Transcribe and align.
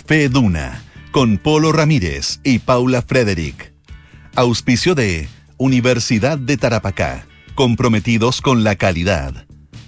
Café 0.00 0.30
Duna 0.30 0.82
con 1.12 1.36
Polo 1.36 1.72
Ramírez 1.72 2.40
y 2.42 2.60
Paula 2.60 3.02
Frederick. 3.02 3.74
Auspicio 4.34 4.94
de 4.94 5.28
Universidad 5.58 6.38
de 6.38 6.56
Tarapacá, 6.56 7.26
comprometidos 7.54 8.40
con 8.40 8.64
la 8.64 8.76
calidad. 8.76 9.46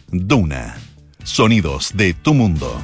Duna, 0.09 0.77
sonidos 1.25 1.93
de 1.95 2.13
tu 2.13 2.35
mundo. 2.35 2.79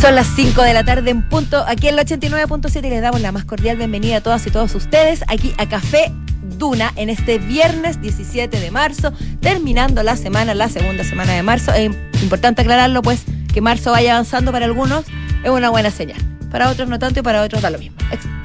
Son 0.00 0.14
las 0.14 0.26
5 0.34 0.62
de 0.62 0.72
la 0.72 0.82
tarde 0.82 1.10
en 1.10 1.28
punto, 1.28 1.62
aquí 1.68 1.88
en 1.88 1.96
la 1.96 2.04
89.7 2.04 2.86
y 2.86 2.90
les 2.90 3.02
damos 3.02 3.20
la 3.20 3.30
más 3.30 3.44
cordial 3.44 3.76
bienvenida 3.76 4.16
a 4.16 4.20
todas 4.22 4.46
y 4.46 4.50
todos 4.50 4.74
ustedes 4.74 5.24
aquí 5.28 5.52
a 5.58 5.68
Café 5.68 6.10
Duna 6.56 6.92
en 6.96 7.10
este 7.10 7.38
viernes 7.38 8.00
17 8.00 8.58
de 8.58 8.70
marzo, 8.70 9.12
terminando 9.40 10.02
la 10.02 10.16
semana, 10.16 10.54
la 10.54 10.68
segunda 10.68 11.04
semana 11.04 11.34
de 11.34 11.42
marzo. 11.42 11.72
Es 11.74 11.90
importante 12.22 12.62
aclararlo, 12.62 13.02
pues, 13.02 13.24
que 13.58 13.62
marzo 13.62 13.90
vaya 13.90 14.12
avanzando 14.12 14.52
para 14.52 14.66
algunos 14.66 15.04
es 15.42 15.50
una 15.50 15.68
buena 15.68 15.90
señal. 15.90 16.18
Para 16.48 16.70
otros 16.70 16.88
no 16.88 17.00
tanto 17.00 17.18
y 17.18 17.22
para 17.24 17.42
otros 17.42 17.60
da 17.60 17.70
lo 17.70 17.78
mismo. 17.80 17.96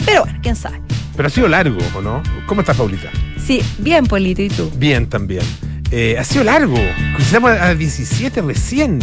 Pero 0.04 0.24
bueno, 0.24 0.40
quién 0.42 0.56
sabe. 0.56 0.82
Pero 1.16 1.28
ha 1.28 1.30
sido 1.30 1.48
largo, 1.48 1.78
¿o 1.96 2.02
no? 2.02 2.24
¿Cómo 2.48 2.62
estás, 2.62 2.76
Paulita? 2.76 3.12
Sí, 3.38 3.62
bien, 3.78 4.08
Polito, 4.08 4.42
¿y 4.42 4.50
tú? 4.50 4.72
Bien, 4.76 5.08
también. 5.08 5.44
Eh, 5.92 6.18
ha 6.18 6.24
sido 6.24 6.46
largo. 6.46 6.76
Cruzamos 7.14 7.52
a 7.52 7.76
17 7.76 8.42
recién. 8.42 8.98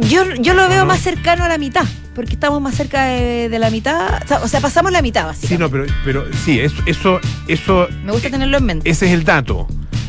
Yo, 0.00 0.34
yo 0.34 0.52
lo 0.52 0.68
veo 0.68 0.84
más 0.84 1.00
cercano 1.00 1.44
a 1.44 1.48
la 1.48 1.56
mitad, 1.56 1.86
porque 2.14 2.34
estamos 2.34 2.60
más 2.60 2.74
cerca 2.74 3.06
de, 3.06 3.58
la 3.58 3.70
mitad. 3.70 4.30
O 4.42 4.48
sea, 4.48 4.60
pasamos 4.60 4.92
la 4.92 5.00
mitad, 5.00 5.24
básicamente. 5.24 5.56
Sí, 5.56 5.58
no, 5.58 5.70
pero, 5.70 5.86
pero 6.04 6.26
sí, 6.44 6.60
eso, 6.60 6.82
eso, 6.84 7.18
eso. 7.48 7.88
Me 8.04 8.12
gusta 8.12 8.28
tenerlo 8.28 8.58
en 8.58 8.64
mente. 8.66 8.90
Ese 8.90 9.06
es 9.06 9.12
el 9.12 9.24
dato. 9.24 9.66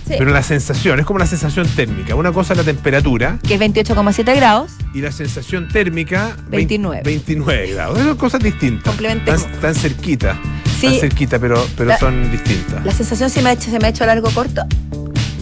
Pero 0.07 0.31
la 0.31 0.43
sensación, 0.43 0.99
es 0.99 1.05
como 1.05 1.19
la 1.19 1.25
sensación 1.25 1.67
térmica. 1.67 2.15
Una 2.15 2.31
cosa 2.31 2.53
es 2.53 2.57
la 2.57 2.63
temperatura. 2.63 3.39
Que 3.47 3.55
es 3.55 3.59
28,7 3.59 4.35
grados. 4.35 4.71
Y 4.93 5.01
la 5.01 5.11
sensación 5.11 5.67
térmica. 5.67 6.35
29. 6.47 7.01
29 7.03 7.73
grados. 7.73 7.99
Son 7.99 8.17
cosas 8.17 8.41
distintas. 8.41 8.83
Complementemos. 8.83 9.43
Tan, 9.43 9.61
tan 9.61 9.75
cerquita. 9.75 10.39
Sí. 10.79 10.87
Tan 10.87 10.99
cerquita, 10.99 11.39
pero, 11.39 11.65
pero 11.77 11.97
son 11.97 12.31
distintas. 12.31 12.85
¿La 12.85 12.91
sensación 12.91 13.29
se 13.29 13.41
me 13.41 13.49
ha 13.49 13.53
hecho, 13.53 13.71
se 13.71 13.79
me 13.79 13.87
ha 13.87 13.89
hecho 13.89 14.05
largo 14.05 14.29
corto? 14.31 14.61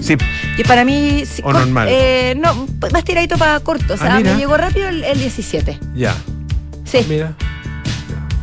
Sí. 0.01 0.15
Y 0.57 0.63
para 0.63 0.85
mí. 0.85 1.23
O 1.43 1.53
normal. 1.53 1.87
Eh, 1.89 2.35
no, 2.37 2.67
más 2.91 3.03
tiradito 3.03 3.37
para 3.37 3.59
corto. 3.59 3.93
O 3.93 3.97
sea, 3.97 4.15
ah, 4.15 4.19
me 4.19 4.35
llegó 4.35 4.57
rápido 4.57 4.89
el, 4.89 5.03
el 5.03 5.19
17. 5.19 5.79
Ya. 5.95 6.15
Sí. 6.85 7.05
Mira 7.07 7.35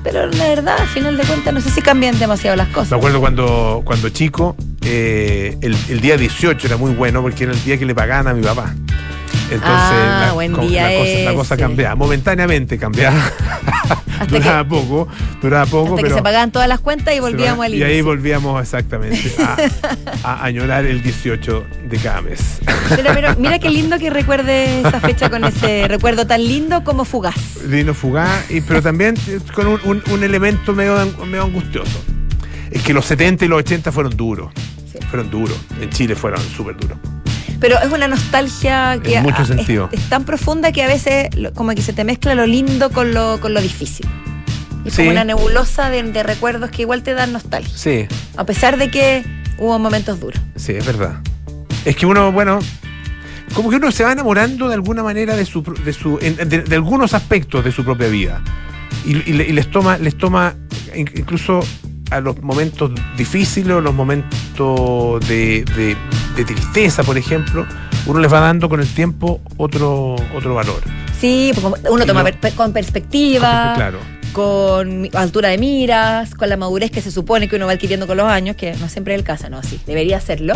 pero 0.02 0.26
la 0.26 0.48
verdad, 0.48 0.76
al 0.80 0.88
final 0.88 1.16
de 1.16 1.24
cuentas, 1.24 1.52
no 1.52 1.60
sé 1.60 1.70
si 1.70 1.82
cambian 1.82 2.18
demasiado 2.18 2.56
las 2.56 2.68
cosas. 2.68 2.92
Me 2.92 2.96
acuerdo 2.98 3.20
cuando, 3.20 3.82
cuando 3.84 4.08
chico, 4.08 4.56
eh, 4.82 5.56
el, 5.60 5.76
el, 5.88 6.00
día 6.00 6.16
18 6.16 6.66
era 6.66 6.76
muy 6.76 6.92
bueno 6.92 7.22
porque 7.22 7.44
era 7.44 7.52
el 7.52 7.62
día 7.64 7.78
que 7.78 7.84
le 7.84 7.94
pagaban 7.94 8.28
a 8.28 8.34
mi 8.34 8.42
papá. 8.42 8.74
Entonces 9.50 9.64
ah, 9.64 10.24
la, 10.26 10.32
buen 10.32 10.54
día 10.60 10.90
la, 10.90 10.98
cosa, 10.98 11.18
la, 11.24 11.34
cosa, 11.34 11.56
cambiaba, 11.56 11.94
momentáneamente 11.96 12.78
cambiaba. 12.78 13.18
duraba 14.28 14.66
poco, 14.66 15.08
duraba 15.40 15.66
poco. 15.66 15.90
Hasta 15.90 15.96
pero 15.96 16.08
que 16.08 16.14
se 16.14 16.22
pagaban 16.22 16.50
todas 16.50 16.68
las 16.68 16.80
cuentas 16.80 17.14
y 17.14 17.20
volvíamos 17.20 17.64
al. 17.64 17.74
Y 17.74 17.82
ahí 17.82 18.02
volvíamos 18.02 18.60
exactamente 18.60 19.32
a, 19.38 19.56
a, 20.24 20.44
añorar 20.44 20.84
el 20.84 21.02
18 21.02 21.64
de 21.88 21.96
cada 21.98 22.20
mes. 22.22 22.60
Pero, 22.88 23.10
pero, 23.14 23.36
mira 23.36 23.58
qué 23.58 23.70
lindo 23.70 23.98
que 23.98 24.10
recuerde 24.10 24.80
esa 24.80 25.00
fecha 25.00 25.30
con 25.30 25.44
ese 25.44 25.86
recuerdo 25.88 26.26
tan 26.26 26.42
lindo 26.46 26.84
como 26.84 27.04
fugaz. 27.04 27.36
Lindo 27.66 27.94
fugaz, 27.94 28.50
y, 28.50 28.60
pero 28.60 28.82
también 28.82 29.16
con 29.54 29.66
un, 29.66 29.80
un, 29.84 30.02
un 30.10 30.22
elemento 30.22 30.72
medio, 30.72 30.96
medio 31.26 31.44
angustioso. 31.44 32.02
Es 32.70 32.82
que 32.82 32.94
los 32.94 33.04
70 33.06 33.44
y 33.46 33.48
los 33.48 33.58
80 33.60 33.90
fueron 33.90 34.16
duros. 34.16 34.52
Sí. 34.92 34.98
Fueron 35.08 35.30
duros. 35.30 35.58
En 35.80 35.90
Chile 35.90 36.14
fueron 36.14 36.40
súper 36.56 36.76
duros. 36.76 36.98
Pero 37.60 37.78
es 37.78 37.92
una 37.92 38.08
nostalgia 38.08 38.98
que 39.02 39.22
Es, 39.92 40.08
tan 40.08 40.24
profunda 40.24 40.72
que 40.72 40.82
a 40.82 40.86
veces 40.86 41.28
como 41.54 41.72
que 41.72 41.82
se 41.82 41.92
te 41.92 42.04
mezcla 42.04 42.34
lo 42.34 42.46
lindo 42.46 42.90
con 42.90 43.12
lo, 43.12 43.38
con 43.40 43.52
lo 43.52 43.60
difícil. 43.60 44.06
Es 44.84 44.96
como 44.96 45.10
una 45.10 45.24
nebulosa 45.24 45.90
de, 45.90 46.22
recuerdos 46.22 46.70
que 46.70 46.82
igual 46.82 47.02
te 47.02 47.12
dan 47.12 47.32
nostalgia. 47.32 47.76
Sí. 47.76 48.06
A 48.36 48.44
pesar 48.44 48.78
de 48.78 48.90
que 48.90 49.22
hubo 49.58 49.78
momentos 49.78 50.18
duros. 50.18 50.40
Sí, 50.56 50.72
es 50.72 50.86
verdad. 50.86 51.20
Es 51.84 51.96
que 51.96 52.06
uno, 52.06 52.32
bueno, 52.32 52.60
como 53.54 53.68
que 53.68 53.76
uno 53.76 53.92
se 53.92 54.04
va 54.04 54.12
enamorando 54.12 54.68
de 54.68 54.74
alguna 54.74 55.02
manera 55.02 55.36
de 55.36 55.44
su, 55.44 55.62
de, 55.62 55.92
su, 55.92 56.18
de, 56.18 56.74
algunos 56.74 57.12
aspectos 57.12 57.62
de 57.62 57.72
su 57.72 57.84
propia 57.84 58.08
vida. 58.08 58.42
Y, 59.04 59.14
les 59.14 59.70
toma, 59.70 59.98
les 59.98 60.16
toma 60.16 60.54
incluso 60.94 61.60
a 62.10 62.20
los 62.20 62.42
momentos 62.42 62.90
difíciles 63.16 63.72
o 63.72 63.80
los 63.80 63.94
momentos 63.94 65.26
de, 65.28 65.96
de 66.40 66.54
tristeza, 66.54 67.04
por 67.04 67.18
ejemplo, 67.18 67.66
uno 68.06 68.20
les 68.20 68.32
va 68.32 68.40
dando 68.40 68.68
con 68.68 68.80
el 68.80 68.88
tiempo 68.88 69.40
otro, 69.56 70.16
otro 70.34 70.54
valor. 70.54 70.80
Sí, 71.20 71.52
uno 71.90 72.06
toma 72.06 72.24
con 72.56 72.72
perspectiva. 72.72 73.74
Claro. 73.80 73.98
Con 74.32 75.08
altura 75.14 75.48
de 75.48 75.58
miras, 75.58 76.34
con 76.34 76.48
la 76.48 76.56
madurez 76.56 76.90
que 76.90 77.00
se 77.00 77.10
supone 77.10 77.48
que 77.48 77.56
uno 77.56 77.66
va 77.66 77.72
adquiriendo 77.72 78.06
con 78.06 78.16
los 78.16 78.26
años, 78.26 78.56
que 78.56 78.72
no 78.74 78.88
siempre 78.88 79.14
es 79.14 79.18
el 79.20 79.24
caso, 79.24 79.50
no, 79.50 79.62
sí, 79.62 79.80
debería 79.86 80.18
hacerlo. 80.18 80.54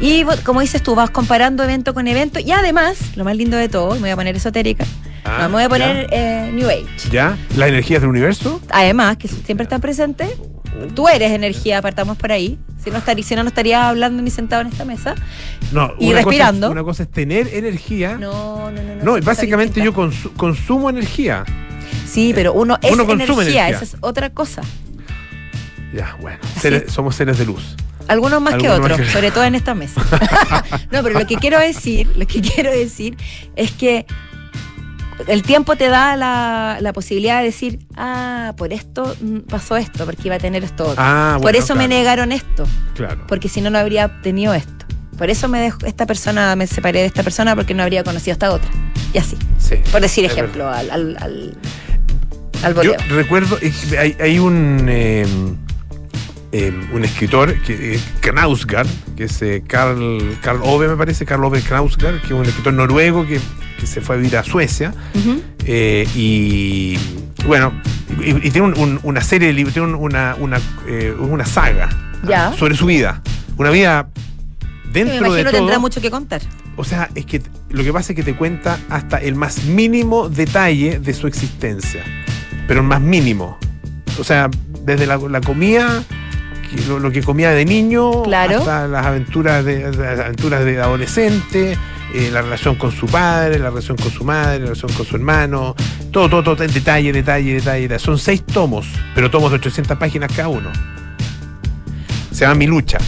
Y 0.00 0.24
como 0.44 0.60
dices 0.60 0.82
tú, 0.82 0.94
vas 0.94 1.10
comparando 1.10 1.64
evento 1.64 1.94
con 1.94 2.06
evento 2.08 2.40
y 2.40 2.52
además, 2.52 2.98
lo 3.16 3.24
más 3.24 3.36
lindo 3.36 3.56
de 3.56 3.68
todo, 3.68 3.94
me 3.94 4.00
voy 4.00 4.10
a 4.10 4.16
poner 4.16 4.36
esotérica, 4.36 4.84
ah, 5.24 5.48
me 5.48 5.54
voy 5.54 5.62
a 5.64 5.68
poner 5.68 6.08
eh, 6.10 6.50
New 6.52 6.68
Age. 6.68 7.10
¿Ya? 7.10 7.38
¿Las 7.56 7.68
energías 7.68 8.02
del 8.02 8.10
universo? 8.10 8.60
Además, 8.70 9.16
que 9.16 9.28
siempre 9.28 9.64
están 9.64 9.80
presentes. 9.80 10.30
Tú 10.94 11.08
eres 11.08 11.32
energía, 11.32 11.80
partamos 11.80 12.18
por 12.18 12.32
ahí. 12.32 12.58
Si 12.84 12.90
no, 12.90 12.98
estaría, 12.98 13.24
si 13.24 13.34
no, 13.34 13.42
no 13.42 13.48
estaría 13.48 13.88
hablando 13.88 14.22
ni 14.22 14.30
sentado 14.30 14.60
en 14.60 14.68
esta 14.68 14.84
mesa. 14.84 15.14
No, 15.72 15.94
y 15.98 16.12
respirando. 16.12 16.70
una 16.70 16.84
cosa 16.84 17.04
es 17.04 17.10
tener 17.10 17.48
energía. 17.48 18.16
No, 18.18 18.70
no, 18.70 18.82
no. 18.82 19.16
No, 19.16 19.24
básicamente 19.24 19.82
yo 19.82 19.94
consumo 19.94 20.90
energía. 20.90 21.44
Sí, 22.16 22.32
pero 22.34 22.54
uno 22.54 22.78
es 22.80 22.98
energía, 22.98 23.68
esa 23.68 23.84
es 23.84 23.96
otra 24.00 24.30
cosa. 24.30 24.62
Ya, 25.92 26.16
bueno. 26.18 26.38
somos 26.88 27.14
seres 27.14 27.36
de 27.36 27.44
luz. 27.44 27.76
Algunos 28.08 28.40
más 28.40 28.54
que 28.54 28.70
otros, 28.70 29.06
sobre 29.08 29.30
todo 29.30 29.44
en 29.44 29.54
esta 29.54 29.74
mesa. 29.74 30.00
no, 30.90 31.02
pero 31.02 31.18
lo 31.18 31.26
que 31.26 31.36
quiero 31.36 31.58
decir, 31.58 32.10
lo 32.16 32.26
que 32.26 32.40
quiero 32.40 32.70
decir 32.70 33.18
es 33.54 33.70
que 33.72 34.06
el 35.26 35.42
tiempo 35.42 35.76
te 35.76 35.90
da 35.90 36.16
la, 36.16 36.92
posibilidad 36.94 37.40
de 37.40 37.44
decir, 37.44 37.80
ah, 37.98 38.54
por 38.56 38.72
esto 38.72 39.14
mm, 39.20 39.40
pasó 39.40 39.76
esto, 39.76 40.06
porque 40.06 40.22
iba 40.24 40.36
a 40.36 40.38
tener 40.38 40.64
esto 40.64 40.84
otro. 40.84 41.04
Ah, 41.04 41.36
por 41.42 41.54
eso 41.54 41.74
me 41.74 41.86
negaron 41.86 42.32
esto. 42.32 42.64
Claro. 42.94 43.26
Porque 43.28 43.50
si 43.50 43.60
no, 43.60 43.68
no 43.68 43.76
habría 43.76 44.22
tenido 44.22 44.54
esto. 44.54 44.86
Por 45.18 45.28
eso 45.28 45.48
me 45.48 45.60
dejó 45.60 45.84
esta 45.84 46.06
persona, 46.06 46.56
me 46.56 46.66
separé 46.66 47.00
de 47.00 47.06
esta 47.06 47.22
persona 47.22 47.54
porque 47.54 47.74
no 47.74 47.82
habría 47.82 48.02
conocido 48.04 48.32
esta 48.32 48.52
otra. 48.52 48.70
Y 49.12 49.18
así. 49.18 49.36
Sí, 49.58 49.76
por 49.92 50.00
decir 50.00 50.24
ejemplo, 50.24 50.66
al, 50.70 50.90
al, 50.90 51.16
al, 51.20 51.58
Yo 52.82 52.94
recuerdo, 53.08 53.58
hay, 53.98 54.38
un. 54.38 54.88
Em, 54.88 55.56
em, 56.52 56.94
un 56.94 57.04
escritor, 57.04 57.54
que, 57.62 57.94
eh, 57.94 58.00
Knausgard, 58.20 58.88
que 59.16 59.24
es 59.24 59.42
eh, 59.42 59.62
Carl, 59.66 60.38
Carl 60.42 60.60
Ove, 60.62 60.88
me 60.88 60.96
parece, 60.96 61.26
Carl 61.26 61.44
Ove 61.44 61.60
Knausgard, 61.60 62.20
que 62.20 62.28
es 62.28 62.32
un 62.32 62.46
escritor 62.46 62.72
noruego 62.72 63.26
que 63.26 63.40
que 63.78 63.86
se 63.86 64.00
fue 64.00 64.16
a 64.16 64.18
vivir 64.18 64.36
a 64.36 64.42
Suecia. 64.42 64.92
Eh, 65.64 66.08
y 66.14 66.98
bueno, 67.46 67.72
y, 68.20 68.50
tiene 68.50 68.72
una 69.02 69.20
serie 69.20 69.48
de 69.48 69.54
libros, 69.54 69.74
tiene 69.74 69.94
una, 69.94 70.36
una, 70.38 70.60
eh, 70.86 71.14
una 71.18 71.44
saga 71.44 71.88
sobre 72.58 72.74
su 72.74 72.86
vida. 72.86 73.22
Una 73.56 73.70
vida 73.70 74.08
dentro 74.92 75.14
me 75.14 75.26
imagino 75.28 75.50
de 75.52 75.58
tendrá 75.58 75.78
mucho 75.78 76.00
que 76.00 76.10
contar. 76.10 76.42
O 76.76 76.84
sea, 76.84 77.08
es 77.14 77.24
que 77.24 77.42
lo 77.70 77.82
que 77.82 77.92
pasa 77.92 78.12
es 78.12 78.16
que 78.16 78.22
te 78.22 78.36
cuenta 78.36 78.78
hasta 78.90 79.18
el 79.18 79.34
más 79.34 79.64
mínimo 79.64 80.28
detalle 80.28 80.98
de 80.98 81.14
su 81.14 81.26
existencia. 81.26 82.04
Pero 82.66 82.80
el 82.80 82.86
más 82.86 83.00
mínimo. 83.00 83.58
O 84.18 84.24
sea, 84.24 84.48
desde 84.82 85.06
la, 85.06 85.18
comida, 85.40 86.02
lo, 86.88 87.10
que 87.10 87.22
comía 87.22 87.50
de 87.50 87.64
niño, 87.64 88.24
hasta 88.24 88.88
las 88.88 89.06
aventuras 89.06 89.64
de, 89.64 89.92
las 89.92 90.20
aventuras 90.20 90.64
de 90.64 90.80
adolescente, 90.80 91.76
eh, 92.14 92.30
la 92.32 92.42
relación 92.42 92.76
con 92.76 92.92
su 92.92 93.06
padre, 93.06 93.58
la 93.58 93.68
relación 93.68 93.96
con 93.96 94.10
su 94.10 94.24
madre, 94.24 94.60
la 94.60 94.64
relación 94.66 94.92
con 94.92 95.04
su 95.04 95.16
hermano, 95.16 95.74
todo, 96.10 96.30
todo, 96.30 96.42
todo 96.42 96.64
en 96.64 96.72
detalle, 96.72 97.12
detalle, 97.12 97.54
detalle. 97.54 97.98
Son 97.98 98.18
seis 98.18 98.42
tomos, 98.44 98.86
pero 99.14 99.30
tomos 99.30 99.50
de 99.50 99.56
800 99.56 99.98
páginas 99.98 100.32
cada 100.34 100.48
uno. 100.48 100.70
Se 102.30 102.44
llama 102.44 102.54
Mi 102.54 102.66
Lucha. 102.66 102.98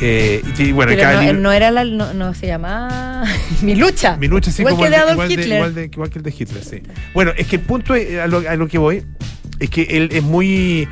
Eh, 0.00 0.42
y, 0.58 0.72
bueno, 0.72 0.92
pero 0.94 1.22
no, 1.22 1.32
no, 1.32 1.52
era 1.52 1.70
la, 1.70 1.84
no, 1.84 2.34
se 2.34 2.46
llamaba 2.46 3.24
Mi 3.62 3.74
Lucha. 3.74 4.16
Mi 4.16 4.28
Lucha, 4.28 4.50
sí, 4.50 4.62
igual 4.62 4.74
como 4.74 4.82
que 4.82 4.86
el 4.86 4.92
de 4.92 4.96
Adolf 4.98 5.30
Hitler. 5.30 5.48
igual, 5.48 5.74
de, 5.74 5.84
igual, 5.84 6.10
que 6.10 6.18
el 6.18 6.24
de 6.24 6.34
Hitler, 6.38 6.64
sí. 6.64 6.82
Bueno, 7.14 7.32
es 7.36 7.46
que 7.46 7.56
el 7.56 7.62
punto 7.62 7.94
a 7.94 8.26
lo, 8.26 8.38
a 8.48 8.56
lo 8.56 8.68
que 8.68 8.78
voy 8.78 9.04
es 9.58 9.70
que 9.70 9.82
él 9.82 10.10
es 10.12 10.22
muy, 10.22 10.88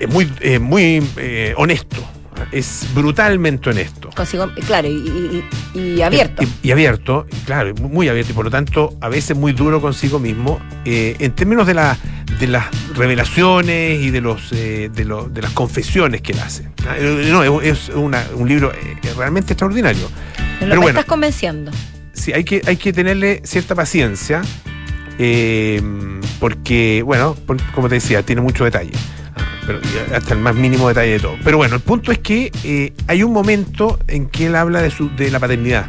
es 0.00 0.08
muy, 0.08 0.32
eh, 0.40 0.58
muy 0.58 1.02
eh, 1.18 1.54
honesto 1.56 2.15
es 2.52 2.86
brutalmente 2.94 3.70
honesto. 3.70 4.10
Consigo, 4.14 4.50
claro, 4.66 4.88
y, 4.88 6.00
abierto. 6.02 6.42
Y, 6.62 6.70
abierto, 6.70 7.26
claro, 7.44 7.74
muy 7.74 8.08
abierto, 8.08 8.32
y 8.32 8.34
por 8.34 8.44
lo 8.46 8.50
tanto 8.50 8.96
a 9.00 9.08
veces 9.08 9.36
muy 9.36 9.52
duro 9.52 9.80
consigo 9.80 10.18
mismo, 10.18 10.60
eh, 10.84 11.16
en 11.18 11.32
términos 11.32 11.66
de, 11.66 11.74
la, 11.74 11.96
de 12.38 12.46
las 12.46 12.66
revelaciones 12.96 14.00
y 14.00 14.10
de, 14.10 14.20
los, 14.20 14.52
eh, 14.52 14.90
de, 14.92 15.04
de, 15.30 15.42
las 15.42 15.52
confesiones 15.52 16.22
que 16.22 16.32
él 16.32 16.40
hace. 16.40 16.68
Ah, 16.88 16.96
eh, 16.98 17.28
no, 17.30 17.60
es 17.60 17.88
un 17.90 18.14
libro 18.48 18.72
realmente 19.16 19.52
extraordinario. 19.54 20.08
Pero, 20.36 20.70
Pero 20.70 20.80
bueno, 20.80 20.98
estás 20.98 21.04
convenciendo. 21.10 21.70
Sí, 22.12 22.32
hay 22.32 22.44
que, 22.44 22.62
hay 22.66 22.76
que 22.76 22.92
tenerle 22.92 23.42
cierta 23.44 23.74
paciencia. 23.74 24.42
porque, 26.38 27.02
bueno, 27.04 27.34
por- 27.46 27.60
como 27.72 27.88
te 27.88 27.96
decía, 27.96 28.22
tiene 28.22 28.42
mucho 28.42 28.64
detalle. 28.64 28.92
Pero 29.66 29.80
hasta 30.14 30.34
el 30.34 30.40
más 30.40 30.54
mínimo 30.54 30.88
detalle 30.88 31.12
de 31.12 31.20
todo. 31.20 31.36
Pero 31.44 31.56
bueno, 31.56 31.74
el 31.76 31.80
punto 31.80 32.12
es 32.12 32.18
que 32.18 32.52
eh, 32.64 32.92
hay 33.08 33.22
un 33.22 33.32
momento 33.32 33.98
en 34.06 34.26
que 34.26 34.46
él 34.46 34.54
habla 34.56 34.80
de, 34.82 34.90
su, 34.90 35.10
de 35.16 35.30
la 35.30 35.40
paternidad. 35.40 35.86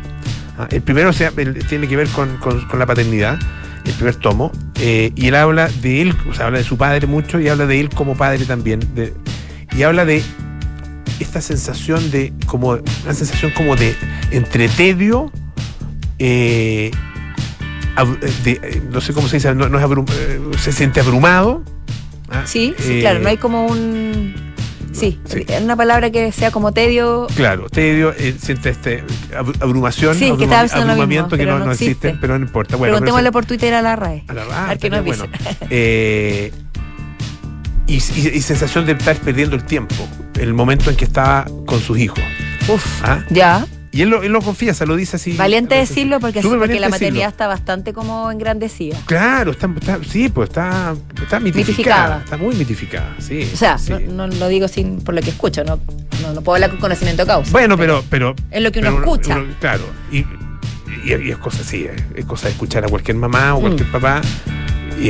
Ah, 0.58 0.68
El 0.72 0.82
primero 0.82 1.10
o 1.10 1.14
sea, 1.14 1.32
tiene 1.32 1.88
que 1.88 1.96
ver 1.96 2.08
con, 2.10 2.38
con- 2.38 2.66
la 2.80 2.86
paternidad, 2.86 3.38
el 3.86 3.94
primer 3.94 4.16
tomo, 4.16 4.52
eh, 4.80 5.12
y 5.16 5.28
él 5.28 5.36
habla 5.36 5.68
de 5.82 6.02
él, 6.02 6.16
o 6.30 6.34
sea, 6.34 6.48
habla 6.48 6.58
de 6.58 6.64
su 6.64 6.78
padre 6.78 7.06
mucho 7.08 7.40
y 7.40 7.48
habla 7.48 7.66
de 7.68 7.80
él 7.80 7.90
como 7.90 8.16
padre 8.18 8.44
también. 8.46 8.80
y 9.76 9.84
habla 9.84 10.06
de 10.06 10.24
esta 11.20 11.42
sensación 11.42 12.10
de, 12.12 12.34
como, 12.48 12.70
una 12.70 13.14
sensación 13.14 13.52
como 13.52 13.76
de 13.76 13.96
entre 14.32 14.68
tedio, 14.70 15.32
eh, 16.20 16.92
no 18.92 19.02
sé 19.02 19.14
cómo 19.14 19.28
se 19.28 19.38
dice, 19.38 19.54
no, 19.56 19.66
es 19.80 20.62
se 20.62 20.72
siente 20.72 21.00
abrumado. 21.00 21.64
Ah, 22.30 22.44
Sí, 22.46 22.74
sí, 22.78 22.98
eh, 22.98 23.00
claro, 23.02 23.20
no 23.20 23.30
hay 23.30 23.38
como 23.38 23.66
un... 23.68 24.34
Sí, 24.94 25.20
Sí. 25.26 25.46
una 25.62 25.76
palabra 25.76 26.10
que 26.10 26.32
sea 26.32 26.50
como 26.50 26.72
tedio. 26.72 27.28
Claro, 27.36 27.70
tedio, 27.70 28.14
eh, 28.18 28.36
siente 28.42 28.70
este 28.72 29.04
ab- 29.32 29.56
abrumación, 29.62 30.16
Sí, 30.16 30.26
que 30.26 30.32
abruma- 30.32 30.62
pensando 30.62 30.88
lo 30.88 30.94
mismo, 31.08 31.26
abrumamiento 31.26 31.38
que 31.38 31.46
no, 31.46 31.60
no 31.60 31.72
existe. 31.72 32.18
pero 32.20 32.40
no 32.40 32.46
importa. 32.46 32.78
Bueno, 32.78 32.94
pero 32.94 33.02
Preguntémosle 33.06 33.32
por 33.32 33.46
Twitter 33.46 33.74
a 33.76 33.82
la 33.84 33.96
RAE. 33.96 34.24
a 34.28 34.34
la 34.34 34.66
A 34.66 34.68
ver 34.70 34.78
qué 34.80 34.90
nos 34.90 35.06
bueno. 35.06 35.26
dice. 35.28 35.58
Eh, 35.70 36.52
y, 37.86 37.94
y- 37.96 38.28
y 38.38 38.42
sensación 38.42 38.86
de 38.88 38.94
estar 38.94 39.16
perdiendo 39.18 39.56
el 39.56 39.64
tiempo, 39.66 39.96
el 40.40 40.54
momento 40.54 40.90
en 40.90 40.96
que 40.96 41.06
estaba 41.06 41.46
con 41.68 41.80
sus 41.80 42.00
hijos. 42.00 42.20
Uf, 42.68 42.84
¿ah? 43.04 43.24
ya. 43.30 43.66
Y 43.98 44.04
él 44.04 44.10
lo, 44.10 44.22
él 44.22 44.32
lo 44.32 44.42
confiesa, 44.42 44.86
lo 44.86 44.96
dice 44.96 45.16
así. 45.16 45.34
Valiente 45.34 45.74
lo- 45.74 45.82
decirlo 45.82 46.20
porque, 46.20 46.42
Súper 46.44 46.60
porque 46.60 46.74
la 46.80 46.88
decirlo. 46.88 46.90
maternidad 46.92 47.30
está 47.30 47.48
bastante 47.48 47.94
como 47.94 48.30
engrandecida. 48.32 48.98
Claro, 49.06 49.52
está, 49.52 49.68
está- 49.76 50.00
sí, 50.08 50.30
pues 50.30 50.50
está, 50.50 50.94
está 51.20 51.40
mitificada, 51.40 51.42
Mitificada. 51.42 52.22
Está 52.24 52.38
muy 52.38 52.56
mitificada, 52.56 53.16
sí. 53.20 53.50
O 53.52 53.58
sea, 53.58 53.78
sí. 53.80 53.94
no, 54.10 54.28
no 54.28 54.36
lo 54.36 54.48
digo 54.50 54.68
sin 54.68 55.02
por 55.02 55.16
lo 55.16 55.22
que 55.22 55.32
escucho, 55.32 55.64
no, 55.64 55.80
no, 56.22 56.34
no 56.34 56.42
puedo 56.42 56.56
hablar 56.58 56.70
con 56.70 56.80
conocimiento 56.80 57.24
de 57.24 57.28
causa. 57.28 57.52
Bueno, 57.52 57.76
pero, 57.76 58.04
pero. 58.10 58.36
Es 58.52 58.62
lo 58.62 58.72
que 58.72 58.80
uno 58.80 59.00
escucha. 59.00 59.36
uno- 59.36 59.54
claro. 59.60 59.84
Y, 60.12 60.20
y- 60.20 60.26
y 61.26 61.32
es 61.32 61.38
cosa 61.38 61.62
así, 61.62 61.86
es, 61.86 62.04
es 62.14 62.26
cosa 62.26 62.46
de 62.48 62.52
escuchar 62.54 62.86
a 62.86 62.90
cualquier 62.90 63.18
mamá 63.18 63.56
o 63.56 63.62
cualquier 63.62 63.88
Mm. 63.90 63.92
papá. 63.94 64.22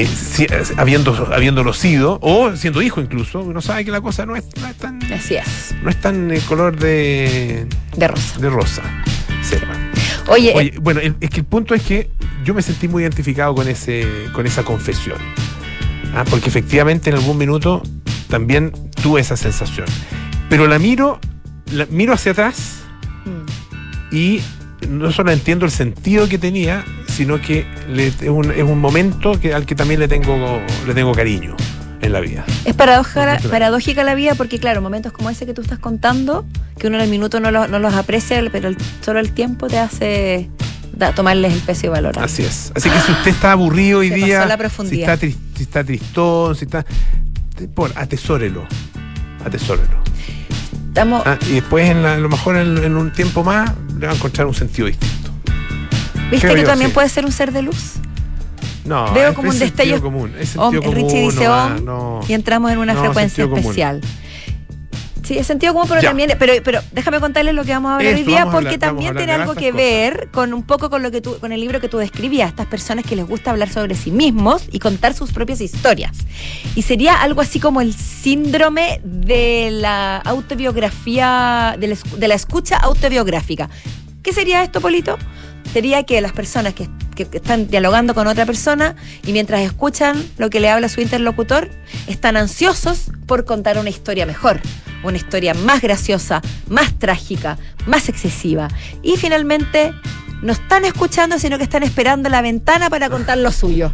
Si- 0.05 0.47
habiendo, 0.77 1.29
habiéndolo 1.33 1.73
sido, 1.73 2.19
o 2.21 2.55
siendo 2.55 2.81
hijo 2.81 3.01
incluso, 3.01 3.39
uno 3.39 3.61
sabe 3.61 3.85
que 3.85 3.91
la 3.91 4.01
cosa 4.01 4.25
no 4.25 4.35
es, 4.35 4.45
no 4.59 4.67
es 4.67 4.75
tan, 4.75 5.01
Así 5.11 5.35
es, 5.35 5.75
no 5.81 5.89
es 5.89 5.99
tan 6.01 6.31
eh, 6.31 6.41
color 6.47 6.77
de, 6.77 7.65
de 7.95 8.07
rosa. 8.07 8.39
de 8.39 8.49
rosa. 8.49 8.81
Oye, 10.29 10.51
Oye, 10.55 10.73
bueno, 10.81 10.99
el- 10.99 11.15
es 11.21 11.29
que 11.29 11.39
el 11.39 11.45
punto 11.45 11.73
es 11.73 11.81
que 11.83 12.09
yo 12.43 12.53
me 12.53 12.61
sentí 12.61 12.87
muy 12.87 13.03
identificado 13.03 13.55
con 13.55 13.67
ese, 13.67 14.05
con 14.33 14.45
esa 14.45 14.63
confesión. 14.63 15.17
Ah, 16.13 16.25
porque 16.29 16.49
efectivamente 16.49 17.09
en 17.09 17.15
algún 17.15 17.37
minuto 17.37 17.81
también 18.29 18.71
tuve 19.01 19.21
esa 19.21 19.37
sensación. 19.37 19.85
Pero 20.49 20.67
la 20.67 20.79
miro, 20.79 21.19
la 21.71 21.85
miro 21.89 22.13
hacia 22.13 22.33
atrás 22.33 22.79
mm, 23.25 24.15
y 24.15 24.41
no 24.89 25.11
solo 25.11 25.31
entiendo 25.31 25.65
el 25.65 25.71
sentido 25.71 26.27
que 26.27 26.37
tenía, 26.37 26.83
sino 27.17 27.41
que 27.41 27.65
le- 27.89 28.07
es, 28.07 28.21
un, 28.29 28.51
es 28.51 28.63
un 28.63 28.79
momento 28.79 29.39
que, 29.39 29.53
al 29.53 29.65
que 29.65 29.75
también 29.75 29.99
le 29.99 30.07
tengo, 30.07 30.61
le 30.85 30.93
tengo 30.93 31.11
cariño 31.13 31.55
en 32.01 32.13
la 32.13 32.19
vida. 32.19 32.45
es 32.63 32.75
paradójica, 32.75 34.03
la 34.03 34.13
vida 34.15 34.35
porque, 34.35 34.59
claro, 34.59 34.81
momentos 34.81 35.11
como 35.11 35.29
ese 35.31 35.45
que 35.47 35.53
tú 35.53 35.61
estás 35.61 35.79
contando, 35.79 36.45
que 36.77 36.87
uno 36.87 36.97
en 36.97 37.03
el 37.03 37.09
minuto 37.09 37.39
no, 37.39 37.49
lo- 37.51 37.67
no 37.67 37.79
los 37.79 37.93
aprecia, 37.95 38.41
pero 38.51 38.67
el- 38.69 38.77
solo 39.01 39.19
el 39.19 39.31
tiempo 39.31 39.67
te 39.67 39.79
hace 39.79 40.49
da- 40.93 41.11
tomarles 41.13 41.53
el 41.53 41.59
peso 41.61 41.87
y 41.87 41.89
valor. 41.89 42.17
Así 42.19 42.43
es. 42.43 42.71
Así 42.75 42.89
que 42.89 42.99
si 43.01 43.11
usted 43.11 43.31
está 43.31 43.51
aburrido 43.53 43.99
hoy 43.99 44.09
Se 44.09 44.15
día, 44.15 44.37
pasó 44.37 44.49
la 44.49 44.57
si 44.69 45.01
está, 45.01 45.17
tris- 45.17 45.37
si 45.55 45.63
está 45.63 45.83
tristón, 45.83 46.55
si 46.55 46.65
está... 46.65 46.85
Por, 47.73 47.91
atesórelo. 47.95 48.65
Atesórelo. 49.43 49.97
Estamos, 50.89 51.23
Ah, 51.25 51.37
y 51.49 51.53
después, 51.53 51.89
en 51.89 52.03
la- 52.03 52.13
a 52.13 52.17
lo 52.17 52.29
mejor 52.29 52.57
en, 52.57 52.77
en 52.77 52.95
un 52.95 53.11
tiempo 53.11 53.43
más, 53.43 53.71
le 53.99 54.05
va 54.07 54.13
a 54.13 54.15
encontrar 54.15 54.45
un 54.47 54.53
sentido 54.53 54.87
distinto. 54.87 55.15
¿Viste 56.31 56.45
creo 56.47 56.55
que 56.55 56.61
yo, 56.61 56.67
también 56.67 56.89
sí. 56.91 56.93
puedes 56.93 57.11
ser 57.11 57.25
un 57.25 57.31
ser 57.31 57.51
de 57.51 57.61
luz? 57.61 57.93
No, 58.85 59.11
Veo 59.13 59.33
como 59.33 59.49
un 59.49 59.59
destello- 59.59 60.01
común. 60.01 60.33
Es 60.39 60.49
sentido 60.49 60.81
común. 60.81 60.95
Richie 60.95 61.21
dice 61.21 61.47
oh, 61.49 61.69
no. 61.81 62.21
y 62.27 62.33
entramos 62.33 62.71
en 62.71 62.77
una 62.77 62.93
No, 62.93 63.01
frecuencia 63.01 63.43
especial. 63.45 64.01
Sí, 65.23 65.37
es 65.37 65.45
sentido 65.45 65.73
común, 65.73 65.89
pero 65.89 66.01
Ya. 66.01 66.07
también, 66.09 66.31
pero, 66.39 66.53
pero 66.63 66.79
déjame 66.93 67.19
contarles 67.19 67.53
lo 67.53 67.65
que 67.65 67.73
vamos 67.73 67.91
a 67.91 67.95
hablar 67.95 68.13
Eso, 68.13 68.21
hoy 68.21 68.23
día, 68.27 68.45
porque 68.45 68.57
hablar- 68.75 68.79
también 68.79 69.13
tiene 69.17 69.33
algo 69.33 69.55
que 69.55 69.71
cosas. 69.71 69.75
ver 69.75 70.29
con 70.31 70.53
un 70.53 70.63
poco 70.63 70.89
con 70.89 71.03
lo 71.03 71.11
que 71.11 71.19
tú, 71.19 71.37
con 71.39 71.51
el 71.51 71.59
libro 71.59 71.81
que 71.81 71.89
tú 71.89 71.97
describías, 71.97 72.47
estas 72.47 72.65
personas 72.67 73.03
que 73.03 73.17
les 73.17 73.27
gusta 73.27 73.51
hablar 73.51 73.67
sobre 73.69 73.95
sí 73.95 74.09
mismos 74.09 74.63
y 74.71 74.79
contar 74.79 75.13
sus 75.13 75.33
propias 75.33 75.59
historias. 75.59 76.15
Y 76.75 76.83
sería 76.83 77.21
algo 77.21 77.41
así 77.41 77.59
como 77.59 77.81
el 77.81 77.93
síndrome 77.93 79.01
de 79.03 79.67
la 79.71 80.15
autobiografía, 80.19 81.75
de 81.77 81.87
la, 81.89 81.93
escu- 81.95 82.15
de 82.17 82.27
la 82.29 82.35
escucha 82.35 82.77
autobiográfica. 82.77 83.69
¿Qué 84.23 84.31
sería 84.31 84.63
esto, 84.63 84.79
Polito? 84.79 85.17
Sería 85.73 86.03
que 86.03 86.19
las 86.21 86.31
personas 86.31 86.73
que, 86.73 86.89
que- 87.15 87.27
están 87.37 87.67
dialogando 87.67 88.13
con 88.15 88.27
otra 88.27 88.45
persona 88.45 88.95
y 89.25 89.31
mientras 89.33 89.61
escuchan 89.61 90.23
lo 90.37 90.49
que 90.49 90.59
le 90.59 90.69
habla 90.69 90.89
su 90.89 91.01
interlocutor, 91.01 91.69
están 92.07 92.37
ansiosos 92.37 93.11
por 93.25 93.45
contar 93.45 93.77
una 93.77 93.89
historia 93.89 94.25
mejor, 94.25 94.59
una 95.03 95.17
historia 95.17 95.53
más 95.53 95.81
graciosa, 95.81 96.41
más 96.67 96.97
trágica, 96.97 97.57
más 97.85 98.09
excesiva. 98.09 98.69
Y 99.03 99.17
finalmente 99.17 99.93
no 100.41 100.53
están 100.53 100.85
escuchando, 100.85 101.37
sino 101.39 101.57
que 101.57 101.63
están 101.63 101.83
esperando 101.83 102.29
la 102.29 102.41
ventana 102.41 102.89
para 102.89 103.09
contar 103.09 103.37
lo 103.37 103.51
suyo. 103.51 103.91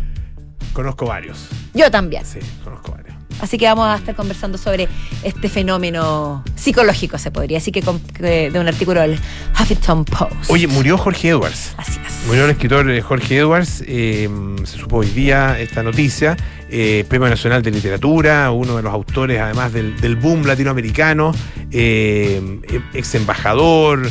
Conozco 0.73 1.05
varios. 1.05 1.47
Yo 1.73 1.89
también. 1.91 2.25
Sí, 2.25 2.39
conozco 2.63 2.91
varios. 2.91 3.02
Así 3.44 3.57
que 3.57 3.66
vamos 3.66 3.86
a 3.88 3.95
estar 3.98 4.16
conversando 4.16 4.57
sobre 4.57 4.88
este 5.22 5.50
fenómeno 5.50 6.44
psicológico, 6.56 7.18
se 7.18 7.30
podría 7.30 7.57
decir, 7.57 7.74
que, 7.74 7.81
con- 7.81 8.01
de 8.19 8.51
un 8.56 8.68
artículo 8.69 9.01
del 9.01 9.19
Huffington 9.60 10.06
Post. 10.06 10.50
Oye, 10.50 10.66
murió 10.68 10.98
Jorge 10.98 11.30
Edwards. 11.30 11.74
Así 11.75 12.00
es. 12.07 12.25
Murió 12.28 12.45
el 12.45 12.51
escritor 12.51 12.90
eh, 12.90 13.01
Jorge 13.01 13.40
Edwards, 13.40 13.84
eh, 13.86 14.30
se 14.63 14.78
supo 14.78 14.98
hoy 15.00 15.07
día 15.07 15.60
esta 15.60 15.84
noticia, 15.84 16.38
eh, 16.69 17.04
Premio 17.10 17.28
Nacional 17.28 17.62
de 17.62 17.72
Literatura, 17.72 18.50
uno 18.51 18.78
de 18.78 18.84
los 18.84 18.94
autores 18.94 19.42
además 19.42 19.74
del, 19.74 20.00
del 20.00 20.16
boom 20.16 20.44
latinoamericano, 20.48 21.34
eh, 21.69 22.42
ex 22.94 23.16
embajador, 23.16 24.10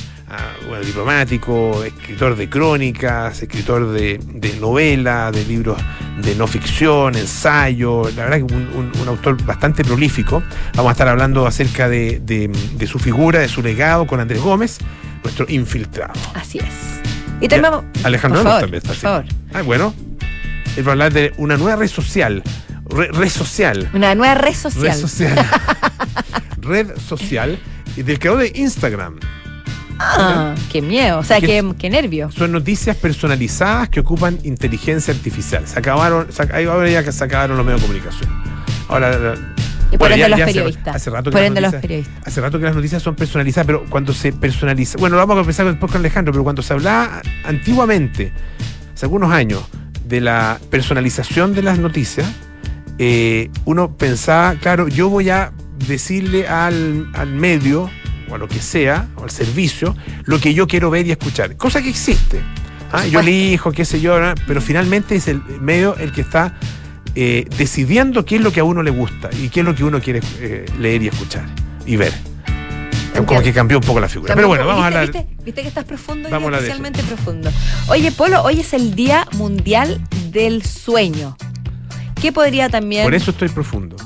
bueno, 0.73 0.87
diplomático, 0.87 1.85
escritor 1.85 2.35
de 2.35 2.49
crónicas, 2.49 3.43
escritor 3.43 3.93
de, 3.93 4.19
de 4.25 4.55
novela, 4.59 5.31
de 5.31 5.45
libros 5.45 5.77
de 6.23 6.35
no 6.35 6.47
ficción, 6.47 7.15
ensayo, 7.15 8.05
la 8.17 8.25
verdad 8.25 8.37
que 8.39 8.55
un, 8.55 8.69
un- 8.75 8.93
un 9.03 9.09
autor 9.09 9.37
bastante 9.45 9.85
prolífico. 9.85 10.43
Vamos 10.75 10.89
a 10.89 10.93
estar 10.93 11.09
hablando 11.09 11.47
acerca 11.47 11.91
de, 11.91 12.21
de- 12.25 12.49
de 12.49 12.87
su 12.87 12.99
figura, 12.99 13.41
de 13.41 13.49
su 13.49 13.63
legado 13.63 14.07
con 14.07 14.19
Andrés 14.19 14.41
Gómez, 14.41 14.79
nuestro 15.23 15.45
infiltrado. 15.51 16.15
Así 16.33 16.57
es. 16.59 16.65
Y 17.43 17.49
vamos. 17.61 17.85
Alejandro 18.03 18.43
por 18.43 18.61
también 18.61 18.77
está 18.83 18.89
por 18.89 18.97
así. 18.97 19.03
favor. 19.03 19.25
Ah, 19.53 19.61
bueno. 19.61 19.95
Él 20.79 20.87
va 20.87 20.93
a 20.93 20.93
hablar 20.93 21.13
de 21.13 21.35
una 21.37 21.59
nueva 21.59 21.77
red 21.77 21.89
social. 21.89 22.43
Re- 22.89 23.09
red 23.13 23.29
social. 23.29 23.91
Una 23.93 24.15
nueva 24.15 24.37
red 24.37 24.55
social. 24.55 24.83
Red 24.85 24.95
social. 24.99 25.47
red 26.63 26.97
social. 26.99 27.59
Y 27.95 28.03
del 28.05 28.19
creador 28.19 28.41
de 28.41 28.53
Instagram. 28.55 29.19
Ah, 29.99 30.55
qué 30.71 30.83
miedo. 30.83 31.19
O 31.19 31.25
sea, 31.25 31.41
¿Qué 31.41 31.65
qué, 31.79 31.91
nervio. 31.91 32.31
Son 32.33 32.51
noticias 32.53 32.97
personalizadas 32.97 33.89
que 33.89 34.01
ocupan 34.01 34.39
inteligencia 34.45 35.15
artificial. 35.15 35.67
Se 35.67 35.79
acabaron, 35.79 36.27
se, 36.33 36.43
ahora 36.43 36.91
ya 36.91 37.03
que 37.05 37.13
se 37.13 37.25
acabaron 37.25 37.57
los 37.57 37.65
medios 37.67 37.81
de 37.81 37.87
comunicación. 37.87 38.31
Ahora. 38.89 39.35
Y 39.91 39.99
por 39.99 40.09
bueno, 40.09 40.15
ende 40.15 40.19
ya- 40.21 40.29
los 40.29 40.41
hace- 40.41 40.53
periodistas. 40.55 40.97
Hace, 40.97 41.11
rato 41.11 41.25
que 41.25 41.33
por 41.33 41.41
las 41.41 41.49
ende 41.49 41.61
los 41.61 41.73
noticias- 41.73 41.83
periodistas. 41.83 42.27
Hace 42.27 42.41
rato 42.41 42.59
que 42.59 42.65
las 42.65 42.75
noticias 42.75 43.03
son 43.03 43.15
personalizadas, 43.15 43.67
pero 43.67 43.85
cuando 43.91 44.13
se 44.15 44.33
personaliza. 44.33 44.97
Bueno, 44.99 45.17
lo 45.17 45.27
vamos 45.27 45.47
a 45.47 45.65
después 45.65 45.93
con 45.93 46.01
Alejandro, 46.01 46.33
pero 46.33 46.43
cuando 46.45 46.63
se 46.63 46.73
hablaba 46.73 47.21
antiguamente, 47.45 48.33
hace 48.95 49.05
algunos 49.07 49.31
años, 49.33 49.63
de 50.07 50.21
la 50.21 50.59
personalización 50.71 51.55
de 51.55 51.63
las 51.63 51.79
noticias, 51.79 52.27
eh, 52.99 53.51
uno 53.65 53.97
pensaba, 53.97 54.55
claro, 54.57 54.89
yo 54.89 55.09
voy 55.09 55.31
a 55.31 55.53
decirle 55.87 56.49
al, 56.49 57.09
al 57.15 57.29
medio, 57.33 57.91
o 58.33 58.35
a 58.35 58.39
lo 58.39 58.49
que 58.49 58.61
sea, 58.61 59.09
o 59.17 59.25
al 59.25 59.31
servicio, 59.31 59.95
lo 60.25 60.41
que 60.41 60.55
yo 60.55 60.67
quiero 60.67 60.91
ver 60.91 61.07
y 61.07 61.13
escuchar. 61.13 61.55
Cosa 61.57 61.83
que 61.83 61.91
existe. 61.91 62.41
Ah, 62.91 63.07
yo 63.07 63.21
elijo, 63.21 63.73
qué 63.73 63.85
sé 63.85 64.01
yo, 64.01 64.19
¿no? 64.21 64.35
pero 64.47 64.61
finalmente 64.61 65.15
es 65.17 65.29
el 65.29 65.43
medio 65.61 65.97
el 65.97 66.13
que 66.13 66.23
está 66.23 66.59
eh, 67.15 67.47
decidiendo 67.57 68.25
qué 68.25 68.37
es 68.37 68.43
lo 68.43 68.53
que 68.53 68.61
a 68.61 68.65
uno 68.65 68.83
le 68.83 68.91
gusta 68.91 69.31
y 69.41 69.49
qué 69.49 69.61
es 69.61 69.67
lo 69.67 69.75
que 69.75 69.85
uno 69.85 70.01
quiere 70.01 70.21
eh, 70.41 70.67
leer 70.79 71.03
y 71.03 71.09
escuchar 71.09 71.45
y 71.87 71.97
ver. 71.97 72.13
Como 73.13 73.25
Entiendo. 73.25 73.45
que 73.45 73.53
cambió 73.53 73.79
un 73.79 73.85
poco 73.85 74.01
la 74.01 74.09
figura. 74.09 74.35
Pero 74.35 74.49
bueno, 74.49 74.67
vamos 74.67 74.85
a 74.85 74.89
¿viste, 74.89 74.99
hablar. 74.99 75.27
¿viste, 75.27 75.45
viste 75.45 75.63
que 75.63 75.69
estás 75.69 75.85
profundo 75.85 76.29
y 76.31 76.33
a 76.33 76.39
especialmente 76.39 77.03
profundo. 77.03 77.51
Oye, 77.89 78.11
Polo, 78.13 78.43
hoy 78.43 78.61
es 78.61 78.73
el 78.73 78.95
Día 78.95 79.27
Mundial 79.33 80.01
del 80.31 80.65
Sueño. 80.65 81.37
¿Qué 82.21 82.33
podría 82.33 82.71
también. 82.71 83.05
Por 83.05 83.15
eso 83.15 83.33
estoy 83.33 83.51
profundo. 83.51 83.97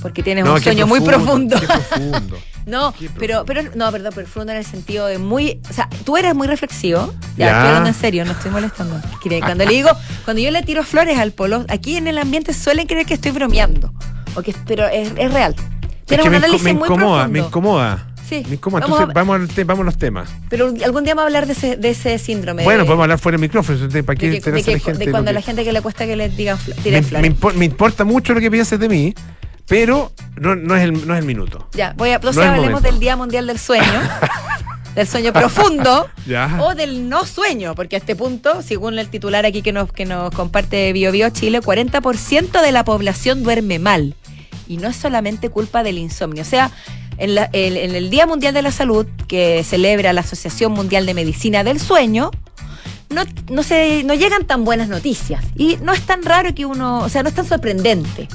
porque 0.00 0.22
tienes 0.22 0.44
No, 0.44 0.54
un 0.54 0.60
sueño 0.60 0.86
muy 0.86 1.00
profundo. 1.00 1.58
Qué 1.58 1.66
profundo. 1.66 2.38
No, 2.66 2.94
pero, 3.18 3.44
pero, 3.44 3.62
no, 3.74 3.92
perdón, 3.92 4.12
profundo 4.14 4.52
en 4.52 4.58
el 4.58 4.64
sentido 4.64 5.06
de 5.06 5.18
muy, 5.18 5.60
o 5.68 5.72
sea, 5.72 5.88
tú 6.04 6.16
eres 6.16 6.34
muy 6.34 6.46
reflexivo. 6.46 7.12
Ya, 7.36 7.46
Ya. 7.46 7.50
estoy 7.52 7.66
hablando 7.68 7.88
en 7.90 7.94
serio, 7.94 8.24
no 8.24 8.32
estoy 8.32 8.50
molestando. 8.50 9.00
Cuando 9.40 9.64
le 9.64 9.70
digo, 9.72 9.90
cuando 10.24 10.42
yo 10.42 10.50
le 10.50 10.62
tiro 10.62 10.82
flores 10.82 11.18
al 11.18 11.32
polo, 11.32 11.64
aquí 11.68 11.96
en 11.96 12.06
el 12.08 12.16
ambiente 12.18 12.54
suelen 12.54 12.86
creer 12.86 13.04
que 13.06 13.14
estoy 13.14 13.32
bromeando, 13.32 13.92
o 14.34 14.42
que, 14.42 14.54
pero 14.66 14.86
es, 14.86 15.12
es 15.16 15.32
real. 15.32 15.54
Es 15.54 16.06
Tienes 16.06 16.24
que 16.24 16.28
un 16.30 16.34
análisis 16.36 16.62
me 16.64 16.72
muy 16.74 16.82
incomoda, 16.88 17.24
profundo. 17.24 17.32
me 17.40 17.46
incomoda. 17.46 18.06
Sí. 18.28 18.42
Me 18.48 18.54
incomoda. 18.54 18.80
Vamos 18.80 19.00
Entonces, 19.00 19.16
a- 19.16 19.20
vamos, 19.20 19.40
al 19.40 19.48
te- 19.54 19.64
vamos 19.64 19.82
a 19.82 19.84
los 19.84 19.98
temas. 19.98 20.30
Pero 20.48 20.72
algún 20.84 21.04
día 21.04 21.14
vamos 21.14 21.24
a 21.24 21.26
hablar 21.26 21.46
de 21.46 21.52
ese, 21.52 21.76
de 21.76 21.90
ese 21.90 22.18
síndrome. 22.18 22.64
Bueno, 22.64 22.80
de, 22.80 22.84
podemos 22.86 23.04
hablar 23.04 23.18
fuera 23.18 23.36
del 23.36 23.42
micrófono. 23.42 23.76
entonces, 23.76 24.02
¿Para 24.02 24.18
qué 24.18 24.30
de, 24.30 24.40
que- 24.40 24.50
de 24.50 24.56
la 24.58 24.64
que- 24.64 24.78
gente? 24.80 25.04
de 25.04 25.10
cuando 25.10 25.30
lo 25.30 25.34
la 25.38 25.42
gente 25.42 25.62
que 25.64 25.72
le 25.72 25.82
cuesta 25.82 26.06
que 26.06 26.16
le 26.16 26.30
digan 26.30 26.56
fl- 26.58 26.74
me, 26.84 26.90
me 26.90 27.02
flores. 27.02 27.30
impo- 27.38 27.52
me 27.54 27.64
importa 27.66 28.04
mucho 28.04 28.32
lo 28.32 28.40
que 28.40 28.50
piensas 28.50 28.78
de 28.80 28.88
mí, 28.88 29.14
pero 29.66 30.12
no, 30.36 30.54
no, 30.56 30.74
es, 30.76 30.82
el, 30.82 31.06
no 31.06 31.14
es 31.14 31.20
el 31.20 31.26
minuto. 31.26 31.68
Ya, 31.72 31.94
voy 31.96 32.10
a, 32.10 32.16
entonces 32.16 32.36
No 32.42 32.50
hablemos 32.50 32.70
momento. 32.72 32.90
del 32.90 33.00
Día 33.00 33.16
Mundial 33.16 33.46
del 33.46 33.58
Sueño, 33.58 33.84
del 34.94 35.06
sueño 35.06 35.32
profundo 35.32 36.06
Ya. 36.26 36.58
o 36.60 36.74
del 36.74 37.08
no 37.08 37.24
sueño, 37.24 37.74
porque 37.74 37.96
a 37.96 37.98
este 37.98 38.14
punto, 38.16 38.62
según 38.62 38.98
el 38.98 39.08
titular 39.08 39.46
aquí 39.46 39.62
que 39.62 39.72
nos, 39.72 39.90
que 39.92 40.04
nos 40.04 40.30
comparte 40.34 40.92
Bio 40.92 41.12
Bio 41.12 41.30
Chile, 41.30 41.60
40% 41.60 42.60
de 42.62 42.72
la 42.72 42.84
población 42.84 43.42
duerme 43.42 43.78
mal. 43.78 44.14
Y 44.66 44.76
no 44.78 44.88
es 44.88 44.96
solamente 44.96 45.50
culpa 45.50 45.82
del 45.82 45.98
insomnio. 45.98 46.42
O 46.42 46.46
sea, 46.46 46.70
en, 47.18 47.34
la- 47.34 47.50
el- 47.52 47.76
en 47.76 47.94
el 47.94 48.08
Día 48.10 48.26
Mundial 48.26 48.54
de 48.54 48.62
la 48.62 48.70
Salud, 48.72 49.06
que 49.28 49.62
celebra 49.64 50.12
la 50.12 50.22
Asociación 50.22 50.72
Mundial 50.72 51.04
de 51.06 51.12
Medicina 51.14 51.62
del 51.64 51.78
Sueño, 51.80 52.30
no, 53.10 53.22
no, 53.50 53.62
se, 53.62 54.02
no 54.04 54.14
llegan 54.14 54.46
tan 54.46 54.64
buenas 54.64 54.88
noticias. 54.88 55.44
Y 55.56 55.76
no 55.82 55.92
es 55.92 56.00
tan 56.02 56.22
raro 56.22 56.54
que 56.54 56.64
uno, 56.66 57.00
o 57.00 57.08
sea, 57.10 57.22
no 57.22 57.28
es 57.28 57.34
tan 57.34 57.46
sorprendente. 57.46 58.26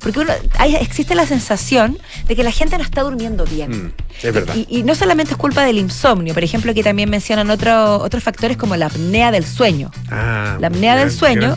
Porque 0.00 0.20
uno, 0.20 0.32
hay- 0.58 0.74
existe 0.76 1.14
la 1.14 1.26
sensación 1.26 1.98
de 2.26 2.36
que 2.36 2.42
la 2.42 2.50
gente 2.50 2.76
no 2.78 2.84
está 2.84 3.02
durmiendo 3.02 3.44
bien. 3.44 3.70
Mm, 3.86 3.92
es 4.22 4.34
verdad. 4.34 4.54
Y, 4.54 4.66
y 4.78 4.82
no 4.82 4.94
solamente 4.94 5.32
es 5.32 5.38
culpa 5.38 5.64
del 5.64 5.78
insomnio, 5.78 6.34
por 6.34 6.44
ejemplo, 6.44 6.74
que 6.74 6.82
también 6.82 7.08
mencionan 7.10 7.50
otro- 7.50 7.98
otros 7.98 8.22
factores 8.22 8.56
como 8.56 8.76
la 8.76 8.86
apnea 8.86 9.30
del 9.30 9.44
sueño, 9.46 9.90
Ah, 10.10 10.56
la 10.60 10.66
apnea 10.68 10.96
del 10.96 11.10
sueño. 11.10 11.56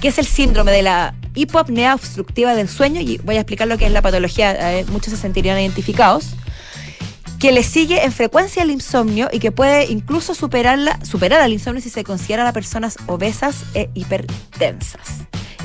que 0.00 0.08
es 0.08 0.18
el 0.18 0.26
síndrome 0.26 0.72
de 0.72 0.82
la 0.82 1.14
hipoapnea 1.34 1.94
obstructiva 1.94 2.54
del 2.54 2.68
sueño, 2.68 3.00
y 3.00 3.18
voy 3.18 3.36
a 3.36 3.40
explicar 3.40 3.68
lo 3.68 3.76
que 3.78 3.86
es 3.86 3.92
la 3.92 4.02
patología, 4.02 4.78
eh, 4.78 4.84
muchos 4.88 5.12
se 5.12 5.18
sentirían 5.18 5.58
identificados, 5.60 6.30
que 7.38 7.52
le 7.52 7.62
sigue 7.62 8.02
en 8.04 8.12
frecuencia 8.12 8.62
el 8.62 8.70
insomnio 8.70 9.28
y 9.30 9.38
que 9.40 9.52
puede 9.52 9.84
incluso 9.84 10.34
superarla, 10.34 10.98
superar 11.04 11.42
al 11.42 11.52
insomnio 11.52 11.82
si 11.82 11.90
se 11.90 12.02
considera 12.02 12.48
a 12.48 12.52
personas 12.54 12.96
obesas 13.06 13.56
e 13.74 13.90
hipertensas. 13.94 15.00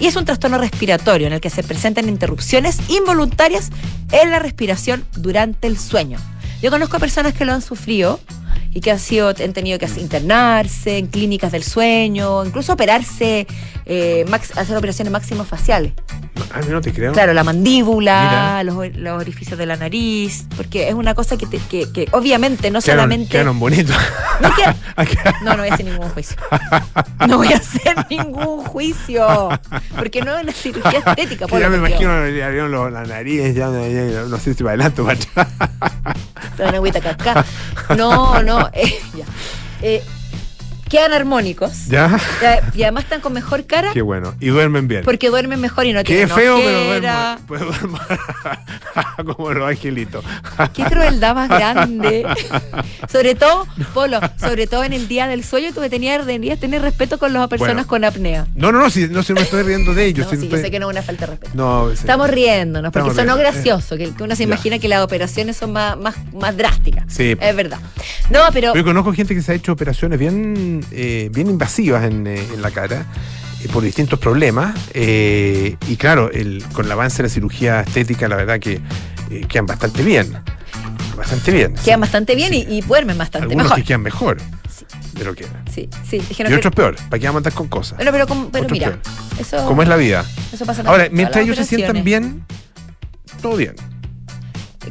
Y 0.01 0.07
es 0.07 0.15
un 0.15 0.25
trastorno 0.25 0.57
respiratorio 0.57 1.27
en 1.27 1.33
el 1.33 1.41
que 1.41 1.51
se 1.51 1.61
presentan 1.61 2.09
interrupciones 2.09 2.79
involuntarias 2.89 3.69
en 4.11 4.31
la 4.31 4.39
respiración 4.39 5.05
durante 5.15 5.67
el 5.67 5.77
sueño. 5.77 6.17
Yo 6.59 6.71
conozco 6.71 6.97
a 6.97 6.99
personas 6.99 7.35
que 7.35 7.45
lo 7.45 7.53
han 7.53 7.61
sufrido 7.61 8.19
y 8.73 8.81
que 8.81 8.89
han, 8.89 8.97
sido, 8.97 9.29
han 9.29 9.53
tenido 9.53 9.77
que 9.77 9.85
internarse 9.85 10.97
en 10.97 11.05
clínicas 11.05 11.51
del 11.51 11.61
sueño, 11.61 12.43
incluso 12.43 12.73
operarse, 12.73 13.45
eh, 13.85 14.25
max- 14.29 14.57
hacer 14.57 14.77
operaciones 14.77 15.11
máximo 15.11 15.43
faciales. 15.43 15.93
Ah, 16.53 16.59
no 16.69 16.81
te 16.81 16.91
creo. 16.91 17.13
Claro, 17.13 17.33
la 17.33 17.43
mandíbula, 17.43 18.61
los, 18.65 18.75
los 18.97 19.21
orificios 19.21 19.57
de 19.57 19.65
la 19.65 19.77
nariz, 19.77 20.45
porque 20.57 20.89
es 20.89 20.93
una 20.93 21.15
cosa 21.15 21.37
que, 21.37 21.45
te- 21.45 21.59
que, 21.59 21.91
que 21.91 22.07
obviamente 22.11 22.69
no 22.71 22.81
Quedaron, 22.81 23.03
solamente... 23.03 23.31
quedaron 23.31 23.59
bonitos. 23.59 23.95
No 24.41 24.49
Ah, 24.97 25.05
no, 25.43 25.51
no 25.51 25.57
voy 25.59 25.69
a 25.69 25.73
hacer 25.73 25.85
ningún 25.85 26.09
juicio. 26.09 26.37
No 27.27 27.37
voy 27.37 27.53
a 27.53 27.57
hacer 27.57 27.95
ningún 28.09 28.63
juicio. 28.65 29.49
Porque 29.95 30.21
no 30.21 30.35
es 30.37 30.43
una 30.43 30.51
cirugía 30.51 30.99
estética. 30.99 31.47
por 31.47 31.59
ya 31.59 31.69
me 31.69 31.77
imagino 31.77 32.09
abrieron 32.11 32.93
la 32.93 33.03
nariz, 33.05 33.53
ya, 33.55 33.69
ya- 33.71 33.87
ya- 34.07 34.23
no 34.23 34.37
sé 34.37 34.53
si 34.53 34.63
para 34.63 34.73
adelante 34.75 35.01
o 35.01 35.05
para 35.05 35.19
atrás. 35.19 35.47
No, 37.97 38.41
no. 38.43 38.69
eh, 38.73 38.99
ya. 39.17 39.25
Eh, 39.81 40.03
quedan 40.91 41.13
armónicos. 41.13 41.87
¿Ya? 41.87 42.19
Eh, 42.43 42.59
Y 42.75 42.83
además 42.83 43.05
están 43.05 43.21
con 43.21 43.33
mejor 43.33 43.65
cara 43.65 43.91
Qué 43.93 44.01
bueno. 44.01 44.35
Y 44.39 44.47
duermen 44.47 44.87
bien. 44.87 45.03
porque 45.03 45.29
duermen 45.29 45.59
mejor 45.61 45.85
y 45.85 45.93
no 45.93 45.99
Qué 45.99 46.05
tienen 46.05 46.29
feo, 46.29 46.57
pero 46.57 46.89
ojera. 46.89 47.39
duermo. 47.47 47.97
Pues 49.17 49.25
como 49.35 49.53
los 49.53 49.69
angelitos. 49.69 50.23
Qué 50.73 50.83
crueldad 50.83 51.35
más 51.35 51.49
grande. 51.49 52.25
sobre 53.11 53.35
todo, 53.35 53.65
Polo, 53.93 54.19
sobre 54.39 54.67
todo 54.67 54.83
en 54.83 54.93
el 54.93 55.07
día 55.07 55.27
del 55.27 55.43
sueño, 55.43 55.69
tú 55.73 55.81
tenías, 55.89 56.25
deberías 56.25 56.59
tener 56.59 56.81
respeto 56.81 57.17
con 57.17 57.33
las 57.33 57.47
personas 57.47 57.87
Bueno. 57.87 57.87
con 57.87 58.03
apnea. 58.05 58.47
No, 58.55 58.71
no, 58.71 58.79
no, 58.79 58.89
si, 58.89 59.07
no, 59.07 59.23
si 59.23 59.33
me 59.33 59.41
estoy 59.41 59.63
riendo 59.63 59.93
de 59.93 60.05
ellos. 60.05 60.25
No, 60.25 60.31
si 60.31 60.35
sí, 60.37 60.41
yo 60.43 60.47
estoy- 60.55 60.61
sé 60.65 60.71
que 60.71 60.79
no 60.79 60.87
es 60.89 60.91
una 60.93 61.01
falta 61.01 61.25
de 61.25 61.31
respeto. 61.31 61.51
No, 61.55 61.89
sí. 61.89 61.95
Estamos 61.95 62.29
riéndonos, 62.29 62.91
porque 62.91 63.09
Estamos 63.09 63.15
sonó 63.31 63.41
riendo, 63.41 63.51
gracioso, 63.61 63.97
que, 63.97 64.11
uno 64.23 64.35
se 64.35 64.43
Ya. 64.43 64.47
imagina 64.47 64.79
que 64.79 64.87
las 64.87 65.01
operaciones 65.03 65.57
son 65.57 65.71
más, 65.73 65.97
más, 65.97 66.15
más 66.33 66.55
drásticas. 66.57 67.05
Sí. 67.07 67.35
Es 67.39 67.55
verdad. 67.55 67.79
No, 68.29 68.39
pero 68.53 68.73
Yo 68.75 68.83
conozco 68.83 69.13
gente 69.13 69.33
que 69.35 69.41
se 69.41 69.51
ha 69.51 69.55
hecho 69.55 69.71
operaciones 69.71 70.19
bien, 70.19 70.80
eh, 70.91 71.29
bien 71.33 71.47
invasivas 71.49 72.05
en, 72.05 72.25
eh, 72.27 72.43
en 72.53 72.61
la 72.61 72.71
cara 72.71 73.05
eh, 73.63 73.67
por 73.71 73.83
distintos 73.83 74.19
problemas. 74.19 74.75
eh, 74.93 75.75
y 75.87 75.95
claro, 75.97 76.31
el, 76.31 76.63
con 76.73 76.85
el 76.85 76.91
avance 76.91 77.17
de 77.17 77.23
la 77.23 77.29
cirugía 77.33 77.81
estética, 77.81 78.27
la 78.27 78.35
verdad 78.37 78.59
que 78.59 78.79
eh, 79.29 79.45
quedan 79.47 79.65
bastante 79.65 80.03
bien. 80.03 80.33
Bastante 81.17 81.51
bien. 81.51 81.75
quedan 81.85 81.99
bastante 82.01 82.35
bien 82.35 82.49
Sí. 82.51 82.65
y, 82.67 82.77
y 82.77 82.81
duermen 82.81 83.17
bastante 83.17 83.43
Algunos 83.43 83.65
mejor. 83.65 83.77
que 83.77 83.83
quedan 83.83 84.01
mejor 84.01 84.37
Sí. 84.69 84.85
de 85.13 85.25
lo 85.25 85.35
que 85.35 85.43
era. 85.43 85.63
Sí, 85.71 85.87
sí. 86.09 86.17
Dijeron 86.27 86.51
Y 86.51 86.55
que- 86.55 86.59
otros 86.59 86.73
peor. 86.73 86.95
¿Para 87.09 87.19
qué 87.19 87.27
vamos 87.27 87.35
a 87.35 87.39
andar 87.39 87.53
con 87.53 87.67
cosas? 87.67 87.97
Bueno, 87.97 88.11
pero, 88.11 88.25
pero 88.25 88.47
otros 88.65 88.71
mira, 88.71 88.87
peor. 88.87 88.99
eso, 89.39 89.65
¿Cómo 89.67 89.83
es 89.83 89.87
la 89.89 89.97
vida? 89.97 90.25
eso 90.51 90.65
pasa 90.65 90.81
Ahora, 90.85 91.07
mientras 91.11 91.43
ellos 91.43 91.57
se 91.57 91.65
sientan 91.65 92.03
bien, 92.03 92.43
todo 93.41 93.55
bien. 93.57 93.75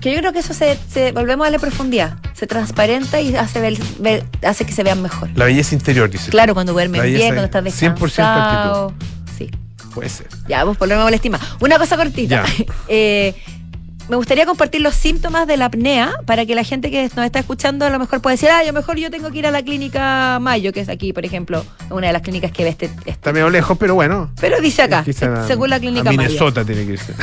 Que 0.00 0.12
yo 0.12 0.18
creo 0.18 0.32
que 0.32 0.38
eso 0.38 0.54
se, 0.54 0.78
se- 0.92 1.12
volvemos 1.12 1.44
a 1.44 1.50
darle 1.50 1.58
profundidad. 1.58 2.16
Se 2.34 2.46
transparenta 2.46 3.20
y 3.20 3.34
hace, 3.34 3.60
ver- 3.60 3.78
ver- 3.98 4.24
hace 4.46 4.64
que 4.64 4.72
se 4.72 4.82
vean 4.84 5.02
mejor. 5.02 5.28
La 5.34 5.46
belleza 5.46 5.74
interior, 5.74 6.08
dice. 6.08 6.30
Claro, 6.30 6.54
cuando 6.54 6.72
duermen 6.72 7.00
La 7.00 7.06
bien, 7.06 7.34
cuando 7.34 7.44
estás 7.44 7.66
es 7.66 7.82
100% 7.82 7.98
descansado. 8.00 8.94
Sí. 9.36 9.50
Puede 9.94 10.08
ser. 10.08 10.28
Ya, 10.48 10.62
vos 10.64 10.76
por 10.76 10.86
lo 10.88 10.94
menos 10.94 11.06
molestima. 11.06 11.40
Una 11.60 11.78
cosa 11.78 11.96
cortita. 11.96 12.44
Eh, 12.88 13.34
me 14.08 14.16
gustaría 14.16 14.44
compartir 14.44 14.80
los 14.80 14.94
síntomas 14.96 15.46
de 15.46 15.56
la 15.56 15.66
apnea 15.66 16.12
para 16.26 16.44
que 16.44 16.56
la 16.56 16.64
gente 16.64 16.90
que 16.90 17.08
nos 17.14 17.24
está 17.24 17.38
escuchando 17.38 17.84
a 17.86 17.90
lo 17.90 17.98
mejor 18.00 18.20
pueda 18.20 18.34
decir, 18.34 18.48
ah, 18.50 18.64
yo 18.64 18.72
mejor 18.72 18.96
yo 18.98 19.08
tengo 19.08 19.30
que 19.30 19.38
ir 19.38 19.46
a 19.46 19.52
la 19.52 19.62
clínica 19.62 20.38
Mayo, 20.40 20.72
que 20.72 20.80
es 20.80 20.88
aquí, 20.88 21.12
por 21.12 21.24
ejemplo, 21.24 21.64
una 21.90 22.08
de 22.08 22.12
las 22.12 22.22
clínicas 22.22 22.50
que 22.50 22.64
ve 22.64 22.70
este. 22.70 22.86
este- 22.86 23.10
Está 23.10 23.32
medio 23.32 23.50
lejos, 23.50 23.78
pero 23.78 23.94
bueno. 23.94 24.28
Pero 24.40 24.60
dice 24.60 24.82
acá, 24.82 25.04
según 25.46 25.70
la 25.70 25.78
clínica 25.78 26.10
a 26.10 26.12
Mayo. 26.12 26.28
Minnesota 26.28 26.64
tiene 26.64 26.86
que 26.86 26.92
irse. 26.94 27.14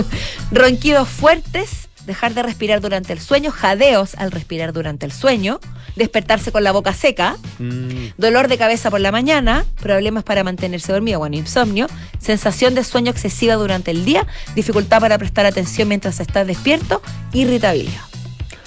Ronquidos 0.52 1.08
fuertes, 1.08 1.88
dejar 2.06 2.34
de 2.34 2.42
respirar 2.42 2.80
durante 2.80 3.12
el 3.12 3.20
sueño, 3.20 3.50
jadeos 3.50 4.14
al 4.14 4.30
respirar 4.30 4.72
durante 4.72 5.04
el 5.06 5.12
sueño, 5.12 5.60
despertarse 5.96 6.52
con 6.52 6.62
la 6.64 6.72
boca 6.72 6.92
seca, 6.92 7.36
Mm, 7.58 8.12
dolor 8.18 8.48
de 8.48 8.58
cabeza 8.58 8.90
por 8.90 9.00
la 9.00 9.10
mañana, 9.12 9.64
problemas 9.82 10.24
para 10.24 10.44
mantenerse 10.44 10.92
dormido, 10.92 11.18
bueno, 11.18 11.36
insomnio, 11.36 11.86
sensación 12.20 12.74
de 12.74 12.84
sueño 12.84 13.10
excesiva 13.10 13.54
durante 13.54 13.90
el 13.90 14.04
día, 14.04 14.26
dificultad 14.54 15.00
para 15.00 15.18
prestar 15.18 15.46
atención 15.46 15.88
mientras 15.88 16.20
estás 16.20 16.46
despierto, 16.46 17.02
irritabilidad. 17.32 18.02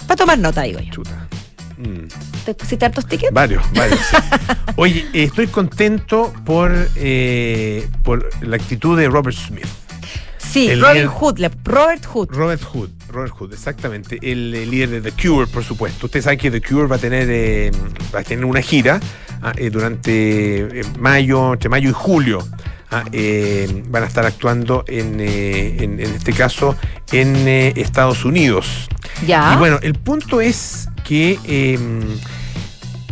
Para 0.07 0.15
tomar 0.17 0.39
nota, 0.39 0.63
digo 0.63 0.79
yo. 0.79 0.91
chuta. 0.91 1.27
Mm. 1.77 2.07
¿Te 2.45 2.53
pusiste 2.55 2.83
hartos 2.85 3.05
tickets? 3.07 3.31
Varios, 3.31 3.63
varios. 3.73 3.99
sí. 3.99 4.17
Oye, 4.75 5.05
estoy 5.13 5.47
contento 5.47 6.33
por, 6.45 6.71
eh, 6.95 7.87
por 8.03 8.27
la 8.43 8.55
actitud 8.57 8.97
de 8.97 9.07
Robert 9.07 9.37
Smith. 9.37 9.65
Sí, 10.37 10.67
el 10.69 10.81
Robin 10.81 11.03
líder- 11.03 11.07
Hood, 11.09 11.39
Robert 11.63 12.05
Hood. 12.05 12.29
Robert 12.31 12.63
Hood, 12.63 12.89
Robert 13.11 13.33
Hood, 13.33 13.53
exactamente. 13.53 14.19
El, 14.21 14.51
líder 14.51 14.89
de 14.89 15.01
The 15.01 15.11
Cure, 15.11 15.47
por 15.47 15.63
supuesto. 15.63 16.05
Ustedes 16.05 16.25
saben 16.25 16.39
que 16.39 16.51
The 16.51 16.61
Cure 16.61 16.87
va 16.87 16.97
a 16.97 16.99
tener, 16.99 17.27
eh, 17.29 17.71
va 18.13 18.19
a 18.19 18.23
tener 18.23 18.45
una 18.45 18.61
gira 18.61 18.99
ah, 19.41 19.53
eh, 19.55 19.69
durante 19.69 20.81
eh, 20.81 20.83
mayo, 20.99 21.53
entre 21.53 21.69
mayo 21.69 21.89
y 21.89 21.93
julio. 21.93 22.39
Ah, 22.91 23.05
eh, 23.11 23.83
van 23.89 24.01
a 24.01 24.07
estar 24.07 24.25
actuando 24.25 24.83
en, 24.87 25.19
eh, 25.19 25.83
en, 25.83 25.99
en 25.99 26.15
este 26.15 26.33
caso 26.33 26.75
en 27.11 27.35
eh, 27.47 27.73
Estados 27.75 28.25
Unidos. 28.25 28.89
Ya. 29.27 29.53
Y 29.53 29.57
bueno, 29.57 29.77
el 29.83 29.93
punto 29.93 30.41
es 30.41 30.89
que 31.03 31.37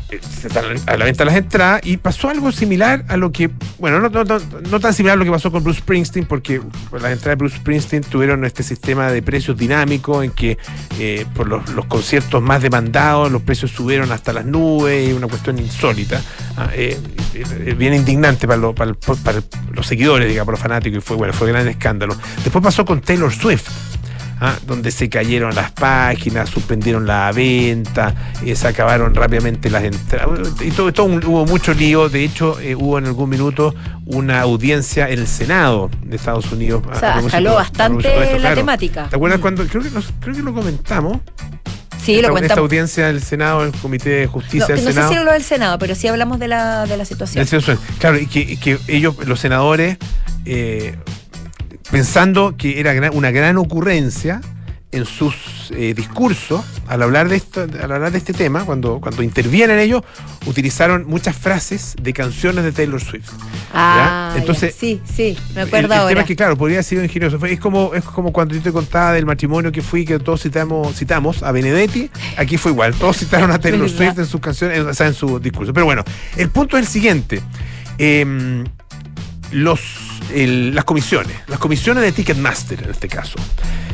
se 0.09 0.47
están 0.47 0.63
a 0.85 0.97
la 0.97 1.05
venta 1.05 1.25
las 1.25 1.35
entradas 1.35 1.81
y 1.83 1.97
pasó 1.97 2.29
algo 2.29 2.51
similar 2.53 3.03
a 3.09 3.17
lo 3.17 3.31
que, 3.31 3.49
bueno, 3.77 3.99
no, 3.99 4.09
no- 4.09 4.23
no- 4.23 4.79
tan 4.79 4.93
similar 4.93 5.15
a 5.15 5.19
lo 5.19 5.25
que 5.25 5.31
pasó 5.31 5.51
con 5.51 5.63
Bruce 5.63 5.79
Springsteen, 5.81 6.25
porque 6.25 6.61
las 6.93 7.11
entradas 7.11 7.23
de 7.23 7.35
Bruce 7.35 7.57
Springsteen 7.57 8.03
tuvieron 8.03 8.45
este 8.45 8.63
sistema 8.63 9.11
de 9.11 9.21
precios 9.21 9.57
dinámicos 9.57 10.23
en 10.23 10.31
que 10.31 10.57
eh, 10.99 11.25
por 11.33 11.47
los, 11.47 11.63
conciertos 11.87 12.41
más 12.41 12.61
demandados 12.61 13.31
los 13.31 13.41
precios 13.41 13.71
subieron 13.71 14.11
hasta 14.11 14.31
las 14.31 14.45
nubes, 14.45 15.13
una 15.13 15.27
cuestión 15.27 15.59
insólita, 15.59 16.21
ah, 16.55 16.69
eh, 16.73 16.97
eh, 17.33 17.75
bien 17.77 17.93
indignante 17.93 18.47
para, 18.47 18.59
lo- 18.61 18.73
para 18.73 18.93
los 19.73 19.85
seguidores, 19.87 20.29
digamos, 20.29 20.45
para 20.47 20.53
los 20.53 20.61
fanáticos, 20.61 20.99
y 20.99 21.01
fue, 21.01 21.17
bueno, 21.17 21.33
fue 21.33 21.49
gran 21.49 21.67
escándalo. 21.67 22.15
Después 22.43 22.63
pasó 22.63 22.85
con 22.85 23.01
Taylor 23.01 23.33
Swift. 23.33 23.67
Ah, 24.41 24.55
donde 24.65 24.91
se 24.91 25.09
cayeron 25.09 25.53
las 25.55 25.71
páginas, 25.71 26.49
suspendieron 26.49 27.05
la 27.07 27.31
venta, 27.31 28.13
eh, 28.45 28.55
se 28.55 28.67
acabaron 28.67 29.13
rápidamente 29.15 29.69
las 29.69 29.83
entradas. 29.83 30.39
Y 30.61 30.71
todo, 30.71 30.91
todo 30.93 31.05
un- 31.07 31.23
hubo 31.25 31.45
mucho 31.45 31.73
lío. 31.73 32.09
De 32.09 32.23
hecho, 32.23 32.59
eh, 32.59 32.75
hubo 32.75 32.97
en 32.97 33.05
algún 33.05 33.29
minuto 33.29 33.73
una 34.05 34.41
audiencia 34.41 35.09
en 35.09 35.19
el 35.19 35.27
Senado 35.27 35.89
de 36.03 36.15
Estados 36.15 36.51
Unidos. 36.51 36.83
O 36.89 36.95
sea, 36.99 37.09
a 37.09 37.13
propósito- 37.13 37.27
escaló 37.27 37.55
bastante 37.55 38.07
esto, 38.23 38.33
la 38.35 38.39
claro. 38.39 38.55
temática. 38.55 39.07
¿Te 39.09 39.15
acuerdas 39.15 39.39
Mm. 39.39 39.41
cuando? 39.41 39.65
Creo 39.67 39.83
que, 39.83 39.89
nos- 39.91 40.13
creo 40.19 40.35
que 40.35 40.41
lo 40.43 40.53
comentamos. 40.53 41.17
Sí, 42.01 42.15
esta, 42.15 42.27
lo 42.29 42.35
esta 42.35 42.39
cuentamos. 42.39 42.61
audiencia 42.63 43.07
del 43.07 43.21
Senado, 43.21 43.63
el 43.65 43.71
Comité 43.73 44.09
de 44.11 44.25
No, 44.27 44.31
Justicia 44.31 44.67
que 44.67 44.73
del 44.75 44.83
no 44.85 44.87
sé 44.89 44.93
Senado. 44.93 45.09
si 45.09 45.15
era 45.15 45.23
lo 45.25 45.31
del 45.33 45.43
Senado, 45.43 45.77
pero 45.79 45.93
sí 45.93 46.07
hablamos 46.07 46.39
de 46.39 46.47
la, 46.47 46.85
de 46.85 46.95
la 46.95 47.03
situación. 47.03 47.45
Senado. 47.45 47.77
Claro, 47.99 48.17
y 48.17 48.27
que, 48.27 48.57
que 48.57 48.77
ellos, 48.87 49.15
los 49.25 49.41
senadores, 49.41 49.97
eh, 50.45 50.95
pensando 51.91 52.55
que 52.57 52.79
era 52.79 52.93
una 53.11 53.31
gran 53.31 53.57
ocurrencia 53.57 54.41
en 54.93 55.03
sus 55.05 55.35
eh, 55.71 55.93
discursos, 55.93 56.63
al 56.87 57.03
hablar 57.03 57.27
de 57.27 57.35
esto, 57.35 57.61
al 57.83 57.91
hablar 57.91 58.09
de 58.13 58.19
este 58.19 58.31
tema, 58.33 58.63
cuando, 58.63 59.01
cuando 59.01 59.21
intervienen 59.21 59.79
ellos, 59.79 60.01
utilizaron 60.45 61.05
muchas 61.07 61.35
frases 61.35 61.93
de 62.01 62.13
canciones 62.13 62.63
de 62.63 62.71
Taylor 62.71 63.01
Swift. 63.01 63.29
Ah. 63.73 64.33
Entonces, 64.37 64.73
ya. 64.73 64.79
sí, 64.79 65.01
sí, 65.05 65.37
me 65.53 65.63
El- 65.63 65.67
acuerdo 65.67 65.93
el, 65.93 65.99
ahora. 65.99 66.09
tema 66.09 66.21
es 66.21 66.27
que, 66.27 66.35
claro, 66.37 66.55
podría 66.57 66.77
haber 66.77 66.85
sido 66.85 67.03
ingenioso. 67.03 67.37
Es 67.45 67.59
como, 67.59 67.93
es 67.93 68.03
como 68.05 68.31
cuando 68.31 68.55
yo 68.55 68.61
te 68.61 68.71
contaba 68.71 69.11
del 69.11 69.25
matrimonio 69.25 69.73
que 69.73 69.81
fui, 69.81 70.05
que 70.05 70.19
todos 70.19 70.41
citamos, 70.41 70.95
citamos 70.95 71.43
a 71.43 71.51
Benedetti. 71.51 72.09
Aquí 72.37 72.55
fue 72.57 72.71
igual. 72.71 72.93
Todos 72.93 73.17
citaron 73.19 73.51
a 73.51 73.59
Taylor. 73.59 73.89
Swift 73.89 74.17
en 74.19 74.25
sus 74.25 74.39
canciones, 74.39 74.79
o 74.79 74.93
sea, 74.93 75.07
en 75.07 75.13
su 75.13 75.37
discurso. 75.39 75.73
Pero 75.73 75.85
bueno, 75.85 76.05
el 76.37 76.49
punto 76.49 76.77
es 76.77 76.83
el 76.85 76.87
siguiente. 76.87 77.41
Em, 77.97 78.63
los, 79.51 79.81
las 80.33 80.85
comisiones, 80.85 81.35
las 81.47 81.59
comisiones 81.59 82.03
de 82.03 82.11
Ticketmaster 82.11 82.83
en 82.83 82.91
este 82.91 83.07
caso. 83.07 83.35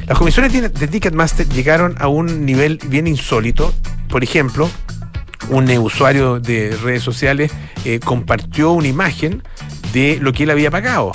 Las 0.07 0.17
comisiones 0.17 0.51
de 0.51 0.87
Ticketmaster 0.87 1.47
llegaron 1.47 1.95
a 1.99 2.07
un 2.07 2.45
nivel 2.45 2.79
bien 2.87 3.07
insólito. 3.07 3.73
Por 4.09 4.23
ejemplo, 4.23 4.69
un 5.49 5.69
usuario 5.77 6.39
de 6.39 6.77
redes 6.83 7.03
sociales 7.03 7.51
eh, 7.85 7.99
compartió 8.03 8.71
una 8.71 8.87
imagen 8.87 9.43
de 9.93 10.17
lo 10.21 10.33
que 10.33 10.43
él 10.43 10.49
había 10.49 10.71
pagado. 10.71 11.13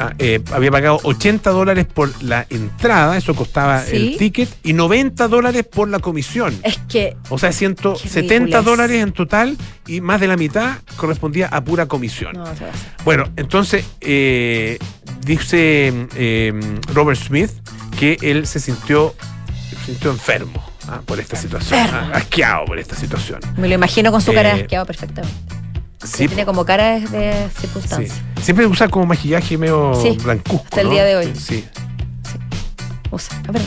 Ah, 0.00 0.14
eh, 0.18 0.40
había 0.52 0.70
pagado 0.70 0.98
80 1.02 1.50
dólares 1.50 1.86
por 1.86 2.10
la 2.22 2.46
entrada, 2.48 3.16
eso 3.16 3.34
costaba 3.34 3.82
Sí. 3.82 3.96
el 3.96 4.16
ticket, 4.16 4.48
y 4.64 4.72
90 4.72 5.28
dólares 5.28 5.64
por 5.70 5.88
la 5.88 5.98
comisión. 5.98 6.58
Es 6.62 6.78
que 6.88 7.16
O 7.28 7.38
sea, 7.38 7.52
170 7.52 8.38
ridiculez. 8.38 8.64
dólares 8.64 9.02
en 9.02 9.12
total 9.12 9.56
y 9.86 10.00
más 10.00 10.18
de 10.20 10.28
la 10.28 10.36
mitad 10.36 10.78
correspondía 10.96 11.48
a 11.48 11.62
pura 11.62 11.86
comisión. 11.86 12.32
no. 12.34 12.44
Bueno, 13.04 13.24
entonces 13.36 13.84
eh, 14.00 14.78
dice 15.26 15.92
eh, 16.16 16.52
Robert 16.94 17.20
Smith 17.20 17.50
que 17.98 18.16
él 18.22 18.46
se 18.46 18.60
sintió, 18.60 19.14
se 19.70 19.76
sintió 19.86 20.10
enfermo 20.10 20.62
ah, 20.88 21.00
por 21.04 21.20
esta 21.20 21.36
situación, 21.36 21.80
ah, 21.92 22.10
asqueado 22.14 22.64
por 22.64 22.78
esta 22.78 22.96
situación. 22.96 23.40
Me 23.56 23.68
lo 23.68 23.74
imagino 23.74 24.10
con 24.10 24.20
su 24.22 24.32
cara 24.32 24.56
Eh, 24.56 24.62
asqueado 24.62 24.86
perfectamente. 24.86 25.36
Sí, 26.04 26.26
Tiene 26.28 26.44
como 26.44 26.64
cara 26.64 26.98
de- 26.98 27.06
de 27.08 27.32
sí. 27.54 27.60
circunstancia. 27.62 28.14
Siempre 28.42 28.66
usa 28.66 28.88
como 28.88 29.06
maquillaje 29.06 29.56
medio 29.56 29.94
Sí, 30.00 30.18
blancuzco. 30.22 30.64
hasta 30.64 30.80
el 30.80 30.86
¿no? 30.88 30.92
día 30.92 31.04
de 31.04 31.16
hoy. 31.16 31.32
Sí. 31.36 31.64
Usa. 33.10 33.40
A 33.48 33.52
ver. 33.52 33.62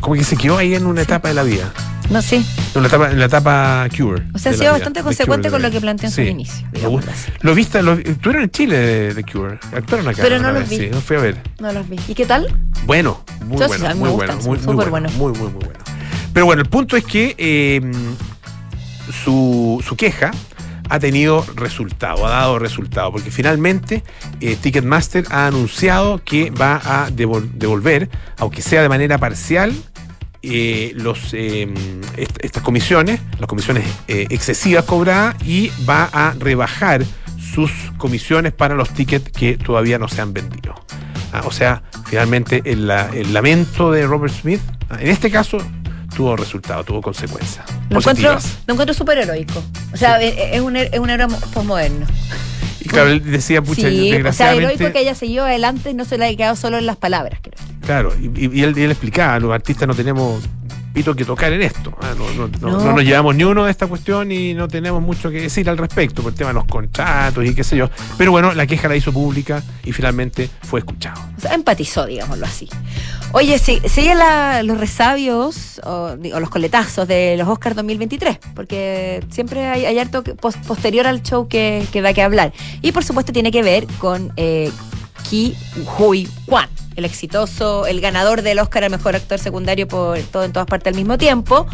Como 0.00 0.14
que 0.16 0.24
se 0.24 0.36
quedó 0.36 0.56
ahí 0.58 0.74
en 0.74 0.86
una 0.86 1.02
etapa 1.02 1.28
de 1.28 1.34
la 1.34 1.42
vida. 1.42 1.72
No, 2.10 2.20
sí. 2.22 2.44
En 2.74 2.82
la 2.82 2.88
etapa, 2.88 3.10
en 3.10 3.18
la 3.18 3.24
etapa 3.26 3.86
Cure. 3.96 4.22
O 4.34 4.38
sea, 4.38 4.50
ha 4.52 4.54
sido 4.54 4.72
bastante 4.72 5.02
consecuente 5.02 5.48
Cure 5.48 5.52
con 5.52 5.62
lo 5.62 5.70
que 5.70 5.80
planteó 5.80 6.08
en 6.08 6.12
su 6.12 6.22
inicio. 6.22 6.66
Me 6.72 6.78
digámoslo 6.78 7.06
gusta. 7.12 7.12
así. 7.12 7.32
Lo 7.42 7.54
viste, 7.54 7.82
lo, 7.82 7.92
estuvieron 7.92 8.42
en 8.44 8.50
Chile 8.50 8.76
de, 8.78 9.14
de 9.14 9.22
Cure. 9.24 9.58
Actuaron 9.72 10.08
acá. 10.08 10.18
Pero 10.22 10.40
no 10.40 10.50
los 10.50 10.62
vez, 10.62 10.70
vi. 10.70 10.76
Sí, 10.78 10.88
no 10.90 11.00
fui 11.00 11.16
a 11.16 11.20
ver. 11.20 11.40
No 11.60 11.72
los 11.72 11.88
vi. 11.88 11.96
¿Y 12.08 12.14
qué 12.14 12.26
tal? 12.26 12.52
Bueno, 12.84 13.22
muy 13.46 13.58
Yo 13.58 13.68
bueno, 13.68 13.94
muy 13.94 14.10
bueno, 14.10 14.36
muy, 14.42 14.58
muy 14.58 14.74
bueno, 14.74 15.08
muy, 15.10 15.32
muy, 15.32 15.48
muy 15.50 15.52
bueno. 15.52 15.78
Pero 16.32 16.46
bueno, 16.46 16.62
el 16.62 16.68
punto 16.68 16.96
es 16.96 17.04
que 17.04 17.34
eh, 17.38 17.80
su, 19.24 19.82
su 19.86 19.96
queja 19.96 20.30
ha 20.90 20.98
tenido 20.98 21.46
resultado, 21.54 22.26
ha 22.26 22.30
dado 22.30 22.58
resultado, 22.58 23.10
porque 23.12 23.30
finalmente 23.30 24.02
eh, 24.40 24.56
Ticketmaster 24.60 25.24
ha 25.30 25.46
anunciado 25.46 26.20
que 26.24 26.50
va 26.50 26.76
a 26.84 27.08
devol- 27.10 27.48
devolver, 27.54 28.10
aunque 28.38 28.60
sea 28.60 28.82
de 28.82 28.88
manera 28.88 29.16
parcial, 29.18 29.72
eh, 30.42 30.92
los, 30.96 31.32
eh, 31.32 31.68
est- 32.16 32.38
estas 32.44 32.62
comisiones, 32.62 33.20
las 33.38 33.46
comisiones 33.48 33.84
excesivas 34.08 34.84
cobradas, 34.84 35.36
y 35.46 35.70
va 35.88 36.04
a 36.12 36.34
rebajar 36.38 37.04
sus 37.38 37.70
comisiones 37.96 38.52
para 38.52 38.74
los 38.74 38.90
tickets 38.90 39.30
que 39.32 39.56
todavía 39.56 39.98
no 39.98 40.08
se 40.08 40.20
han 40.20 40.32
vendido. 40.32 40.74
Ah, 41.32 41.42
o 41.44 41.50
sea, 41.52 41.82
finalmente 42.06 42.62
el, 42.64 42.86
la- 42.88 43.08
el 43.14 43.32
lamento 43.32 43.92
de 43.92 44.06
Robert 44.06 44.34
Smith, 44.34 44.60
en 44.98 45.08
este 45.08 45.30
caso, 45.30 45.58
tuvo 46.20 46.36
resultado, 46.36 46.84
tuvo 46.84 47.00
consecuencias. 47.00 47.64
Lo 47.88 47.98
encuentro, 47.98 48.36
lo 48.66 48.74
encuentro 48.74 48.92
súper 48.92 49.16
heroico. 49.18 49.62
O 49.92 49.96
sea, 49.96 50.20
es, 50.20 50.34
es 50.52 50.60
un, 50.60 50.76
es 50.76 50.98
un 50.98 51.08
héroe 51.08 51.28
postmoderno. 51.54 52.04
Y 52.82 52.88
claro, 52.88 53.08
él 53.08 53.22
decía, 53.24 53.62
pucha, 53.62 53.88
Sí, 53.88 54.12
o 54.14 54.32
sea, 54.34 54.52
heroico 54.54 54.92
que 54.92 54.98
haya 54.98 55.14
seguido 55.14 55.46
adelante 55.46 55.90
y 55.90 55.94
no 55.94 56.04
se 56.04 56.18
le 56.18 56.26
haya 56.26 56.36
quedado 56.36 56.56
solo 56.56 56.76
en 56.76 56.84
las 56.84 56.96
palabras, 56.98 57.38
creo. 57.40 57.54
Claro, 57.86 58.12
y, 58.20 58.26
él, 58.62 58.76
y 58.76 58.82
él 58.82 58.90
explicaba, 58.90 59.38
los 59.40 59.50
artistas 59.50 59.88
no 59.88 59.94
tenemos 59.94 60.42
pito 60.92 61.14
que 61.14 61.24
tocar 61.24 61.52
en 61.54 61.62
esto. 61.62 61.96
ah, 62.02 62.12
no, 62.18 62.28
no- 62.34 62.48
no- 62.60 62.70
No. 62.78 62.84
no 62.84 62.92
nos 62.92 63.02
llevamos 63.04 63.34
ni 63.36 63.44
uno 63.44 63.64
de 63.64 63.70
esta 63.70 63.86
cuestión 63.86 64.30
y 64.30 64.52
no 64.54 64.68
tenemos 64.68 65.00
mucho 65.00 65.30
que 65.30 65.40
decir 65.40 65.70
al 65.70 65.78
respecto 65.78 66.20
por 66.22 66.32
el 66.32 66.36
tema 66.38 66.48
de 66.50 66.54
los 66.54 66.64
contratos 66.66 67.46
y 67.46 67.54
qué 67.54 67.64
sé 67.64 67.76
yo. 67.78 67.88
Pero 68.18 68.30
bueno, 68.32 68.52
la 68.52 68.66
queja 68.66 68.88
la 68.88 68.96
hizo 68.96 69.10
pública 69.12 69.62
y 69.84 69.92
finalmente 69.92 70.50
fue 70.64 70.80
escuchado. 70.80 71.18
O 71.38 71.40
sea, 71.40 71.54
empatizó, 71.54 72.04
digámoslo 72.06 72.44
así. 72.44 72.68
Oye, 73.32 73.58
sí, 73.60 73.80
siguen 73.88 74.18
los 74.66 74.78
resabios 74.78 75.80
o, 75.84 76.16
los 76.16 76.50
coletazos 76.50 77.06
de 77.06 77.36
los 77.38 77.46
Oscars 77.48 77.76
2023, 77.76 78.38
porque 78.56 79.24
siempre 79.30 79.66
hay, 79.66 79.84
hay 79.86 79.98
harto 80.00 80.24
que- 80.24 80.34
pos- 80.34 80.56
posterior 80.66 81.06
al 81.06 81.22
show 81.22 81.46
que, 81.46 81.86
que 81.92 82.02
da 82.02 82.12
que 82.12 82.22
hablar. 82.22 82.52
Y 82.82 82.90
por 82.90 83.04
supuesto 83.04 83.32
tiene 83.32 83.52
que 83.52 83.62
ver 83.62 83.86
con 83.98 84.32
eh, 84.36 84.72
Ki 85.28 85.54
Hui 85.98 86.28
Kwan, 86.46 86.68
el 86.96 87.04
exitoso, 87.04 87.86
el 87.86 88.00
ganador 88.00 88.42
del 88.42 88.58
Oscar 88.58 88.82
al 88.82 88.90
mejor 88.90 89.14
actor 89.14 89.38
secundario 89.38 89.86
por 89.86 90.18
todo 90.18 90.42
en 90.42 90.52
todas 90.52 90.66
partes 90.66 90.88
al 90.92 90.96
mismo 90.96 91.16
tiempo, 91.16 91.66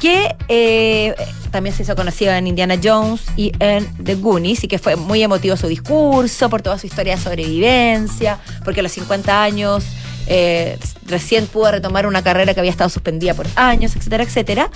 que 0.00 0.36
eh, 0.46 1.12
también 1.50 1.74
se 1.74 1.82
hizo 1.82 1.96
conocido 1.96 2.32
en 2.34 2.46
Indiana 2.46 2.76
Jones 2.82 3.22
y 3.36 3.50
en 3.58 3.84
The 4.04 4.14
Goonies, 4.14 4.62
y 4.62 4.68
que 4.68 4.78
fue 4.78 4.94
muy 4.94 5.24
emotivo 5.24 5.56
su 5.56 5.66
discurso, 5.66 6.48
por 6.48 6.62
toda 6.62 6.78
su 6.78 6.86
historia 6.86 7.16
de 7.16 7.20
sobrevivencia, 7.22 8.38
porque 8.64 8.78
a 8.78 8.84
los 8.84 8.92
50 8.92 9.42
años 9.42 9.84
eh, 10.26 10.78
recién 11.06 11.46
pudo 11.46 11.70
retomar 11.70 12.06
una 12.06 12.22
carrera 12.22 12.54
que 12.54 12.60
había 12.60 12.70
estado 12.72 12.90
suspendida 12.90 13.34
por 13.34 13.46
años, 13.56 13.94
etcétera, 13.96 14.24
etcétera. 14.24 14.70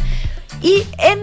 Y 0.61 0.83
en, 0.99 1.21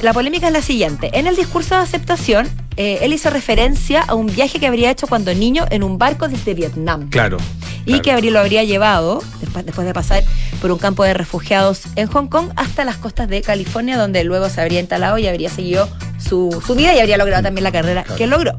la 0.00 0.12
polémica 0.14 0.46
es 0.46 0.52
la 0.52 0.62
siguiente. 0.62 1.10
En 1.12 1.26
el 1.26 1.36
discurso 1.36 1.74
de 1.74 1.82
aceptación, 1.82 2.48
eh, 2.76 3.00
él 3.02 3.12
hizo 3.12 3.28
referencia 3.28 4.02
a 4.02 4.14
un 4.14 4.26
viaje 4.26 4.58
que 4.60 4.66
habría 4.66 4.90
hecho 4.90 5.06
cuando 5.06 5.34
niño 5.34 5.66
en 5.70 5.82
un 5.82 5.98
barco 5.98 6.26
desde 6.28 6.54
Vietnam 6.54 7.10
Claro. 7.10 7.36
y 7.84 7.84
claro. 7.86 8.02
que 8.02 8.12
habría, 8.12 8.30
lo 8.30 8.38
habría 8.40 8.64
llevado, 8.64 9.22
después, 9.40 9.66
después 9.66 9.86
de 9.86 9.92
pasar 9.92 10.24
por 10.62 10.70
un 10.70 10.78
campo 10.78 11.04
de 11.04 11.12
refugiados 11.12 11.82
en 11.96 12.06
Hong 12.08 12.28
Kong, 12.28 12.50
hasta 12.56 12.84
las 12.84 12.96
costas 12.96 13.28
de 13.28 13.42
California, 13.42 13.98
donde 13.98 14.24
luego 14.24 14.48
se 14.48 14.60
habría 14.62 14.80
instalado 14.80 15.18
y 15.18 15.26
habría 15.26 15.50
seguido 15.50 15.88
su, 16.18 16.62
su 16.66 16.74
vida 16.74 16.94
y 16.94 17.00
habría 17.00 17.18
logrado 17.18 17.42
también 17.42 17.64
la 17.64 17.72
carrera 17.72 18.04
Claro. 18.04 18.16
que 18.16 18.26
logró. 18.26 18.56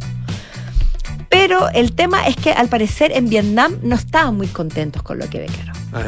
Pero 1.50 1.70
el 1.72 1.94
tema 1.94 2.28
es 2.28 2.36
que 2.36 2.52
al 2.52 2.68
parecer 2.70 3.12
en 3.12 3.28
Vietnam 3.28 3.74
no 3.82 3.96
estaban 3.96 4.38
muy 4.38 4.46
contentos 4.48 5.02
con 5.02 5.18
lo 5.18 5.28
que 5.30 5.40
declaró. 5.40 5.74
Ah. 5.94 6.04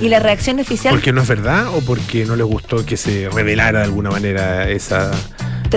Y 0.00 0.08
la 0.08 0.20
reacción 0.20 0.60
oficial... 0.60 0.94
¿Porque 0.94 1.12
no 1.12 1.22
es 1.22 1.28
verdad 1.28 1.66
o 1.74 1.80
porque 1.80 2.24
no 2.24 2.36
les 2.36 2.46
gustó 2.46 2.86
que 2.86 2.96
se 2.96 3.28
revelara 3.28 3.80
de 3.80 3.84
alguna 3.86 4.10
manera 4.10 4.70
esa, 4.70 5.10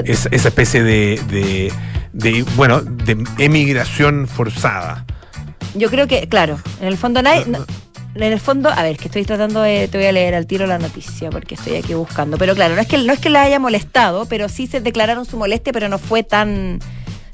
esa, 0.05 0.29
esa 0.29 0.47
especie 0.49 0.83
de, 0.83 1.19
de, 1.27 1.73
de, 2.13 2.43
bueno, 2.55 2.81
de 2.81 3.17
emigración 3.39 4.27
forzada? 4.27 5.05
Yo 5.73 5.89
creo 5.89 6.07
que, 6.07 6.29
claro, 6.29 6.59
en 6.79 6.87
el 6.87 6.97
fondo 6.97 7.23
nadie... 7.23 7.45
No, 7.47 7.57
no- 7.59 7.65
en 8.15 8.23
el 8.33 8.39
fondo, 8.39 8.69
a 8.69 8.81
ver, 8.81 8.97
que 8.97 9.05
estoy 9.05 9.23
tratando 9.23 9.61
de, 9.61 9.87
te 9.87 9.97
voy 9.97 10.07
a 10.07 10.11
leer 10.11 10.33
al 10.33 10.47
tiro 10.47 10.65
la 10.65 10.79
noticia 10.79 11.29
porque 11.29 11.53
estoy 11.55 11.75
aquí 11.75 11.93
buscando. 11.93 12.37
Pero 12.39 12.55
claro, 12.55 12.73
no 12.75 12.81
es 12.81 12.87
que 12.87 12.97
no 12.97 13.13
es 13.13 13.19
que 13.19 13.29
la 13.29 13.43
haya 13.43 13.59
molestado, 13.59 14.25
pero 14.25 14.49
sí 14.49 14.65
se 14.65 14.81
declararon 14.81 15.25
su 15.25 15.37
molestia, 15.37 15.71
pero 15.71 15.87
no 15.89 15.99
fue 15.99 16.23
tan. 16.23 16.79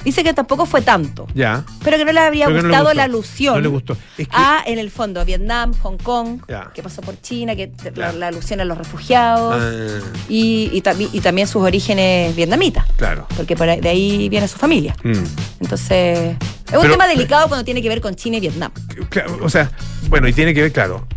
Dice 0.05 0.23
que 0.23 0.33
tampoco 0.33 0.65
fue 0.65 0.81
tanto, 0.81 1.27
Ya. 1.33 1.65
pero 1.83 1.97
que 1.97 2.05
no 2.05 2.13
le 2.13 2.19
habría 2.21 2.45
no 2.47 2.51
le 2.55 2.61
gustado 2.61 2.83
gustó. 2.85 2.95
la 2.95 3.03
alusión 3.03 3.55
No 3.55 3.61
le 3.61 3.67
gustó. 3.67 3.97
Es 4.17 4.27
que, 4.27 4.35
a, 4.35 4.63
en 4.65 4.79
el 4.79 4.89
fondo, 4.91 5.25
Vietnam, 5.25 5.73
Hong 5.81 5.97
Kong, 5.97 6.41
Ya. 6.47 6.71
que 6.73 6.81
pasó 6.83 7.01
por 7.01 7.19
China, 7.21 7.55
que 7.55 7.71
la, 7.95 8.27
alusión 8.27 8.61
a 8.61 8.65
los 8.65 8.77
refugiados 8.77 9.55
Ah, 9.59 9.99
y, 10.29 10.69
y, 10.71 10.81
tambi- 10.81 11.09
y 11.11 11.19
también 11.21 11.47
sus 11.47 11.63
orígenes 11.63 12.35
vietnamitas, 12.35 12.85
claro. 12.97 13.27
porque 13.35 13.55
por 13.55 13.67
ahí- 13.67 13.81
de 13.81 13.89
ahí 13.89 14.29
viene 14.29 14.47
su 14.47 14.57
familia. 14.57 14.95
Mm. 15.03 15.13
Entonces, 15.61 16.37
es 16.71 16.77
un 16.77 16.89
tema 16.89 17.07
delicado 17.07 17.47
cuando 17.47 17.65
tiene 17.65 17.81
que 17.81 17.89
ver 17.89 17.99
con 18.01 18.15
China 18.15 18.37
y 18.37 18.41
Vietnam. 18.41 18.71
Claro, 19.09 19.39
o 19.41 19.49
sea, 19.49 19.71
bueno, 20.07 20.27
y 20.27 20.33
tiene 20.33 20.53
que 20.53 20.61
ver, 20.61 20.71
claro. 20.71 21.07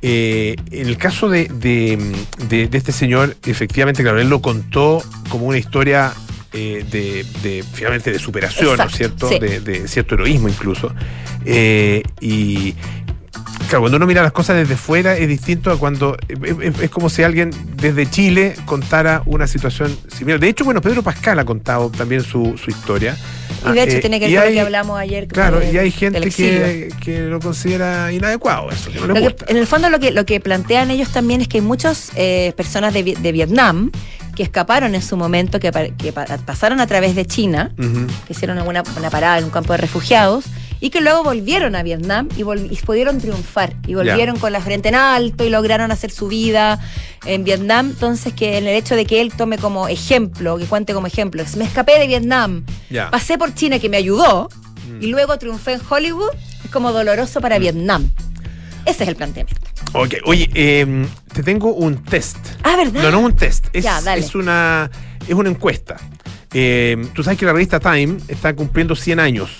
eh, 0.00 0.54
en 0.70 0.86
el 0.88 0.96
caso 0.96 1.28
de, 1.28 1.46
de, 1.48 1.98
de- 2.48 2.68
de 2.68 2.78
este 2.78 2.92
señor, 2.92 3.36
efectivamente, 3.44 4.02
claro, 4.02 4.20
él 4.20 4.28
lo 4.30 4.40
contó 4.40 5.02
como 5.28 5.46
una 5.46 5.58
historia 5.58 6.12
eh, 6.52 6.84
de, 6.90 7.24
de, 7.42 7.64
finalmente, 7.72 8.10
de 8.10 8.18
superación, 8.18 8.76
¿no 8.76 8.84
es 8.84 8.92
cierto? 8.92 9.28
sí. 9.28 9.38
De, 9.38 9.60
de 9.60 9.88
cierto 9.88 10.14
heroísmo 10.14 10.48
incluso. 10.48 10.92
Eh, 11.44 12.02
y, 12.20 12.74
Claro, 13.68 13.80
cuando 13.82 13.96
uno 13.98 14.06
mira 14.06 14.22
las 14.22 14.32
cosas 14.32 14.56
desde 14.56 14.76
fuera 14.76 15.16
es 15.18 15.28
distinto 15.28 15.70
a 15.70 15.78
cuando. 15.78 16.16
Es, 16.80 16.88
como 16.90 17.10
si 17.10 17.22
alguien 17.22 17.50
desde 17.76 18.08
Chile 18.08 18.54
contara 18.64 19.22
una 19.26 19.46
situación 19.46 19.94
similar. 20.08 20.40
De 20.40 20.48
hecho, 20.48 20.64
bueno, 20.64 20.80
Pedro 20.80 21.02
Pascal 21.02 21.38
ha 21.38 21.44
contado 21.44 21.90
también 21.90 22.22
su, 22.22 22.56
su 22.56 22.70
historia. 22.70 23.14
Y 23.68 23.72
de 23.72 23.82
hecho 23.82 23.96
eh, 23.96 24.00
tiene 24.00 24.20
que 24.20 24.28
ver 24.28 24.36
con 24.38 24.46
lo 24.46 24.52
que 24.52 24.60
hablamos 24.60 24.98
ayer. 24.98 25.28
Claro, 25.28 25.60
de- 25.60 25.70
y 25.72 25.76
hay 25.76 25.90
gente 25.90 26.30
que, 26.30 26.88
que 27.04 27.20
lo 27.22 27.40
considera 27.40 28.10
inadecuado, 28.10 28.70
eso, 28.70 28.90
que 28.90 29.00
no 29.00 29.12
que- 29.14 29.36
en 29.48 29.56
el 29.58 29.66
fondo 29.66 29.90
lo 29.90 30.00
que, 30.00 30.12
lo 30.12 30.24
que 30.24 30.40
plantean 30.40 30.90
ellos 30.90 31.10
también 31.10 31.42
es 31.42 31.48
que 31.48 31.58
hay 31.58 31.62
muchas 31.64 32.10
eh, 32.16 32.54
personas 32.56 32.94
de, 32.94 33.02
de 33.20 33.32
Vietnam 33.32 33.90
que 34.38 34.44
escaparon 34.44 34.94
en 34.94 35.02
su 35.02 35.16
momento, 35.16 35.58
que, 35.58 35.70
que 35.98 36.12
pa- 36.12 36.24
pasaron 36.46 36.80
a 36.80 36.86
través 36.86 37.14
de 37.16 37.26
China, 37.26 37.72
que 38.26 38.32
hicieron 38.32 38.56
una, 38.60 38.82
una 38.96 39.10
parada 39.10 39.36
en 39.38 39.44
un 39.44 39.50
campo 39.50 39.72
de 39.72 39.78
refugiados 39.78 40.44
y 40.80 40.90
que 40.90 41.00
luego 41.00 41.24
volvieron 41.24 41.74
a 41.74 41.82
Vietnam 41.82 42.28
y, 42.36 42.42
y 42.42 42.76
pudieron 42.86 43.18
triunfar 43.18 43.74
y 43.86 43.94
volvieron 43.96 44.38
con 44.38 44.52
la 44.52 44.60
frente 44.60 44.88
en 44.90 44.94
alto 44.94 45.42
y 45.44 45.50
lograron 45.50 45.90
hacer 45.90 46.12
su 46.12 46.28
vida 46.28 46.78
en 47.26 47.42
Vietnam. 47.42 47.88
Entonces, 47.90 48.32
que 48.32 48.58
en 48.58 48.68
el 48.68 48.76
hecho 48.76 48.94
de 48.94 49.04
que 49.06 49.20
él 49.20 49.32
tome 49.36 49.58
como 49.58 49.88
ejemplo, 49.88 50.56
que 50.56 50.66
cuente 50.66 50.94
como 50.94 51.08
ejemplo, 51.08 51.42
me 51.56 51.64
escapé 51.64 51.98
de 51.98 52.06
Vietnam, 52.06 52.64
pasé 53.10 53.36
por 53.38 53.52
China 53.54 53.78
que 53.80 53.88
me 53.88 53.96
ayudó 53.96 54.48
Mm. 54.88 55.02
y 55.02 55.06
luego 55.08 55.36
triunfé 55.36 55.72
en 55.74 55.80
Hollywood, 55.90 56.30
es 56.64 56.70
como 56.70 56.92
doloroso 56.92 57.40
para 57.42 57.58
Vietnam. 57.58 58.08
Ese 58.86 59.02
es 59.02 59.08
el 59.10 59.16
planteamiento. 59.16 59.67
Ok, 59.92 60.14
oye, 60.24 60.50
eh, 60.54 61.06
te 61.32 61.42
tengo 61.42 61.72
un 61.72 62.02
test. 62.04 62.36
Ah, 62.62 62.76
¿verdad? 62.76 63.02
No, 63.02 63.10
no 63.10 63.18
un 63.20 63.34
test, 63.34 63.66
es, 63.72 63.84
Ya, 63.84 64.00
dale. 64.02 64.20
es 64.20 64.34
una, 64.34 64.90
es 65.26 65.34
una 65.34 65.48
encuesta. 65.48 65.96
Eh, 66.52 66.96
Tú 67.14 67.22
sabes 67.22 67.38
que 67.38 67.46
la 67.46 67.52
revista 67.52 67.80
Time 67.80 68.16
está 68.28 68.54
cumpliendo 68.54 68.94
100 68.96 69.20
años. 69.20 69.50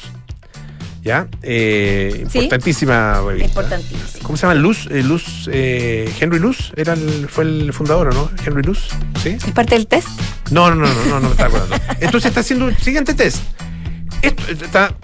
¿Ya? 1.03 1.27
Eh, 1.43 2.27
Sí. 2.31 2.39
importantísima 2.39 3.23
revista. 3.27 3.49
Importantísimo. 3.49 4.23
¿Cómo 4.23 4.37
se 4.37 4.43
llama? 4.43 4.55
Luz, 4.57 4.89
eh, 4.91 5.03
Luz, 5.03 5.49
eh, 5.51 6.13
Henry 6.21 6.39
Luz, 6.39 6.73
era 6.77 6.93
el- 6.93 7.29
fue 7.31 7.45
el 7.45 7.73
fundador, 7.73 8.09
¿o 8.09 8.13
no? 8.13 8.31
Henry 8.45 8.63
Luz, 8.63 8.89
¿sí? 9.23 9.31
¿Es 9.31 9.45
parte 9.53 9.75
del 9.77 9.87
test? 9.87 10.09
No, 10.51 10.69
no, 10.69 10.75
no, 10.77 10.87
no, 10.87 11.05
no, 11.07 11.21
no 11.21 11.27
me 11.29 11.31
está 11.31 11.47
acordando. 11.47 11.77
Entonces 12.01 12.29
está 12.29 12.41
haciendo 12.41 12.69
el 12.69 12.77
siguiente 12.77 13.15
test. 13.15 13.43
Esto, 14.21 14.43
está 14.51 14.95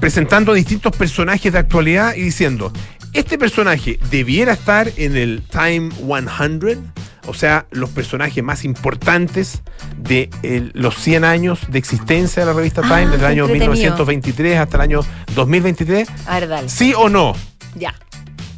presentando 0.00 0.52
distintos 0.54 0.96
personajes 0.96 1.52
de 1.52 1.58
actualidad 1.58 2.14
y 2.16 2.22
diciendo, 2.22 2.72
este 3.12 3.38
personaje 3.38 3.98
debiera 4.10 4.52
estar 4.52 4.90
en 4.96 5.16
el 5.16 5.42
Time 5.50 5.90
100, 5.92 6.92
o 7.26 7.34
sea, 7.34 7.66
los 7.70 7.90
personajes 7.90 8.42
más 8.42 8.64
importantes 8.64 9.62
de 9.98 10.30
el- 10.42 10.70
los 10.74 10.96
100 10.96 11.24
años 11.24 11.60
de 11.68 11.78
existencia 11.78 12.42
de 12.42 12.46
la 12.46 12.52
revista 12.56 12.80
Ah, 12.84 12.88
Time, 12.88 13.06
desde 13.12 13.16
el 13.18 13.24
año 13.24 13.42
entretenido. 13.44 13.72
1923 13.72 14.58
hasta 14.58 14.76
el 14.76 14.80
año 14.82 15.00
2023. 15.34 16.08
A 16.26 16.40
ver, 16.40 16.48
dale. 16.48 16.68
¿Sí 16.68 16.92
o 16.96 17.08
no? 17.08 17.34
Ya. 17.76 17.94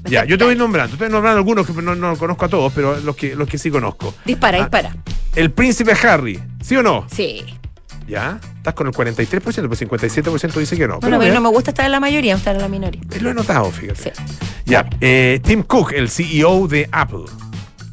Ya, 0.05 0.25
yo 0.25 0.37
te 0.37 0.45
voy 0.45 0.57
nombrando, 0.57 0.97
te 0.97 1.05
voy 1.05 1.13
nombrando 1.13 1.39
algunos 1.39 1.65
que 1.65 1.73
no, 1.81 1.95
no 1.95 2.17
conozco 2.17 2.45
a 2.45 2.49
todos, 2.49 2.73
pero 2.73 2.99
los 3.01 3.15
que, 3.15 3.37
los 3.37 3.49
que 3.49 3.57
sí 3.57 3.71
conozco. 3.71 4.13
Dispara, 4.25 4.59
Ah, 4.59 4.61
dispara. 4.63 4.97
El 5.37 5.53
príncipe 5.53 5.93
Harry, 6.07 6.41
¿sí 6.61 6.77
o 6.77 6.83
no? 6.83 7.07
Sí. 7.11 7.45
¿Ya? 8.07 8.39
Estás 8.57 8.75
con 8.75 8.87
el 8.87 8.93
43%, 8.93 9.41
pues 9.41 9.57
57% 9.59 10.53
dice 10.59 10.77
que 10.77 10.87
no. 10.89 10.99
Bueno, 11.01 11.19
Pero 11.19 11.19
pero 11.21 11.35
no 11.35 11.41
me 11.41 11.49
gusta 11.49 11.71
estar 11.71 11.87
en 11.87 11.93
la 11.93 12.01
mayoría, 12.01 12.35
gusta 12.35 12.51
en 12.53 12.59
la 12.59 12.69
minoría. 12.69 13.01
lo 13.21 13.31
he 13.31 13.35
notado, 13.35 13.71
fíjate. 13.71 14.13
Sí. 14.15 14.23
Ya, 14.67 14.89
eh, 15.01 15.41
Tim 15.43 15.63
Cook, 15.63 15.93
el 15.93 16.09
CEO 16.11 16.69
de 16.69 16.89
Apple. 16.93 17.25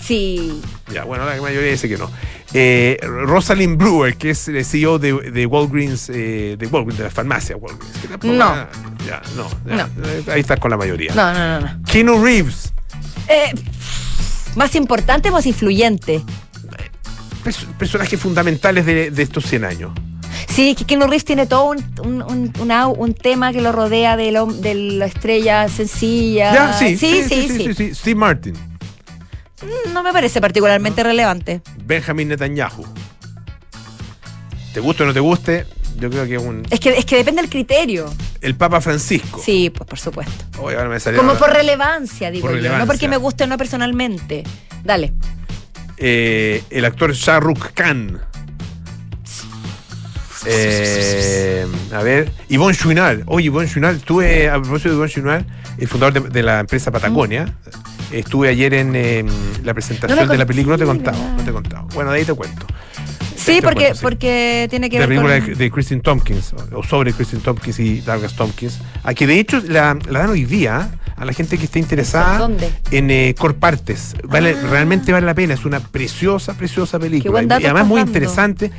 Sí. 0.01 0.61
Ya, 0.91 1.03
bueno, 1.03 1.25
la 1.25 1.39
mayoría 1.41 1.71
dice 1.71 1.87
que 1.87 1.97
no. 1.97 2.09
Eh, 2.53 2.97
Rosalind 3.03 3.77
Brewer, 3.77 4.15
que 4.17 4.31
es 4.31 4.47
el 4.47 4.65
CEO 4.65 4.97
de, 4.97 5.13
de 5.31 5.45
Walgreens, 5.45 6.09
eh, 6.09 6.55
de 6.57 6.67
Walgreens, 6.67 6.97
de 6.97 7.03
la 7.03 7.11
farmacia 7.11 7.55
Walgreens. 7.57 7.97
que 7.99 8.07
tampoco- 8.07 8.33
No. 8.33 8.55
Ya, 9.07 9.21
no. 9.35 9.47
ya, 9.67 9.87
eh, 10.03 10.23
Ahí 10.31 10.41
estás 10.41 10.59
con 10.59 10.71
la 10.71 10.77
mayoría. 10.77 11.13
No, 11.13 11.31
no, 11.33 11.59
no, 11.61 11.67
no. 11.67 11.83
Keanu 11.83 12.23
Reeves, 12.23 12.73
Eh, 13.27 13.53
más 14.55 14.73
importante, 14.73 15.29
más 15.29 15.45
influyente. 15.45 16.23
Pers- 17.43 17.65
personajes 17.77 18.19
fundamentales 18.19 18.85
de, 18.85 19.11
de 19.11 19.23
estos 19.23 19.45
100 19.45 19.65
años. 19.65 19.91
Sí, 20.47 20.75
que 20.75 20.85
Keanu 20.85 21.05
Reeves 21.05 21.25
tiene 21.25 21.45
todo 21.47 21.69
un, 21.71 21.83
un, 22.03 22.53
un, 22.97 23.13
tema 23.13 23.51
que 23.51 23.61
lo 23.61 23.71
rodea 23.71 24.15
de, 24.17 24.31
lo- 24.31 24.45
de 24.47 24.73
la 24.75 25.05
estrella 25.05 25.67
sencilla. 25.69 26.53
Ya, 26.53 26.73
sí 26.73 26.97
sí, 26.97 27.23
sí, 27.27 27.73
sí. 27.73 27.93
Steve 27.95 28.15
Martin, 28.15 28.53
Mm, 29.61 29.91
No 29.93 30.03
me 30.03 30.13
parece 30.13 30.39
particularmente 30.39 31.03
relevante. 31.03 31.61
Benjamin 31.83 32.29
Netanyahu. 32.29 32.85
¿Te 34.73 34.79
guste 34.79 35.03
o 35.03 35.05
no 35.07 35.13
te 35.13 35.19
guste? 35.19 35.65
Yo 35.97 36.09
creo 36.09 36.25
que 36.25 36.35
es 36.35 36.41
un. 36.41 36.63
Es 36.69 36.79
que, 36.79 36.97
es 36.97 37.03
que 37.05 37.17
depende 37.17 37.41
del 37.41 37.49
criterio. 37.49 38.09
El 38.39 38.55
Papa 38.55 38.79
Francisco. 38.79 39.41
Sí, 39.43 39.69
pues 39.69 39.87
por 39.89 39.99
supuesto. 39.99 40.45
Oye, 40.61 40.77
ahora 40.77 40.87
me 40.89 40.99
salió. 40.99 41.19
Como 41.19 41.33
por 41.33 41.51
relevancia, 41.51 42.31
digo 42.31 42.43
Por 42.43 42.51
yo. 42.51 42.55
relevancia. 42.57 42.85
No 42.85 42.87
porque 42.89 43.07
me 43.09 43.17
guste 43.17 43.43
o 43.43 43.47
no 43.47 43.57
personalmente. 43.57 44.43
Dale. 44.83 45.11
Eh, 45.99 46.63
el 46.69 46.85
actor 46.85 47.13
Shah 47.13 47.39
Rukh 47.39 47.73
Khan. 47.73 48.19
Eh, 50.45 51.67
a 51.93 52.01
ver, 52.01 52.31
Yvonne 52.47 52.75
Chouinard. 52.75 53.23
Oye, 53.25 53.47
Yvonne 53.47 53.67
Chouinard, 53.67 53.97
estuve, 53.97 54.49
a 54.49 54.53
propósito 54.61 54.89
de 54.89 54.95
Yvonne 54.95 55.11
Chouinard, 55.11 55.45
el 55.77 55.87
fundador 55.87 56.23
de, 56.23 56.29
de 56.29 56.43
la 56.43 56.61
empresa 56.61 56.91
Patagonia, 56.91 57.53
estuve 58.11 58.49
ayer 58.49 58.73
en 58.73 58.95
eh, 58.95 59.25
la 59.63 59.73
presentación 59.73 60.19
No 60.19 60.31
de 60.31 60.37
la 60.37 60.45
película, 60.45 60.75
no 60.75 60.77
te 60.77 60.83
he 60.85 60.87
contado, 60.87 61.17
no 61.17 61.43
te 61.43 61.49
he 61.49 61.53
contado. 61.53 61.87
Bueno, 61.93 62.11
de 62.11 62.19
ahí 62.19 62.25
te 62.25 62.33
cuento. 62.33 62.65
Sí, 63.39 63.55
Te 63.55 63.61
porque, 63.61 63.93
porque 64.01 64.67
tiene 64.69 64.89
que 64.89 64.99
la 64.99 65.05
ver 65.07 65.09
película 65.17 65.39
con... 65.39 65.49
de, 65.49 65.55
de 65.55 65.71
Christine 65.71 66.01
Tompkins, 66.01 66.53
o, 66.73 66.83
sobre 66.83 67.13
Christine 67.13 67.41
Tompkins 67.41 67.79
y 67.79 68.01
Douglas 68.01 68.35
Tompkins, 68.35 68.79
a 69.03 69.13
que 69.13 69.25
de 69.27 69.39
hecho 69.39 69.61
la, 69.67 69.97
la 70.09 70.19
dan 70.19 70.29
hoy 70.29 70.45
día 70.45 70.89
a 71.15 71.25
la 71.25 71.33
gente 71.33 71.57
que 71.57 71.65
esté 71.65 71.79
interesada 71.79 72.37
¿Dónde? 72.37 72.69
en 72.91 73.11
eh, 73.11 73.35
Core 73.37 73.55
Partes. 73.55 74.15
Vale, 74.23 74.55
Ah. 74.57 74.67
Realmente 74.69 75.11
vale 75.11 75.25
la 75.25 75.33
pena, 75.33 75.53
es 75.53 75.65
una 75.65 75.79
preciosa, 75.79 76.53
preciosa 76.55 76.97
película. 76.99 77.41
y 77.43 77.65
además 77.65 77.85
muy 77.87 78.01
interesante. 78.01 78.71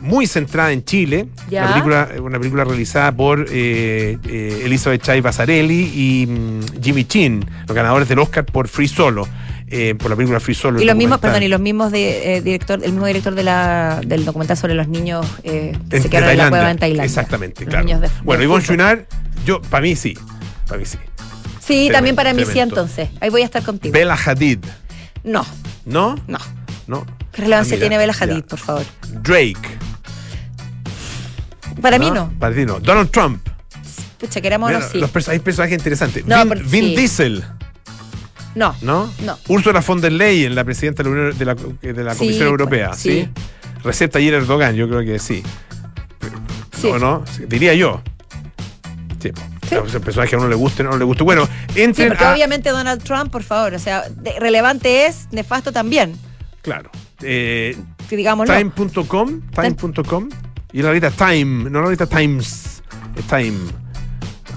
Muy 0.00 0.26
centrada 0.26 0.72
en 0.72 0.84
Chile, 0.84 1.28
Ya. 1.48 1.62
una 1.62 1.70
película, 1.74 2.08
una 2.20 2.38
película 2.40 2.64
realizada 2.64 3.12
por 3.12 3.46
eh, 3.52 4.18
eh, 4.26 4.62
Elizabeth 4.64 5.00
Chai 5.00 5.20
Basarelli 5.20 5.92
y 5.94 6.26
mm, 6.26 6.82
Jimmy 6.82 7.04
Chin, 7.04 7.44
los 7.68 7.76
ganadores 7.76 8.08
del 8.08 8.18
Oscar 8.18 8.44
por 8.44 8.66
Free 8.66 8.88
Solo, 8.88 9.28
eh, 9.72 9.94
por 9.96 10.10
la 10.10 10.16
película 10.16 10.38
Free 10.38 10.54
Solo. 10.54 10.80
Y 10.80 10.84
los 10.84 10.94
mismos, 10.94 11.18
perdón, 11.18 11.42
y 11.42 11.48
los 11.48 11.58
mismos 11.60 11.90
de, 11.90 12.36
eh, 12.36 12.40
director, 12.42 12.78
el 12.84 12.92
mismo 12.92 13.06
director 13.06 13.34
de 13.34 13.42
la, 13.42 14.00
del 14.06 14.24
documental 14.24 14.56
sobre 14.56 14.74
los 14.74 14.86
niños 14.86 15.26
eh, 15.42 15.76
que 15.90 15.96
En- 15.96 16.02
se 16.02 16.10
quedaron 16.10 16.30
en 16.30 16.38
la 16.38 16.48
cueva 16.50 16.70
en 16.70 16.78
Tailandia. 16.78 17.04
Exactamente, 17.04 17.64
Los 17.64 17.70
claro. 17.70 17.84
niños 17.86 18.00
de- 18.02 18.10
bueno, 18.22 18.42
Ivonne. 18.44 18.64
Chouinard, 18.64 19.00
yo, 19.46 19.60
para 19.62 19.82
mí 19.82 19.96
sí, 19.96 20.16
para 20.68 20.78
mí 20.78 20.84
sí. 20.86 20.98
Sí, 21.60 21.66
Tremendo, 21.66 21.92
también 21.94 22.16
para 22.16 22.34
mí 22.34 22.44
sí, 22.44 22.58
entonces. 22.58 23.08
Ahí 23.20 23.30
voy 23.30 23.42
a 23.42 23.44
estar 23.46 23.62
contigo. 23.62 23.92
Bella 23.92 24.14
Hadid, 24.14 24.58
No, 25.24 25.44
¿no? 25.86 26.16
no. 26.26 26.38
No. 26.86 27.06
¿Qué 27.32 27.42
relevancia 27.42 27.76
Ah, 27.76 27.80
tiene 27.80 27.96
Bella 27.96 28.12
ya. 28.12 28.24
Hadid, 28.24 28.42
por 28.44 28.58
favor? 28.58 28.84
Drake. 29.22 29.56
Para 31.80 31.98
mí 31.98 32.10
no. 32.10 32.32
Para 32.38 32.54
ti 32.54 32.64
no. 32.66 32.78
Donald 32.80 33.10
Trump. 33.10 33.46
Pucha, 34.18 34.38
o 34.38 34.58
no, 34.70 34.80
sí. 34.82 34.98
los 35.00 35.12
perso- 35.12 35.30
hay 35.30 35.40
personajes 35.40 35.78
interesantes. 35.78 36.24
No, 36.26 36.36
Vin, 36.44 36.48
pero 36.48 36.60
Vin 36.68 36.84
sí. 36.90 36.96
Diesel, 36.96 37.44
No. 38.54 38.74
¿no? 38.82 39.10
No. 39.24 39.38
Ursula 39.48 39.80
von 39.80 40.00
der 40.00 40.12
Leyen, 40.12 40.54
la 40.54 40.64
presidenta 40.64 41.02
de 41.02 41.08
la, 41.10 41.14
Unión- 41.14 41.38
de 41.38 41.44
la, 41.44 41.54
de 41.54 42.04
la 42.04 42.12
Sí, 42.14 42.18
Comisión 42.18 42.48
Europea, 42.48 42.88
pues, 42.88 43.00
¿sí? 43.00 43.28
Recep 43.84 44.12
Tayyip 44.12 44.34
Erdogan, 44.34 44.74
yo 44.74 44.88
creo 44.88 45.00
que 45.04 45.18
sí. 45.18 45.42
Sí. 46.78 46.88
¿O 46.88 46.98
no? 46.98 47.24
Sí, 47.26 47.44
Diría 47.48 47.74
yo. 47.74 48.02
Sí. 49.20 49.30
Sí. 49.68 49.76
Personajes 50.00 50.30
que 50.30 50.36
a 50.36 50.38
uno 50.38 50.48
le 50.48 50.54
guste, 50.56 50.82
no 50.84 50.96
le 50.98 51.04
guste. 51.04 51.22
Bueno, 51.22 51.48
Sí, 51.74 51.82
entren 51.82 52.08
porque 52.08 52.24
a- 52.24 52.32
obviamente 52.34 52.70
Donald 52.70 53.02
Trump, 53.02 53.30
por 53.30 53.42
favor, 53.42 53.72
o 53.74 53.78
sea, 53.78 54.02
de- 54.08 54.38
relevante 54.38 55.06
es, 55.06 55.28
nefasto 55.32 55.72
también, 55.72 56.14
Claro. 56.60 56.90
Eh, 57.22 57.76
que 58.08 58.16
digámoslo. 58.16 58.54
time.com, 58.54 59.40
time.com 59.54 60.28
y 60.72 60.82
la 60.82 60.90
revista 60.92 61.10
Time, 61.10 61.70
no 61.70 61.78
la 61.80 61.84
revista 61.86 62.06
Times, 62.06 62.82
es 63.16 63.24
Time. 63.26 63.58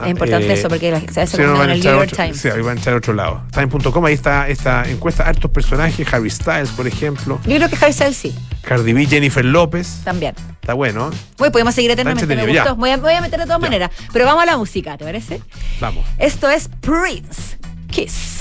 Es 0.03 0.09
importante 0.09 0.47
Eh, 0.47 0.53
eso 0.53 0.67
porque 0.69 1.01
se 1.11 1.21
hace 1.21 1.37
Sí, 1.37 1.43
van 1.43 1.55
en 1.55 1.61
a 1.61 1.73
el 1.73 1.79
echar 1.79 1.91
New 1.93 2.01
York 2.01 2.11
otro- 2.13 2.23
Times. 2.25 2.41
sí, 2.41 2.47
ahí 2.49 2.61
van 2.61 2.77
a 2.77 2.81
echar 2.81 2.93
a 2.93 2.97
otro 2.97 3.13
lado. 3.13 3.41
Time.com, 3.51 4.05
ahí 4.05 4.13
está 4.13 4.47
esta 4.49 4.83
encuesta, 4.89 5.23
hartos 5.27 5.49
personajes, 5.51 6.07
Harry 6.13 6.29
Styles, 6.29 6.69
por 6.71 6.87
ejemplo, 6.87 7.39
Yo 7.45 7.55
creo 7.57 7.69
que 7.69 7.75
Harry 7.81 7.93
Styles 7.93 8.17
sí, 8.17 8.35
Cardi 8.61 8.93
B, 8.93 9.05
Jennifer 9.05 9.45
López, 9.45 10.01
también. 10.03 10.33
está 10.61 10.73
bueno, 10.73 11.11
Bueno, 11.37 11.51
podemos 11.51 11.75
seguir 11.75 11.91
eternamente, 11.91 12.35
me 12.35 12.45
gustó. 12.47 12.75
Voy 12.75 12.89
a, 12.91 12.97
voy 12.97 13.13
a 13.13 13.21
meter 13.21 13.39
de 13.39 13.45
todas 13.45 13.59
Ya. 13.61 13.65
maneras. 13.65 13.91
Pero 14.11 14.25
vamos 14.25 14.43
a 14.43 14.45
la 14.45 14.57
música, 14.57 14.97
¿te 14.97 15.05
parece? 15.05 15.41
vamos. 15.79 16.05
Esto 16.17 16.49
es 16.49 16.69
Prince 16.81 17.57
Kiss. 17.91 18.37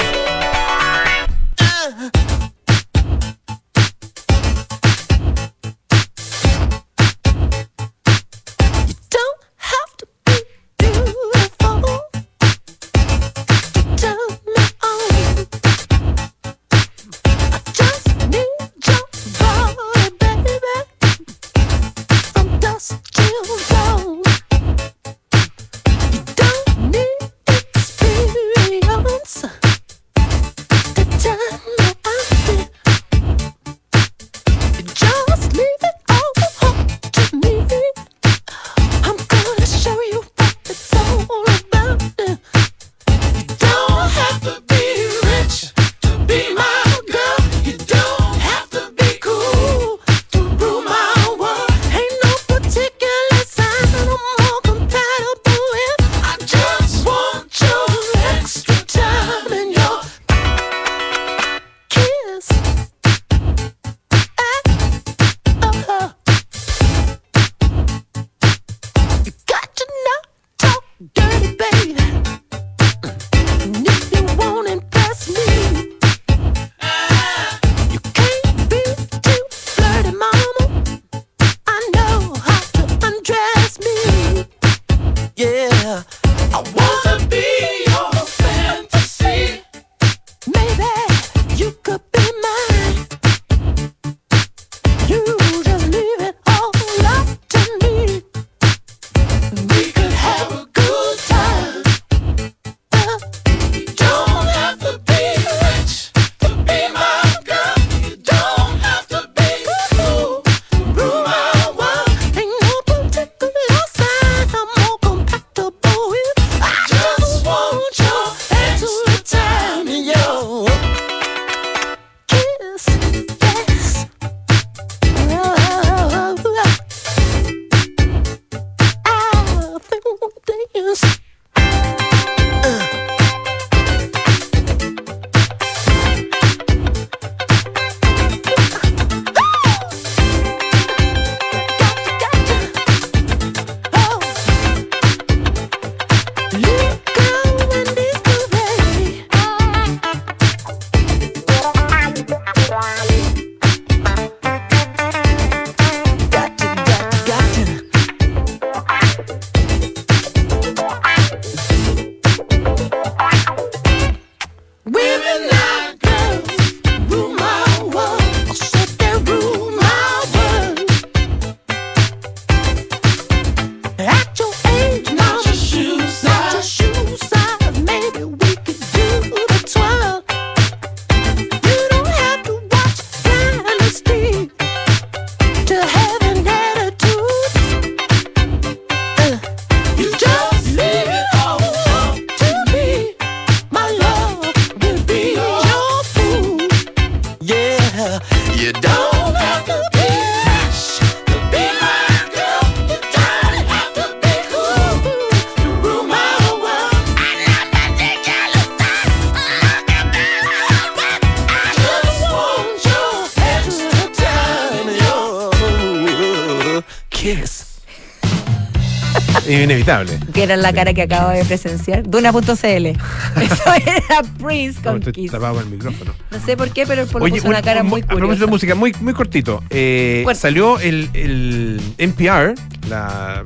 Era 220.45 220.57
la 220.57 220.73
cara 220.73 220.95
que 220.95 221.03
acabo 221.03 221.31
de 221.31 221.45
presenciar. 221.45 222.03
Duna.cl. 222.09 222.47
Eso 222.57 223.75
era 223.75 224.23
Prince 224.43 224.81
con 224.83 224.99
estoy 224.99 225.13
Kiss. 225.13 225.31
tapado 225.33 225.55
con 225.55 225.65
el 225.65 225.71
micrófono. 225.71 226.13
No 226.31 226.41
sé 226.45 226.57
por 226.57 226.71
qué, 226.71 226.87
pero 226.87 227.03
el 227.03 227.09
Polo 227.09 227.25
Oye, 227.25 227.35
puso 227.37 227.49
una 227.49 227.59
un- 227.59 227.65
cara 227.65 227.83
un- 227.83 227.89
muy 227.89 228.01
a 228.03 228.07
propósito 228.07 228.27
curiosa. 228.29 228.45
de 228.45 228.51
música, 228.51 228.75
muy, 228.75 228.95
muy 229.01 229.13
cortito. 229.15 229.63
Eh, 229.71 230.21
Bueno. 230.25 230.39
Salió 230.39 230.79
el, 230.81 231.11
el 231.15 231.81
NPR, 231.99 232.55
la, 232.89 233.45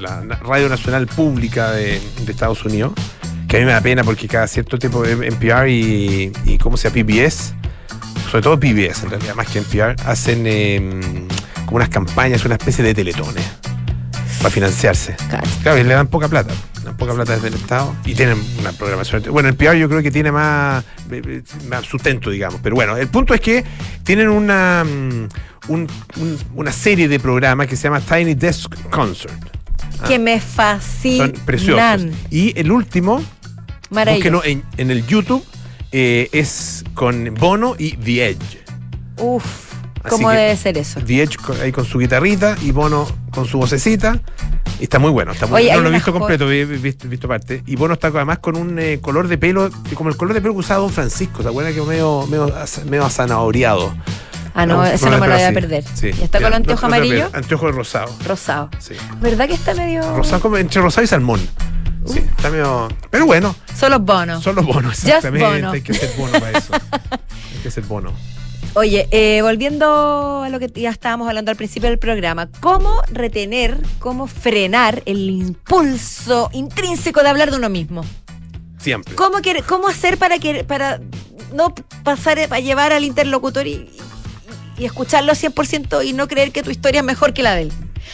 la- 0.00 0.24
la 0.24 0.36
Radio 0.36 0.68
Nacional 0.68 1.06
Pública 1.06 1.72
de, 1.72 2.00
de 2.24 2.32
Estados 2.32 2.64
Unidos, 2.64 2.92
que 3.48 3.56
a 3.56 3.60
mí 3.60 3.66
me 3.66 3.72
da 3.72 3.80
pena 3.80 4.04
porque 4.04 4.28
cada 4.28 4.46
cierto 4.46 4.78
tiempo 4.78 5.04
NPR 5.04 5.68
y, 5.68 6.32
y 6.44 6.58
¿cómo 6.58 6.76
se 6.76 6.90
llama? 6.90 7.02
PBS, 7.06 7.54
sobre 8.30 8.42
todo 8.42 8.58
PBS 8.60 9.04
en 9.04 9.10
realidad, 9.10 9.34
más 9.34 9.48
que 9.48 9.58
NPR, 9.60 9.96
hacen 10.06 10.42
eh, 10.46 11.00
como 11.64 11.76
unas 11.76 11.88
campañas, 11.88 12.44
una 12.44 12.54
especie 12.56 12.84
de 12.84 12.94
teletones 12.94 13.44
para 14.38 14.50
financiarse. 14.50 15.16
Claro, 15.62 15.78
y 15.78 15.84
le 15.84 15.94
dan 15.94 16.06
poca 16.06 16.28
plata. 16.28 16.52
le 16.78 16.84
dan 16.84 16.96
poca 16.96 17.12
plata 17.14 17.34
desde 17.34 17.48
el 17.48 17.54
Estado 17.54 17.94
y 18.04 18.14
tienen 18.14 18.38
una 18.60 18.72
programación. 18.72 19.22
Bueno, 19.30 19.48
el 19.48 19.56
PR 19.56 19.76
yo 19.78 19.88
creo 19.88 20.02
que 20.02 20.10
tiene 20.10 20.30
más, 20.32 20.84
más 21.68 21.84
sustento, 21.86 22.30
digamos. 22.30 22.60
Pero 22.62 22.74
bueno, 22.76 22.96
el 22.96 23.08
punto 23.08 23.34
es 23.34 23.40
que 23.40 23.64
tienen 24.04 24.28
una, 24.28 24.84
mm, 24.84 25.28
un- 25.68 25.86
un- 26.16 26.38
una 26.54 26.72
serie 26.72 27.08
de 27.08 27.18
programas 27.20 27.66
que 27.66 27.76
se 27.76 27.84
llama 27.84 28.00
Tiny 28.00 28.34
Desk 28.34 28.72
Concert. 28.90 29.34
Que 30.06 30.18
me 30.18 30.38
Son 30.40 30.48
fascinan. 30.50 31.32
preciosos. 31.44 32.02
Y 32.30 32.58
el 32.58 32.70
último, 32.70 33.22
búsquenlo 33.90 34.44
en, 34.44 34.62
en 34.76 34.90
el 34.92 35.04
YouTube, 35.06 35.44
eh, 35.90 36.28
es 36.32 36.84
con 36.94 37.34
Bono 37.34 37.74
y 37.78 37.96
The 37.96 38.28
Edge. 38.28 38.58
Uf, 39.18 39.67
Así 40.04 40.08
¿cómo 40.10 40.30
debe 40.30 40.56
ser 40.56 40.78
eso? 40.78 41.00
Con- 41.44 41.60
ahí 41.60 41.72
con 41.72 41.84
su 41.84 41.98
guitarrita 41.98 42.56
y 42.62 42.70
Bono 42.72 43.06
con 43.32 43.46
su 43.46 43.58
vocecita. 43.58 44.18
Y 44.80 44.84
está 44.84 44.98
muy 44.98 45.10
bueno. 45.10 45.32
Está 45.32 45.46
muy, 45.46 45.62
Oye, 45.62 45.72
hay 45.72 45.76
no 45.78 45.82
lo 45.84 45.88
he 45.90 45.92
visto 45.92 46.12
completo, 46.12 46.50
he 46.50 46.64
visto, 46.64 47.28
parte. 47.28 47.62
Y 47.66 47.76
Bono 47.76 47.94
está 47.94 48.08
además 48.08 48.38
con 48.38 48.56
un 48.56 48.78
eh, 48.78 48.98
color 49.00 49.26
de 49.28 49.36
pelo, 49.38 49.70
como 49.94 50.08
el 50.10 50.16
color 50.16 50.34
de 50.34 50.40
pelo 50.40 50.54
que 50.54 50.60
usaba 50.60 50.80
Don 50.80 50.90
Francisco. 50.92 51.42
¿Se 51.42 51.48
acuerdan 51.48 51.74
que 51.74 51.82
medio, 51.82 52.26
medio, 52.28 52.46
medio? 52.86 53.06
Ah, 54.54 54.66
no, 54.66 54.80
Un 54.80 54.86
eso 54.86 55.08
no 55.10 55.18
me 55.18 55.26
lo 55.28 55.34
voy 55.34 55.42
a 55.42 55.52
perder. 55.52 55.84
Sí. 55.94 56.08
¿Y 56.18 56.22
está 56.22 56.38
con 56.38 56.42
Ya, 56.42 56.48
los 56.50 56.56
anteojos 56.56 56.82
no- 56.82 56.88
no 56.88 56.94
te 56.94 56.98
lo 57.00 57.04
amarillos? 57.04 57.14
pierdas. 57.30 57.34
Anteojos 57.42 57.74
rosado. 57.74 58.16
Rosado. 58.26 58.70
Sí. 58.78 58.94
¿Verdad 59.20 59.46
que 59.46 59.54
está 59.54 59.74
medio. 59.74 60.16
Rosado 60.16 60.40
como 60.40 60.56
entre 60.56 60.80
rosado 60.80 61.04
y 61.04 61.06
salmón. 61.06 61.40
Sí, 62.06 62.18
está 62.36 62.50
medio. 62.50 62.88
Pero 63.10 63.26
bueno, 63.26 63.54
Solo 63.78 64.00
bono. 64.00 64.40
son 64.40 64.54
los 64.56 64.64
bonos. 64.64 64.94
Just 64.94 65.06
Exactamente. 65.08 65.46
Bono. 65.60 65.70
Hay 65.72 65.82
que 65.82 65.94
ser 65.94 66.10
bono 66.16 66.32
para 66.32 66.50
eso. 66.58 66.72
Hay 67.54 67.62
que 67.62 67.70
ser 67.70 67.84
bono. 67.84 68.12
Oye, 68.78 69.08
eh, 69.10 69.42
volviendo 69.42 70.44
a 70.44 70.48
lo 70.50 70.60
que 70.60 70.68
ya 70.68 70.90
estábamos 70.90 71.26
hablando 71.26 71.50
al 71.50 71.56
principio 71.56 71.88
del 71.88 71.98
programa, 71.98 72.48
¿cómo 72.60 73.02
retener, 73.10 73.76
cómo 73.98 74.28
frenar 74.28 75.02
el 75.04 75.28
impulso 75.30 76.48
intrínseco 76.52 77.24
de 77.24 77.28
hablar 77.28 77.50
de 77.50 77.56
uno 77.56 77.70
mismo? 77.70 78.04
Siempre. 78.78 79.16
¿Cómo, 79.16 79.88
hacer 79.88 80.16
para 80.16 80.38
que 80.38 80.62
para 80.62 81.00
no 81.52 81.74
pasar 82.04 82.38
a 82.38 82.60
llevar 82.60 82.92
al 82.92 83.02
interlocutor 83.02 83.66
y, 83.66 83.90
y 84.78 84.84
escucharlo 84.84 85.32
100% 85.32 86.06
y 86.06 86.12
no 86.12 86.28
creer 86.28 86.52
que 86.52 86.62
tu 86.62 86.70
historia 86.70 87.00
es 87.00 87.04
mejor 87.04 87.34
que 87.34 87.42
la 87.42 87.56
de 87.56 87.62
él? 87.62 87.72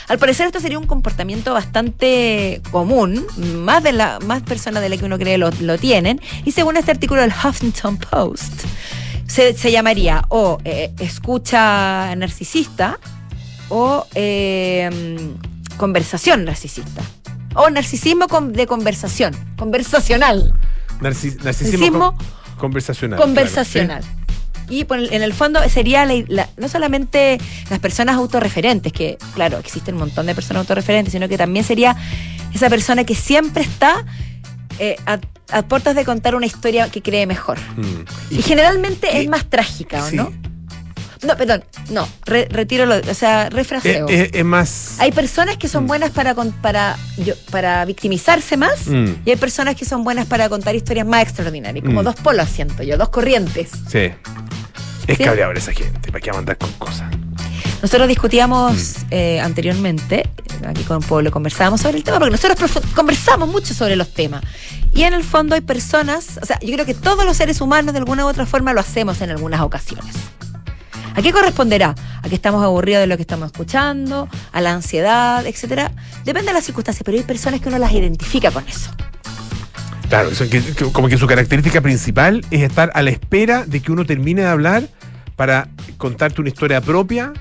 Al 0.08 0.18
parecer 0.18 0.46
esto 0.46 0.60
sería 0.60 0.78
un 0.78 0.86
comportamiento 0.86 1.52
bastante 1.52 2.62
común, 2.70 3.26
más 3.36 3.82
de 3.82 3.92
la 3.92 4.18
más 4.20 4.42
personas 4.42 4.82
de 4.82 4.88
las 4.88 4.98
que 4.98 5.04
uno 5.04 5.18
cree 5.18 5.36
lo, 5.36 5.50
lo 5.60 5.76
tienen, 5.76 6.22
y 6.46 6.52
según 6.52 6.78
este 6.78 6.90
artículo 6.90 7.20
del 7.20 7.32
Huffington 7.32 7.98
Post, 7.98 8.64
se, 9.26 9.54
se 9.54 9.70
llamaría 9.72 10.24
o 10.28 10.58
eh, 10.64 10.92
escucha 10.98 12.14
narcisista 12.16 12.98
o 13.68 14.06
eh, 14.14 14.90
conversación 15.76 16.44
narcisista. 16.44 17.02
O 17.56 17.70
narcisismo 17.70 18.26
con- 18.28 18.52
de 18.52 18.66
conversación, 18.66 19.34
conversacional. 19.56 20.52
Narcis- 21.00 21.36
narcisismo 21.42 21.44
Narcisismo 21.44 22.16
con- 22.16 22.26
conversacional. 22.58 23.18
conversacional. 23.20 24.00
claro, 24.02 24.24
Y 24.70 24.86
en 25.14 25.22
el 25.22 25.32
fondo 25.34 25.60
sería 25.68 26.04
la- 26.06 26.24
la- 26.28 26.48
no 26.56 26.68
solamente 26.68 27.38
las 27.70 27.78
personas 27.80 28.16
autorreferentes, 28.16 28.92
que 28.92 29.18
claro, 29.34 29.58
existen 29.58 29.94
un 29.94 30.00
montón 30.00 30.26
de 30.26 30.34
personas 30.34 30.62
autorreferentes, 30.62 31.12
sino 31.12 31.28
que 31.28 31.36
también 31.38 31.64
sería 31.64 31.96
esa 32.52 32.68
persona 32.70 33.04
que 33.04 33.14
siempre 33.14 33.62
está 33.62 34.04
eh, 34.78 34.96
a, 35.06 35.18
a 35.58 35.62
puertas 35.62 35.94
de 35.96 36.04
contar 36.04 36.34
una 36.34 36.46
historia 36.46 36.88
que 36.90 37.00
cree 37.02 37.26
mejor. 37.26 37.58
Mm. 37.76 38.34
Y, 38.34 38.42
generalmente 38.42 39.20
es 39.20 39.28
más 39.28 39.48
trágica, 39.48 40.04
¿o 40.04 40.08
sí. 40.10 40.16
no? 40.16 40.32
No, 41.22 41.36
perdón, 41.38 41.64
no, 41.90 42.06
re- 42.26 42.48
retiro 42.50 42.84
lo, 42.84 42.96
o 42.96 43.14
sea, 43.14 43.48
refraseo. 43.48 44.06
es- 44.08 44.28
es 44.34 44.44
más. 44.44 44.96
hay 44.98 45.10
personas 45.10 45.56
que 45.56 45.68
son 45.68 45.84
Mm. 45.84 45.86
buenas 45.86 46.10
para, 46.10 46.34
con- 46.34 46.52
para, 46.52 46.96
yo- 47.16 47.34
para 47.50 47.82
victimizarse 47.86 48.58
más 48.58 48.86
Mm, 48.86 49.06
y 49.24 49.30
hay 49.30 49.36
personas 49.36 49.74
que 49.76 49.86
son 49.86 50.04
buenas 50.04 50.26
para 50.26 50.48
contar 50.50 50.74
historias 50.74 51.06
más 51.06 51.22
extraordinarias, 51.22 51.82
como 51.84 52.02
Mm. 52.02 52.04
dos 52.04 52.14
polos, 52.16 52.48
siento 52.50 52.82
yo, 52.82 52.98
dos 52.98 53.08
corrientes. 53.08 53.70
sí. 53.88 54.10
Es 55.06 55.18
¿Sí? 55.18 55.24
esa 55.24 55.72
gente. 55.72 56.10
¿Para 56.10 56.20
qué 56.22 56.30
va 56.30 56.36
a 56.36 56.40
andar 56.40 56.56
con 56.56 56.72
cosas? 56.72 57.10
Nosotros 57.82 58.08
discutíamos 58.08 58.96
eh, 59.10 59.38
anteriormente, 59.38 60.26
aquí 60.66 60.82
con 60.84 61.00
Pueblo, 61.02 61.30
conversábamos 61.30 61.82
sobre 61.82 61.98
el 61.98 62.04
tema, 62.04 62.18
porque 62.18 62.32
nosotros 62.32 62.70
conversamos 62.94 63.48
mucho 63.50 63.74
sobre 63.74 63.96
los 63.96 64.08
temas. 64.14 64.42
Y 64.94 65.02
en 65.02 65.12
el 65.12 65.24
fondo 65.24 65.56
hay 65.56 65.60
personas, 65.60 66.38
o 66.40 66.46
sea, 66.46 66.58
yo 66.60 66.72
creo 66.72 66.86
que 66.86 66.94
todos 66.94 67.24
los 67.24 67.36
seres 67.36 67.60
humanos 67.60 67.92
de 67.92 67.98
alguna 67.98 68.24
u 68.24 68.28
otra 68.28 68.46
forma 68.46 68.72
lo 68.72 68.80
hacemos 68.80 69.20
en 69.20 69.30
algunas 69.30 69.60
ocasiones. 69.60 70.14
¿A 71.16 71.22
qué 71.22 71.32
corresponderá? 71.32 71.94
¿A 72.22 72.28
que 72.28 72.34
estamos 72.34 72.62
aburridos 72.62 73.00
de 73.00 73.08
lo 73.08 73.16
que 73.16 73.22
estamos 73.22 73.46
escuchando? 73.46 74.28
¿A 74.52 74.60
la 74.60 74.72
ansiedad, 74.72 75.46
etcétera? 75.46 75.90
Depende 76.24 76.48
de 76.48 76.54
las 76.54 76.64
circunstancias, 76.64 77.02
pero 77.04 77.18
hay 77.18 77.24
personas 77.24 77.60
que 77.60 77.68
uno 77.68 77.78
las 77.78 77.92
identifica 77.92 78.50
con 78.52 78.66
eso. 78.68 78.90
Claro, 80.08 80.30
como 80.92 81.08
que 81.08 81.18
su 81.18 81.26
característica 81.26 81.80
principal 81.80 82.44
es 82.50 82.62
estar 82.62 82.92
a 82.94 83.02
la 83.02 83.10
espera 83.10 83.64
de 83.64 83.80
que 83.80 83.90
uno 83.90 84.04
termine 84.04 84.42
de 84.42 84.48
hablar 84.48 84.84
para 85.34 85.68
contarte 85.98 86.40
una 86.40 86.50
historia 86.50 86.80
propia 86.80 87.32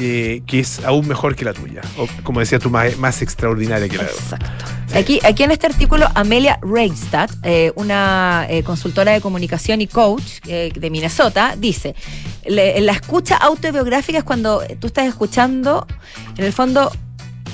eh, 0.00 0.42
que 0.46 0.60
es 0.60 0.84
aún 0.84 1.06
mejor 1.06 1.36
que 1.36 1.44
la 1.44 1.52
tuya. 1.52 1.82
O, 1.98 2.06
como 2.22 2.40
decías 2.40 2.60
tú, 2.60 2.70
más, 2.70 2.96
más 2.96 3.22
extraordinaria 3.22 3.88
que 3.88 3.96
la 3.98 4.04
otra. 4.04 4.14
Exacto. 4.14 4.64
Aquí, 4.94 5.20
aquí 5.22 5.42
en 5.44 5.52
este 5.52 5.66
artículo, 5.68 6.08
Amelia 6.14 6.58
Reigstad, 6.62 7.30
eh, 7.44 7.72
una 7.76 8.46
eh, 8.48 8.64
consultora 8.64 9.12
de 9.12 9.20
comunicación 9.20 9.80
y 9.80 9.86
coach 9.86 10.40
eh, 10.48 10.72
de 10.74 10.90
Minnesota, 10.90 11.54
dice, 11.56 11.94
le- 12.44 12.80
la 12.80 12.92
escucha 12.92 13.36
autobiográfica 13.36 14.18
es 14.18 14.24
cuando 14.24 14.62
tú 14.80 14.88
estás 14.88 15.06
escuchando, 15.06 15.86
en 16.36 16.44
el 16.44 16.52
fondo, 16.52 16.90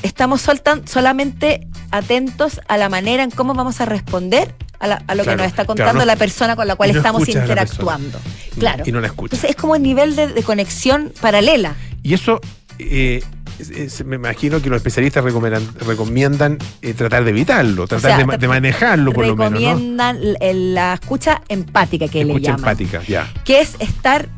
estamos 0.03 0.41
soltan- 0.47 0.87
solamente 0.89 1.67
atentos 1.91 2.61
a 2.69 2.79
la 2.79 2.89
manera 2.89 3.23
en 3.23 3.31
cómo 3.31 3.53
vamos 3.55 3.81
a 3.83 3.85
responder 3.85 4.55
a, 4.79 4.87
la- 4.87 5.03
a 5.07 5.15
lo 5.15 5.25
que 5.25 5.37
nos 5.37 5.47
está 5.47 5.65
claro, 5.65 5.67
contando 5.69 6.01
no- 6.01 6.05
la 6.07 6.17
persona 6.17 6.57
con 6.57 6.67
la 6.67 6.77
cual 6.77 6.93
no 6.93 6.99
estamos 6.99 7.29
interactuando. 7.29 8.19
Claro. 8.59 8.83
Y 8.87 8.93
no 8.93 9.01
la 9.01 9.09
escuchas. 9.09 9.35
Entonces 9.35 9.51
es 9.51 9.57
como 9.57 9.77
el 9.77 9.83
nivel 9.83 10.17
de, 10.17 10.29
de 10.29 10.43
conexión 10.43 11.13
paralela. 11.21 11.75
Y 12.07 12.15
eso, 12.15 12.41
eh, 12.79 13.23
es- 13.59 13.71
es- 13.71 14.05
me 14.05 14.17
imagino 14.17 14.61
que 14.63 14.69
los 14.69 14.77
especialistas 14.77 15.25
recomiendan, 15.25 15.67
recomiendan 15.81 16.59
eh, 16.83 16.95
tratar 16.95 17.25
de 17.25 17.31
evitarlo, 17.31 17.87
tratar 17.89 18.11
sea, 18.11 18.19
de, 18.19 18.25
ma- 18.27 18.37
de 18.37 18.49
manejarlo 18.49 19.13
por 19.13 19.27
lo 19.27 19.35
menos, 19.35 19.53
¿no? 19.53 19.59
Recomiendan 19.59 20.19
la 20.75 20.95
escucha 20.95 21.43
empática 21.49 22.07
que 22.07 22.25
le 22.25 22.33
Escucha 22.33 22.53
llaman. 22.53 22.61
empática, 22.61 23.03
ya. 23.09 23.33
que 23.45 23.61
es 23.61 23.75
estar, 23.81 24.29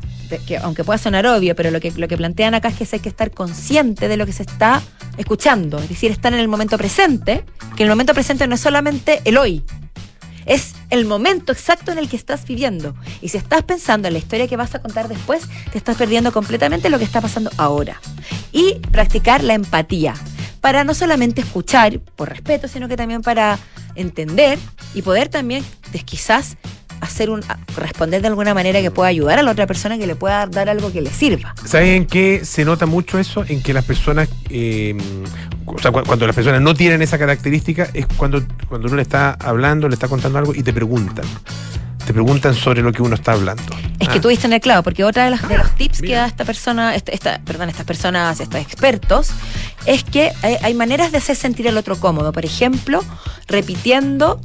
que 0.47 0.57
aunque 0.57 0.83
pueda 0.83 0.97
sonar 0.97 1.27
obvio, 1.27 1.55
pero 1.55 1.69
lo 1.69 1.79
que, 1.79 1.91
lo 1.91 2.07
que 2.07 2.17
plantean 2.17 2.55
acá 2.55 2.69
es 2.69 2.75
que 2.77 2.87
hay 2.95 2.99
que 3.01 3.09
estar 3.09 3.29
consciente 3.31 4.07
de 4.07 4.17
lo 4.17 4.25
que 4.25 4.31
se 4.33 4.43
está 4.43 4.81
escuchando, 5.17 5.77
es 5.79 5.89
decir, 5.89 6.11
estar 6.11 6.33
en 6.33 6.39
el 6.39 6.47
momento 6.47 6.77
presente, 6.77 7.43
que 7.75 7.83
el 7.83 7.89
momento 7.89 8.13
presente 8.13 8.47
no 8.47 8.55
es 8.55 8.61
solamente 8.61 9.21
el 9.25 9.37
hoy, 9.37 9.63
es 10.49 10.73
el 10.89 11.05
momento 11.05 11.53
exacto 11.53 11.91
en 11.93 11.97
el 11.99 12.09
que 12.09 12.17
estás 12.17 12.45
viviendo. 12.45 12.95
Y 13.21 13.29
si 13.29 13.37
estás 13.37 13.63
pensando 13.63 14.07
en 14.09 14.13
la 14.13 14.19
historia 14.19 14.47
que 14.47 14.57
vas 14.57 14.75
a 14.75 14.81
contar 14.81 15.07
después, 15.07 15.43
te 15.71 15.77
estás 15.77 15.95
perdiendo 15.95 16.33
completamente 16.33 16.89
lo 16.89 16.97
que 16.97 17.05
está 17.05 17.21
pasando 17.21 17.49
ahora. 17.57 18.01
Y 18.51 18.73
practicar 18.91 19.43
la 19.43 19.53
empatía, 19.53 20.15
para 20.59 20.83
no 20.83 20.93
solamente 20.93 21.39
escuchar 21.41 21.99
por 22.17 22.27
respeto, 22.29 22.67
sino 22.67 22.87
que 22.89 22.97
también 22.97 23.21
para 23.21 23.57
entender 23.95 24.59
y 24.93 25.01
poder 25.03 25.29
también 25.29 25.63
des- 25.93 26.03
quizás 26.03 26.57
hacer 27.01 27.29
un 27.29 27.41
responder 27.77 28.21
de 28.21 28.27
alguna 28.27 28.53
manera 28.53 28.81
que 28.81 28.91
pueda 28.91 29.09
ayudar 29.09 29.39
a 29.39 29.43
la 29.43 29.51
otra 29.51 29.67
persona 29.67 29.97
que 29.97 30.07
le 30.07 30.15
pueda 30.15 30.45
dar 30.47 30.69
algo 30.69 30.91
que 30.91 31.01
le 31.01 31.09
sirva. 31.11 31.55
¿Saben 31.65 31.89
en 31.89 32.05
qué 32.05 32.41
se 32.43 32.65
nota 32.65 32.85
mucho 32.85 33.19
eso? 33.19 33.43
En 33.47 33.61
que 33.63 33.73
las 33.73 33.85
personas, 33.85 34.29
eh, 34.49 34.95
o 35.65 35.77
sea, 35.79 35.91
cu- 35.91 36.03
cuando 36.05 36.25
las 36.27 36.35
personas 36.35 36.61
no 36.61 36.73
tienen 36.73 37.01
esa 37.01 37.17
característica, 37.17 37.87
es 37.93 38.05
cuando, 38.17 38.41
cuando 38.67 38.87
uno 38.87 38.95
le 38.97 39.01
está 39.03 39.37
hablando, 39.39 39.87
le 39.87 39.93
está 39.95 40.07
contando 40.07 40.39
algo 40.39 40.53
y 40.55 40.63
te 40.63 40.73
preguntan. 40.73 41.25
Te 42.05 42.13
preguntan 42.13 42.55
sobre 42.55 42.81
lo 42.81 42.91
que 42.91 43.03
uno 43.03 43.13
está 43.13 43.33
hablando. 43.33 43.61
Es 43.99 44.09
que 44.09 44.17
Ah, 44.17 44.21
tú 44.21 44.29
diste 44.29 44.47
en 44.47 44.53
el 44.53 44.61
clavo, 44.61 44.81
porque 44.81 45.03
otra 45.03 45.25
de, 45.25 45.29
las, 45.31 45.47
de 45.47 45.57
los 45.59 45.69
tips 45.75 46.01
que 46.01 46.15
da 46.15 46.25
esta 46.25 46.43
persona, 46.43 46.95
esta, 46.95 47.11
esta- 47.11 47.39
perdón, 47.45 47.69
estas 47.69 47.85
personas, 47.85 48.39
estos 48.39 48.59
expertos, 48.59 49.29
es 49.85 50.03
que 50.03 50.31
hay, 50.41 50.55
hay 50.63 50.73
maneras 50.73 51.11
de 51.11 51.19
hacer 51.19 51.35
sentir 51.35 51.67
al 51.67 51.77
otro 51.77 51.97
cómodo. 51.97 52.31
Por 52.31 52.45
ejemplo, 52.45 53.03
repitiendo 53.47 54.39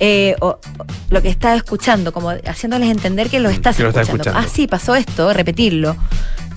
eh, 0.00 0.36
o- 0.40 0.58
o 0.78 0.86
lo 1.10 1.22
que 1.22 1.28
está 1.28 1.54
escuchando, 1.54 2.12
como 2.12 2.30
haciéndoles 2.30 2.90
entender 2.90 3.28
que 3.30 3.40
lo 3.40 3.48
estás 3.48 3.76
Mm, 3.76 3.78
que 3.78 3.82
lo 3.84 3.88
estás 3.90 4.08
escuchando. 4.08 4.30
escuchando. 4.30 4.48
Ah, 4.48 4.54
sí, 4.54 4.66
pasó 4.66 4.94
esto, 4.94 5.32
repetirlo. 5.32 5.96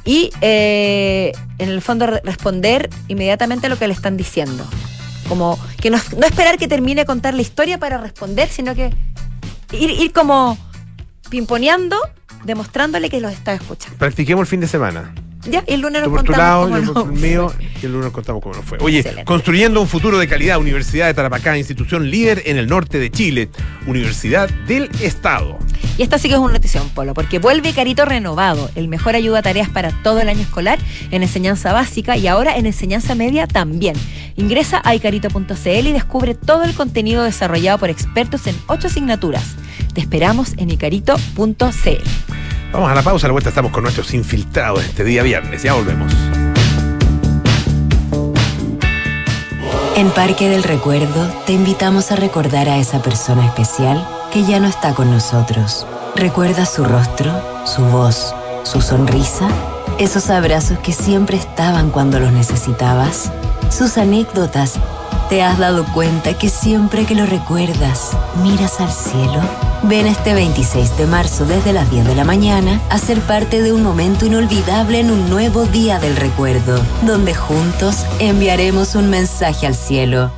Y 0.06 0.32
eh, 0.42 1.32
en 1.58 1.70
el 1.70 1.82
fondo 1.82 2.08
re- 2.08 2.22
responder 2.24 2.90
inmediatamente 3.08 3.68
a 3.68 3.70
lo 3.70 3.78
que 3.78 3.88
le 3.88 3.94
están 3.94 4.18
diciendo. 4.18 4.66
Como 5.28 5.60
que 5.80 5.90
no, 5.92 6.00
no 6.18 6.26
esperar 6.26 6.58
que 6.58 6.68
termine 6.68 7.02
de 7.02 7.06
contar 7.06 7.34
la 7.36 7.42
historia 7.42 7.78
para 7.78 7.98
responder, 7.98 8.50
sino 8.50 8.74
que 8.76 8.92
ir, 9.74 9.90
ir 9.92 10.12
como 10.12 10.58
pimponeando, 11.30 11.98
demostrándole 12.44 13.10
que 13.10 13.20
los 13.22 13.32
está 13.32 13.54
escuchando. 13.54 13.98
Practiquemos 14.00 14.42
el 14.42 14.48
fin 14.48 14.60
de 14.62 14.68
semana. 14.68 15.14
Ya, 15.50 15.64
el 15.68 15.82
lunes 15.82 16.02
nos 16.02 16.10
por 16.10 16.24
tu 16.24 16.28
contamos 16.28 16.38
lado, 16.38 16.64
cómo 16.64 16.78
yo 16.80 16.94
por 16.94 17.08
nos 17.08 17.16
el 17.16 17.30
mío, 17.30 17.54
y 17.82 17.86
el 17.86 17.94
lunes 17.94 18.12
contamos 18.12 18.42
cómo 18.44 18.56
nos 18.56 18.66
fue. 18.66 18.78
Oye, 18.82 19.00
Excelente. 19.00 19.26
construyendo 19.26 19.82
un 19.82 19.88
futuro 19.88 20.18
de 20.18 20.28
calidad, 20.28 20.60
Universidad 20.60 21.08
de 21.08 21.14
Tarapacá, 21.14 21.58
institución 21.58 22.10
líder 22.10 22.44
en 22.46 22.58
el 22.58 22.68
norte 22.68 23.00
de 23.00 23.10
Chile, 23.10 23.50
Universidad 23.88 24.50
del 24.68 24.90
Estado. 25.02 25.58
Y 25.98 26.04
esta 26.04 26.18
sí 26.18 26.28
que 26.28 26.36
es 26.36 26.40
una 26.40 26.54
notición, 26.54 26.90
Polo, 26.90 27.14
porque 27.14 27.40
vuelve 27.40 27.74
Carito 27.74 28.06
renovado, 28.06 28.70
el 28.76 28.88
mejor 28.88 29.16
ayuda 29.16 29.40
a 29.40 29.42
tareas 29.42 29.70
para 29.70 29.92
todo 30.04 30.20
el 30.20 30.30
año 30.30 30.42
escolar 30.42 30.80
en 31.12 31.24
enseñanza 31.24 31.74
básica 31.74 32.18
y 32.18 32.28
ahora 32.28 32.58
en 32.58 32.66
enseñanza 32.66 33.16
media 33.16 33.48
también. 33.48 33.96
Ingresa 34.36 34.82
a 34.84 34.96
icarito.cl 34.96 35.88
y 35.88 35.92
descubre 35.92 36.36
todo 36.36 36.64
el 36.64 36.74
contenido 36.74 37.24
desarrollado 37.24 37.78
por 37.78 37.90
expertos 37.90 38.48
en 38.48 38.56
ocho 38.68 38.88
asignaturas. 38.88 39.56
Te 39.94 40.02
esperamos 40.02 40.54
en 40.58 40.70
icarito.cl. 40.70 42.29
Vamos 42.72 42.92
a 42.92 42.96
la 42.96 43.02
pausa, 43.02 43.28
la 43.28 43.32
vuelta 43.32 43.50
estamos 43.50 43.72
con 43.72 43.84
nuestros 43.84 44.14
infiltrados 44.14 44.84
este 44.84 45.04
día 45.04 45.24
viernes. 45.24 45.64
Ya 45.64 45.74
volvemos. 45.74 46.14
En 49.96 50.10
Parque 50.12 50.50
del 50.50 50.64
Recuerdo 50.64 51.28
te 51.46 51.54
invitamos 51.54 52.12
a 52.12 52.16
recordar 52.16 52.70
a 52.70 52.78
esa 52.78 53.02
persona 53.02 53.46
especial 53.46 54.08
que 54.32 54.46
ya 54.46 54.60
no 54.60 54.68
está 54.68 54.94
con 54.94 55.12
nosotros. 55.12 55.86
¿Recuerda 56.16 56.66
su 56.66 56.86
rostro, 56.86 57.34
su 57.66 57.82
voz, 57.86 58.34
su 58.64 58.82
sonrisa? 58.82 59.50
Esos 59.98 60.30
abrazos 60.30 60.78
que 60.80 60.94
siempre 60.94 61.38
estaban 61.38 61.90
cuando 61.90 62.20
los 62.20 62.32
necesitabas. 62.32 63.32
Sus 63.70 63.98
anécdotas. 63.98 64.80
¿Te 65.30 65.44
has 65.44 65.60
dado 65.60 65.86
cuenta 65.94 66.36
que 66.36 66.50
siempre 66.50 67.06
que 67.06 67.14
lo 67.14 67.28
recuerdas, 67.28 68.18
miras 68.42 68.82
al 68.82 68.92
cielo? 68.92 69.40
Ven 69.84 70.08
este 70.08 70.34
26 70.34 70.98
de 70.98 71.06
marzo 71.06 71.46
desde 71.46 71.72
las 71.72 71.92
10 71.92 72.08
de 72.08 72.16
la 72.16 72.24
mañana 72.24 72.82
a 72.90 72.98
ser 72.98 73.20
parte 73.22 73.62
de 73.62 73.72
un 73.72 73.84
momento 73.84 74.26
inolvidable 74.26 75.00
en 75.00 75.12
un 75.12 75.30
nuevo 75.30 75.66
día 75.66 76.00
del 76.00 76.16
recuerdo, 76.16 76.82
donde 77.06 77.36
juntos 77.36 78.06
enviaremos 78.18 78.96
un 78.96 79.12
mensaje 79.12 79.68
al 79.68 79.76
cielo. 79.76 80.32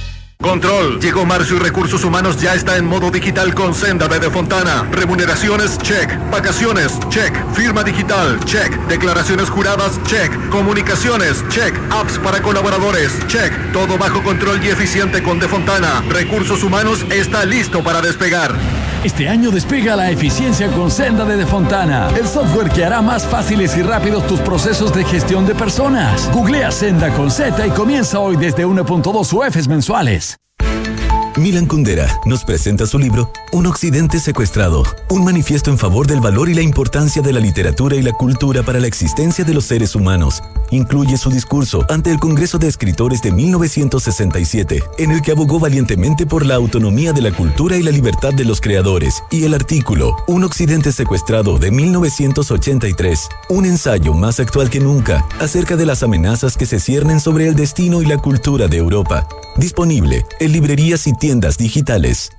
Control. 0.41 0.99
Llegó 0.99 1.25
marzo 1.25 1.55
y 1.55 1.59
recursos 1.59 2.03
humanos 2.03 2.41
ya 2.41 2.55
está 2.55 2.77
en 2.77 2.85
modo 2.85 3.11
digital 3.11 3.53
con 3.53 3.75
Senda 3.75 4.07
de 4.07 4.29
Fontana. 4.29 4.87
Remuneraciones, 4.91 5.77
check. 5.77 6.17
Vacaciones, 6.31 6.99
check. 7.09 7.33
Firma 7.53 7.83
digital, 7.83 8.39
check. 8.45 8.75
Declaraciones 8.87 9.49
juradas, 9.49 10.01
check. 10.03 10.31
Comunicaciones, 10.49 11.47
check. 11.49 11.73
Apps 11.91 12.17
para 12.19 12.41
colaboradores, 12.41 13.11
check. 13.27 13.53
Todo 13.71 13.97
bajo 13.97 14.23
control 14.23 14.63
y 14.63 14.69
eficiente 14.69 15.21
con 15.21 15.39
De 15.39 15.47
Fontana. 15.47 16.03
Recursos 16.09 16.63
humanos 16.63 17.05
está 17.11 17.45
listo 17.45 17.83
para 17.83 18.01
despegar. 18.01 18.55
Este 19.03 19.27
año 19.27 19.49
despega 19.49 19.95
la 19.95 20.11
eficiencia 20.11 20.67
con 20.71 20.91
Senda 20.91 21.25
de 21.25 21.35
Defontana, 21.35 22.11
el 22.15 22.27
software 22.27 22.69
que 22.69 22.85
hará 22.85 23.01
más 23.01 23.25
fáciles 23.25 23.75
y 23.75 23.81
rápidos 23.81 24.27
tus 24.27 24.39
procesos 24.41 24.93
de 24.93 25.03
gestión 25.03 25.47
de 25.47 25.55
personas. 25.55 26.29
Googlea 26.31 26.71
Senda 26.71 27.11
con 27.11 27.31
Z 27.31 27.65
y 27.65 27.71
comienza 27.71 28.19
hoy 28.19 28.35
desde 28.35 28.63
1.2 28.63 29.33
UFs 29.33 29.67
mensuales. 29.67 30.30
Max. 30.31 30.80
Milan 31.37 31.65
Kundera 31.65 32.19
nos 32.25 32.43
presenta 32.43 32.85
su 32.85 32.99
libro 32.99 33.31
Un 33.53 33.65
Occidente 33.65 34.19
Secuestrado, 34.19 34.83
un 35.09 35.23
manifiesto 35.23 35.71
en 35.71 35.77
favor 35.77 36.05
del 36.05 36.19
valor 36.19 36.49
y 36.49 36.53
la 36.53 36.61
importancia 36.61 37.21
de 37.21 37.31
la 37.31 37.39
literatura 37.39 37.95
y 37.95 38.01
la 38.01 38.11
cultura 38.11 38.63
para 38.63 38.81
la 38.81 38.87
existencia 38.87 39.45
de 39.45 39.53
los 39.53 39.63
seres 39.63 39.95
humanos. 39.95 40.43
Incluye 40.71 41.17
su 41.17 41.29
discurso 41.29 41.85
ante 41.89 42.11
el 42.11 42.19
Congreso 42.19 42.57
de 42.57 42.67
Escritores 42.67 43.21
de 43.21 43.31
1967, 43.31 44.83
en 44.97 45.11
el 45.11 45.21
que 45.21 45.31
abogó 45.31 45.57
valientemente 45.57 46.25
por 46.25 46.45
la 46.45 46.55
autonomía 46.55 47.13
de 47.13 47.21
la 47.21 47.31
cultura 47.31 47.77
y 47.77 47.83
la 47.83 47.91
libertad 47.91 48.33
de 48.33 48.45
los 48.45 48.59
creadores, 48.59 49.23
y 49.31 49.45
el 49.45 49.53
artículo 49.53 50.17
Un 50.27 50.43
Occidente 50.43 50.91
Secuestrado 50.91 51.59
de 51.59 51.71
1983, 51.71 53.29
un 53.49 53.65
ensayo 53.65 54.13
más 54.13 54.41
actual 54.41 54.69
que 54.69 54.81
nunca 54.81 55.25
acerca 55.39 55.77
de 55.77 55.85
las 55.85 56.03
amenazas 56.03 56.57
que 56.57 56.65
se 56.65 56.79
ciernen 56.79 57.21
sobre 57.21 57.47
el 57.47 57.55
destino 57.55 58.01
y 58.01 58.05
la 58.05 58.17
cultura 58.17 58.67
de 58.67 58.77
Europa. 58.77 59.27
Disponible 59.57 60.25
en 60.39 60.51
librerías 60.53 61.07
y 61.07 61.13
tiendas 61.21 61.55
digitales. 61.59 62.31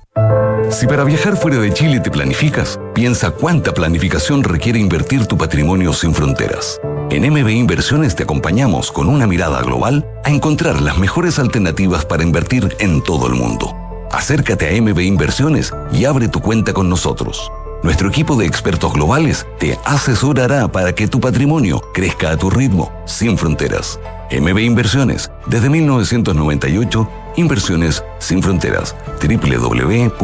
Si 0.69 0.87
para 0.87 1.05
viajar 1.05 1.37
fuera 1.37 1.57
de 1.57 1.73
Chile 1.73 2.01
te 2.01 2.11
planificas, 2.11 2.77
piensa 2.93 3.31
cuánta 3.31 3.73
planificación 3.73 4.43
requiere 4.43 4.77
invertir 4.77 5.25
tu 5.25 5.37
patrimonio 5.37 5.93
sin 5.93 6.13
fronteras. 6.13 6.81
En 7.09 7.23
MB 7.31 7.47
Inversiones 7.47 8.13
te 8.13 8.23
acompañamos 8.23 8.91
con 8.91 9.07
una 9.07 9.25
mirada 9.25 9.61
global 9.61 10.05
a 10.25 10.31
encontrar 10.31 10.81
las 10.81 10.97
mejores 10.97 11.39
alternativas 11.39 12.05
para 12.05 12.23
invertir 12.23 12.75
en 12.79 13.01
todo 13.01 13.27
el 13.27 13.35
mundo. 13.35 13.73
Acércate 14.11 14.67
a 14.67 14.81
MB 14.81 14.99
Inversiones 14.99 15.71
y 15.93 16.03
abre 16.03 16.27
tu 16.27 16.41
cuenta 16.41 16.73
con 16.73 16.89
nosotros. 16.89 17.49
Nuestro 17.83 18.07
equipo 18.07 18.35
de 18.37 18.45
expertos 18.45 18.93
globales 18.93 19.45
te 19.59 19.77
asesorará 19.83 20.69
para 20.69 20.95
que 20.95 21.09
tu 21.09 21.19
patrimonio 21.19 21.81
crezca 21.93 22.31
a 22.31 22.37
tu 22.37 22.49
ritmo, 22.49 22.91
sin 23.05 23.37
fronteras. 23.37 23.99
MB 24.31 24.57
Inversiones, 24.59 25.29
desde 25.47 25.69
1998, 25.69 27.09
inversiones 27.35 28.01
sin 28.19 28.41
fronteras. 28.41 28.95
www.mbi.cl 29.21 30.23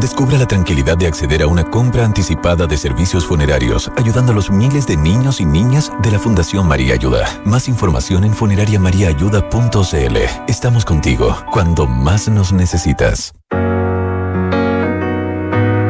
Descubra 0.00 0.36
la 0.36 0.46
tranquilidad 0.46 0.98
de 0.98 1.06
acceder 1.06 1.42
a 1.42 1.46
una 1.46 1.62
compra 1.64 2.04
anticipada 2.04 2.66
de 2.66 2.76
servicios 2.76 3.24
funerarios, 3.24 3.90
ayudando 3.96 4.32
a 4.32 4.34
los 4.34 4.50
miles 4.50 4.88
de 4.88 4.96
niños 4.96 5.40
y 5.40 5.44
niñas 5.44 5.92
de 6.02 6.10
la 6.10 6.18
Fundación 6.18 6.66
María 6.66 6.94
Ayuda. 6.94 7.28
Más 7.44 7.68
información 7.68 8.24
en 8.24 8.34
funerariamariaayuda.cl. 8.34 10.16
Estamos 10.48 10.84
contigo 10.84 11.36
cuando 11.52 11.86
más 11.86 12.28
nos 12.28 12.52
necesitas. 12.52 13.32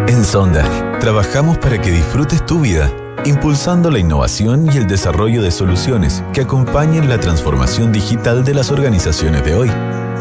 En 0.07 0.23
Sonda, 0.23 0.99
trabajamos 1.01 1.57
para 1.57 1.81
que 1.81 1.91
disfrutes 1.91 2.45
tu 2.45 2.61
vida, 2.61 2.93
impulsando 3.25 3.91
la 3.91 3.99
innovación 3.99 4.71
y 4.73 4.77
el 4.77 4.87
desarrollo 4.87 5.41
de 5.43 5.51
soluciones 5.51 6.23
que 6.35 6.43
acompañen 6.43 7.09
la 7.09 7.19
transformación 7.19 7.91
digital 7.91 8.45
de 8.45 8.53
las 8.53 8.71
organizaciones 8.71 9.45
de 9.45 9.55
hoy. 9.55 9.71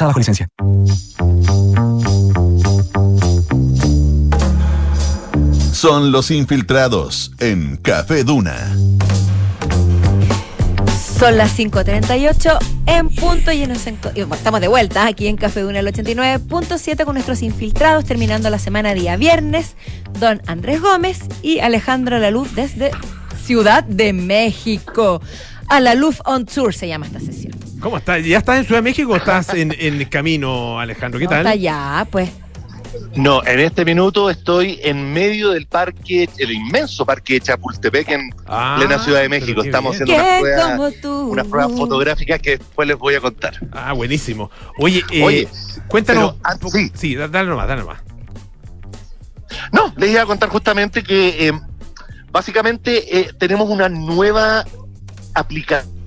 utilizada 0.00 0.08
bajo 0.08 0.18
licencia. 0.18 0.48
Son 5.72 6.12
los 6.12 6.30
infiltrados 6.30 7.32
en 7.38 7.76
Café 7.76 8.24
Duna. 8.24 8.76
Son 11.18 11.36
las 11.36 11.58
5.38 11.58 12.58
en 12.86 13.10
punto 13.10 13.52
y, 13.52 13.66
nos 13.66 13.86
estamos 13.86 14.60
de 14.60 14.68
vuelta 14.68 15.06
aquí 15.06 15.26
en 15.26 15.36
Café 15.36 15.60
Duna 15.60 15.80
el 15.80 15.86
89.7 15.86 17.04
con 17.04 17.14
nuestros 17.14 17.42
infiltrados 17.42 18.06
terminando 18.06 18.48
la 18.48 18.58
semana 18.58 18.94
día 18.94 19.16
viernes. 19.16 19.76
Don 20.18 20.40
Andrés 20.46 20.80
Gómez 20.80 21.20
y 21.42 21.60
Alejandro 21.60 22.18
Laluz 22.18 22.54
desde 22.54 22.90
Ciudad 23.44 23.84
de 23.84 24.12
México. 24.12 25.20
A 25.68 25.80
la 25.80 25.94
Luz 25.94 26.20
on 26.24 26.46
Tour 26.46 26.74
se 26.74 26.88
llama 26.88 27.06
esta 27.06 27.20
sesión. 27.20 27.69
¿Cómo 27.80 27.96
estás? 27.96 28.24
¿Ya 28.24 28.38
estás 28.38 28.58
en 28.58 28.64
Ciudad 28.64 28.78
de 28.78 28.82
México 28.90 29.12
o 29.12 29.16
estás 29.16 29.54
en, 29.54 29.74
en 29.78 30.04
camino, 30.06 30.78
Alejandro? 30.78 31.18
¿Qué 31.18 31.24
No, 31.24 31.30
tal? 31.30 31.38
Está 31.46 31.54
ya, 31.54 32.06
pues. 32.10 32.30
No, 33.14 33.44
en 33.46 33.60
este 33.60 33.84
minuto 33.84 34.28
estoy 34.28 34.80
en 34.82 35.12
medio 35.12 35.50
del 35.50 35.66
parque, 35.66 36.28
el 36.38 36.50
inmenso 36.50 37.06
parque 37.06 37.34
de 37.34 37.40
Chapultepec 37.40 38.08
en 38.10 38.30
Ah, 38.46 38.74
plena 38.78 38.98
Ciudad 38.98 39.20
de 39.22 39.28
México. 39.28 39.62
Estamos 39.62 39.98
bien. 39.98 40.02
haciendo 40.20 40.22
unas 40.22 40.34
¿Qué 40.34 41.00
pruebas, 41.00 41.04
unas 41.30 41.46
pruebas 41.46 41.72
fotográficas 41.78 42.40
que 42.40 42.50
después 42.58 42.88
les 42.88 42.98
voy 42.98 43.14
a 43.14 43.20
contar. 43.20 43.54
Ah, 43.72 43.92
buenísimo. 43.92 44.50
Oye, 44.78 45.02
eh, 45.12 45.22
Oye, 45.22 45.48
cuéntanos. 45.88 46.34
pero, 46.34 46.40
ah, 46.44 46.56
sí. 46.70 46.90
sí, 46.94 47.14
da- 47.14 47.28
dale 47.28 47.48
nomás, 47.48 47.68
dale 47.68 47.82
nomás. 47.82 48.00
No, 49.72 49.92
les 49.96 50.10
iba 50.10 50.22
a 50.22 50.26
contar 50.26 50.48
justamente 50.48 51.02
que 51.02 51.48
eh, 51.48 51.52
básicamente 52.32 53.20
eh, 53.20 53.30
tenemos 53.38 53.68
una 53.70 53.88
nueva 53.88 54.64
aplicación 55.34 55.99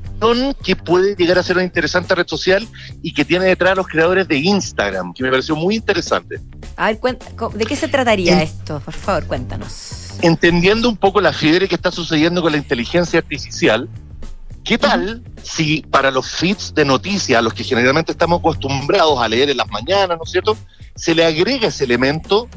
que 0.64 0.76
puede 0.76 1.16
llegar 1.16 1.38
a 1.38 1.44
ser 1.44 1.58
una 1.58 1.66
interesante 1.66 2.16
red 2.16 2.28
social 2.28 2.68
y 3.02 3.14
que 3.14 3.26
tiene 3.26 3.46
detrás 3.46 3.74
a 3.74 3.76
los 3.76 3.88
creadores 3.88 4.28
de 4.28 4.38
Instagram, 4.38 5.14
que 5.14 5.24
me 5.24 5.30
pareció 5.30 5.56
muy 5.56 5.76
interesante. 5.76 6.40
A 6.78 6.92
ver, 6.94 7.00
¿de 7.54 7.66
qué 7.66 7.76
se 7.76 7.88
trataría 7.88 8.42
esto? 8.42 8.80
Por 8.80 8.94
favor, 8.94 9.26
cuéntanos. 9.26 10.18
entendiendo 10.22 10.88
un 10.90 10.98
poco 10.98 11.20
la 11.22 11.34
fiebre 11.34 11.68
que 11.68 11.76
está 11.76 11.92
sucediendo 11.92 12.42
con 12.42 12.52
la 12.52 12.58
inteligencia 12.58 13.20
artificial, 13.20 13.90
¿qué 14.64 14.78
tal 14.78 15.24
si 15.42 15.82
para 15.82 16.12
los 16.12 16.30
feeds 16.30 16.74
de 16.74 16.86
noticias, 16.86 17.40
a 17.40 17.42
los 17.42 17.54
que 17.54 17.64
generalmente 17.64 18.12
estamos 18.12 18.40
acostumbrados 18.40 19.20
a 19.20 19.28
leer 19.28 19.50
en 19.50 19.58
las 19.58 19.70
mañanas, 19.70 20.18
¿no 20.18 20.24
es 20.24 20.32
cierto?, 20.32 20.58
se 20.96 21.14
le 21.16 21.26
agrega 21.26 21.68
ese 21.68 21.84
elemento 21.84 22.48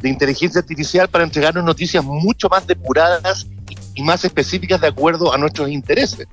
de 0.00 0.08
inteligencia 0.08 0.60
artificial 0.60 1.08
para 1.08 1.24
entregarnos 1.24 1.64
noticias 1.64 2.04
mucho 2.04 2.48
más 2.48 2.66
depuradas 2.66 3.46
y 3.94 4.02
más 4.02 4.24
específicas 4.24 4.80
de 4.80 4.88
acuerdo 4.88 5.32
a 5.32 5.38
nuestros 5.38 5.68
intereses. 5.68 6.26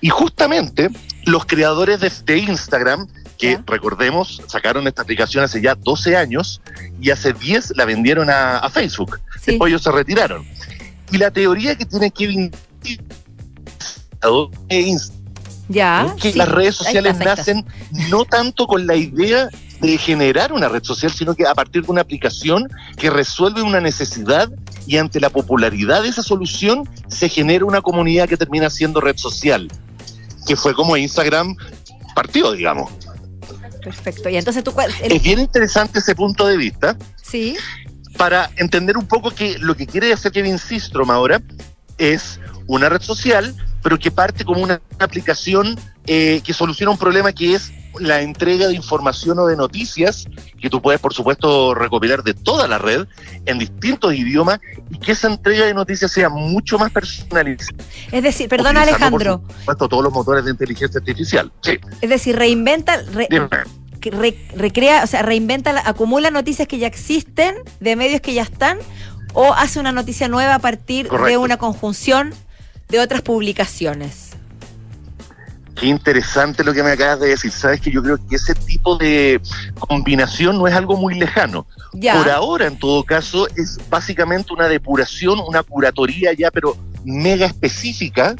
Y 0.00 0.08
justamente 0.08 0.88
los 1.24 1.44
creadores 1.46 2.00
de, 2.00 2.10
de 2.24 2.38
Instagram, 2.38 3.06
que 3.38 3.58
recordemos, 3.66 4.42
sacaron 4.46 4.86
esta 4.86 5.02
aplicación 5.02 5.42
hace 5.44 5.60
ya 5.62 5.74
12 5.74 6.16
años 6.16 6.60
y 7.00 7.10
hace 7.10 7.32
10 7.32 7.72
la 7.76 7.84
vendieron 7.84 8.28
a, 8.30 8.58
a 8.58 8.68
Facebook. 8.70 9.18
Sí. 9.36 9.52
Después 9.52 9.70
ellos 9.70 9.82
se 9.82 9.90
retiraron. 9.92 10.46
Y 11.10 11.16
la 11.18 11.30
teoría 11.30 11.76
que 11.76 11.86
tiene 11.86 12.10
Kevin 12.10 12.50
es 14.68 15.12
Ya. 15.68 16.14
que 16.20 16.32
sí. 16.32 16.38
las 16.38 16.48
redes 16.48 16.74
sociales 16.76 17.16
nacen 17.18 17.64
no 18.10 18.24
tanto 18.24 18.66
con 18.66 18.86
la 18.86 18.96
idea 18.96 19.48
de 19.80 19.96
generar 19.98 20.52
una 20.52 20.68
red 20.68 20.82
social, 20.84 21.10
sino 21.10 21.34
que 21.34 21.46
a 21.46 21.54
partir 21.54 21.82
de 21.84 21.90
una 21.90 22.02
aplicación 22.02 22.68
que 22.96 23.08
resuelve 23.10 23.62
una 23.62 23.80
necesidad 23.80 24.50
y 24.86 24.96
ante 24.98 25.20
la 25.20 25.30
popularidad 25.30 26.02
de 26.02 26.08
esa 26.08 26.22
solución 26.22 26.88
se 27.08 27.28
genera 27.28 27.64
una 27.64 27.80
comunidad 27.80 28.28
que 28.28 28.36
termina 28.36 28.68
siendo 28.70 29.00
red 29.00 29.16
social, 29.16 29.70
que 30.46 30.56
fue 30.56 30.74
como 30.74 30.96
Instagram 30.96 31.56
partió, 32.14 32.52
digamos. 32.52 32.90
Perfecto. 33.82 34.28
Y 34.28 34.36
entonces 34.36 34.62
tú, 34.62 34.72
cuál- 34.72 34.92
el- 35.02 35.12
Es 35.12 35.22
bien 35.22 35.38
interesante 35.38 36.00
ese 36.00 36.14
punto 36.14 36.46
de 36.46 36.56
vista 36.58 36.96
sí. 37.22 37.56
para 38.18 38.50
entender 38.56 38.96
un 38.98 39.06
poco 39.06 39.30
que 39.30 39.58
lo 39.58 39.74
que 39.74 39.86
quiere 39.86 40.12
hacer 40.12 40.30
Kevin 40.32 40.58
Systrom 40.58 41.10
ahora 41.10 41.40
es 41.96 42.38
una 42.66 42.88
red 42.90 43.00
social, 43.00 43.54
pero 43.82 43.98
que 43.98 44.10
parte 44.10 44.44
como 44.44 44.60
una 44.62 44.80
aplicación 44.98 45.78
eh, 46.06 46.42
que 46.44 46.52
soluciona 46.52 46.90
un 46.92 46.98
problema 46.98 47.32
que 47.32 47.54
es 47.54 47.72
la 47.98 48.20
entrega 48.22 48.68
de 48.68 48.74
información 48.74 49.38
o 49.38 49.46
de 49.46 49.56
noticias 49.56 50.26
que 50.60 50.70
tú 50.70 50.80
puedes, 50.80 51.00
por 51.00 51.12
supuesto, 51.12 51.74
recopilar 51.74 52.22
de 52.22 52.34
toda 52.34 52.68
la 52.68 52.78
red 52.78 53.06
en 53.46 53.58
distintos 53.58 54.14
idiomas 54.14 54.60
y 54.90 54.98
que 54.98 55.12
esa 55.12 55.28
entrega 55.28 55.66
de 55.66 55.74
noticias 55.74 56.12
sea 56.12 56.28
mucho 56.28 56.78
más 56.78 56.92
personalizada. 56.92 57.82
Es 58.12 58.22
decir, 58.22 58.46
utilizando, 58.46 58.80
Alejandro, 58.80 59.40
Por 59.42 59.56
supuesto, 59.58 59.88
todos 59.88 60.04
los 60.04 60.12
motores 60.12 60.44
de 60.44 60.50
inteligencia 60.52 60.98
artificial. 60.98 61.50
Sí, 61.62 61.78
es 62.00 62.10
decir, 62.10 62.36
reinventa, 62.36 62.96
re- 63.12 63.28
re- 64.02 64.38
recrea, 64.56 65.02
o 65.04 65.06
sea, 65.06 65.22
reinventa, 65.22 65.72
la- 65.72 65.82
acumula 65.84 66.30
noticias 66.30 66.66
que 66.68 66.78
ya 66.78 66.86
existen, 66.86 67.54
de 67.80 67.96
medios 67.96 68.20
que 68.20 68.32
ya 68.34 68.42
están, 68.42 68.78
o 69.34 69.52
hace 69.54 69.78
una 69.80 69.92
noticia 69.92 70.28
nueva 70.28 70.54
a 70.56 70.58
partir 70.58 71.08
de 71.10 71.36
una 71.36 71.56
conjunción 71.56 72.32
de 72.88 72.98
otras 73.00 73.22
publicaciones. 73.22 74.29
Qué 75.80 75.86
interesante 75.86 76.62
lo 76.62 76.74
que 76.74 76.82
me 76.82 76.90
acabas 76.90 77.20
de 77.20 77.28
decir. 77.28 77.50
Sabes 77.50 77.80
que 77.80 77.90
yo 77.90 78.02
creo 78.02 78.18
que 78.28 78.36
ese 78.36 78.54
tipo 78.54 78.96
de 78.96 79.40
combinación 79.78 80.58
no 80.58 80.68
es 80.68 80.74
algo 80.74 80.96
muy 80.96 81.14
lejano. 81.18 81.66
Ya. 81.94 82.14
Por 82.18 82.30
ahora, 82.30 82.66
en 82.66 82.78
todo 82.78 83.02
caso, 83.02 83.46
es 83.56 83.78
básicamente 83.88 84.52
una 84.52 84.68
depuración, 84.68 85.40
una 85.40 85.62
curatoría 85.62 86.32
ya, 86.34 86.50
pero 86.50 86.76
mega 87.04 87.46
específica 87.46 88.36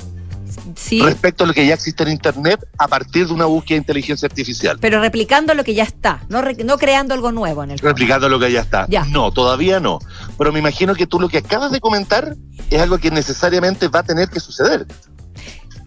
Sí, 0.75 1.01
respecto 1.01 1.45
a 1.45 1.47
lo 1.47 1.55
que 1.55 1.65
ya 1.65 1.75
existe 1.75 2.03
en 2.03 2.09
Internet 2.11 2.67
a 2.77 2.89
partir 2.89 3.27
de 3.29 3.33
una 3.33 3.45
búsqueda 3.45 3.77
de 3.77 3.79
inteligencia 3.83 4.27
artificial. 4.27 4.79
pero 4.81 5.01
replicando 5.01 5.55
lo 5.55 5.63
que 5.63 5.75
ya 5.75 5.85
está, 5.85 6.23
no, 6.29 6.43
re- 6.43 6.57
no 6.65 6.77
creando 6.77 7.15
algo 7.15 7.31
nuevo 7.31 7.63
en 7.63 7.71
el. 7.71 7.79
Replicando 7.79 8.29
lo 8.29 8.39
que 8.41 8.51
ya 8.51 8.61
está. 8.63 8.87
Ya. 8.89 9.05
No, 9.05 9.31
todavía 9.31 9.79
no. 9.79 10.01
Pero 10.37 10.53
me 10.53 10.59
imagino 10.59 10.95
que 10.97 11.07
tú 11.07 11.21
lo 11.21 11.29
que 11.29 11.39
acabas 11.39 11.71
de 11.71 11.79
comentar 11.81 12.35
es 12.69 12.81
algo 12.81 12.99
que 12.99 13.13
necesariamente 13.13 13.87
va 13.89 14.01
a 14.01 14.03
tener 14.03 14.29
que 14.29 14.41
suceder. 14.41 14.87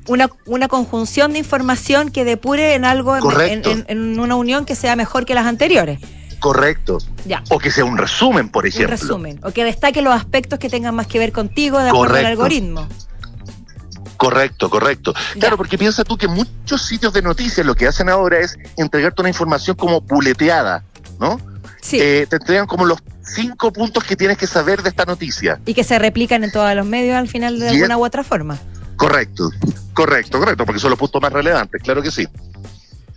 Una, 0.08 0.30
una 0.46 0.68
conjunción 0.68 1.34
de 1.34 1.40
información 1.40 2.12
que 2.12 2.26
depure 2.26 2.74
en 2.76 2.86
algo, 2.86 3.16
en, 3.16 3.22
Correcto. 3.22 3.72
en- 3.72 3.86
en 3.88 4.20
una 4.20 4.36
unión 4.36 4.66
que 4.66 4.76
sea 4.76 4.96
mejor 4.96 5.26
que 5.26 5.34
las 5.34 5.46
anteriores. 5.46 6.00
Correcto. 6.40 6.98
Ya. 7.26 7.42
O 7.50 7.58
que 7.58 7.72
sea 7.72 7.86
un 7.86 7.98
resumen, 7.98 8.50
por 8.50 8.64
Un 8.66 8.70
ejemplo. 8.70 8.90
resumen. 8.98 9.40
O 9.44 9.52
que 9.52 9.64
destaque 9.64 10.02
los 10.02 10.14
aspectos 10.14 10.60
que 10.60 10.70
tengan 10.70 10.94
más 10.94 11.08
que 11.08 11.18
ver 11.20 11.32
contigo 11.32 11.80
de 11.80 11.90
acuerdo 11.90 12.16
al 12.18 12.26
algoritmo. 12.26 12.88
Correcto, 14.18 14.70
correcto. 14.70 15.14
Claro, 15.40 15.58
porque 15.58 15.78
piensa 15.78 16.04
tú 16.04 16.18
que 16.18 16.28
muchos 16.28 16.82
sitios 16.82 17.14
de 17.14 17.22
noticias 17.22 17.66
lo 17.66 17.76
que 17.76 17.88
hacen 17.88 18.10
ahora 18.10 18.40
es 18.40 18.58
entregarte 18.78 19.22
una 19.22 19.30
información 19.30 19.76
como 19.76 20.02
buleteada, 20.02 20.84
¿no? 21.20 21.40
Sí. 21.82 21.98
Eh, 22.00 22.26
te 22.30 22.38
entregan 22.38 22.66
como 22.66 22.86
los 22.86 23.00
cinco 23.26 23.74
puntos 23.74 24.04
que 24.06 24.16
tienes 24.16 24.38
que 24.38 24.48
saber 24.48 24.82
de 24.84 24.90
esta 24.90 25.04
noticia. 25.06 25.60
Y 25.66 25.74
que 25.74 25.84
se 25.84 26.00
replican 26.00 26.44
en 26.44 26.52
todos 26.52 26.74
los 26.76 26.86
medios 26.86 27.16
al 27.18 27.28
final 27.28 27.60
de 27.60 27.66
Y 27.66 27.70
alguna 27.76 27.96
es- 27.96 28.00
u 28.00 28.04
otra 28.06 28.24
forma. 28.24 28.58
Correcto, 28.96 29.50
correcto, 29.94 30.40
correcto, 30.40 30.66
porque 30.66 30.80
son 30.80 30.92
los 30.92 31.00
puntos 31.00 31.22
más 31.22 31.34
relevantes, 31.34 31.82
claro 31.82 32.02
que 32.02 32.12
sí. 32.12 32.28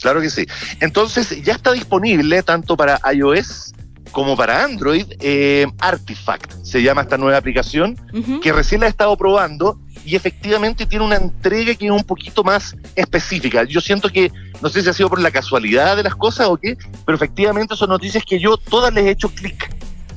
Claro 0.01 0.20
que 0.20 0.31
sí. 0.31 0.47
Entonces, 0.81 1.43
ya 1.43 1.55
está 1.55 1.72
disponible 1.72 2.43
tanto 2.43 2.77
para 2.77 3.01
iOS 3.12 3.72
como 4.12 4.37
para 4.37 4.64
Android 4.64 5.07
eh, 5.20 5.66
Artifact, 5.79 6.51
se 6.62 6.83
llama 6.83 7.03
esta 7.03 7.18
nueva 7.18 7.37
aplicación, 7.37 7.99
que 8.41 8.53
recién 8.53 8.81
la 8.81 8.87
he 8.87 8.91
estado 8.91 9.16
probando 9.16 9.79
y 10.07 10.16
efectivamente 10.16 10.87
tiene 10.87 11.05
una 11.05 11.16
entrega 11.16 11.74
que 11.74 11.87
es 11.87 11.91
un 11.91 12.05
poquito 12.05 12.43
más 12.45 12.74
específica. 12.95 13.64
Yo 13.64 13.81
siento 13.81 14.09
que, 14.09 14.33
no 14.62 14.68
sé 14.68 14.83
si 14.83 14.89
ha 14.89 14.93
sido 14.93 15.11
por 15.11 15.20
la 15.20 15.31
casualidad 15.31 15.97
de 15.97 16.05
las 16.05 16.14
cosas 16.14 16.47
o 16.47 16.57
qué, 16.57 16.79
pero 17.05 17.16
efectivamente 17.16 17.77
son 17.77 17.91
noticias 17.91 18.24
que 18.24 18.39
yo 18.39 18.57
todas 18.57 18.95
les 18.95 19.05
he 19.05 19.11
hecho 19.11 19.29
clic. 19.29 19.70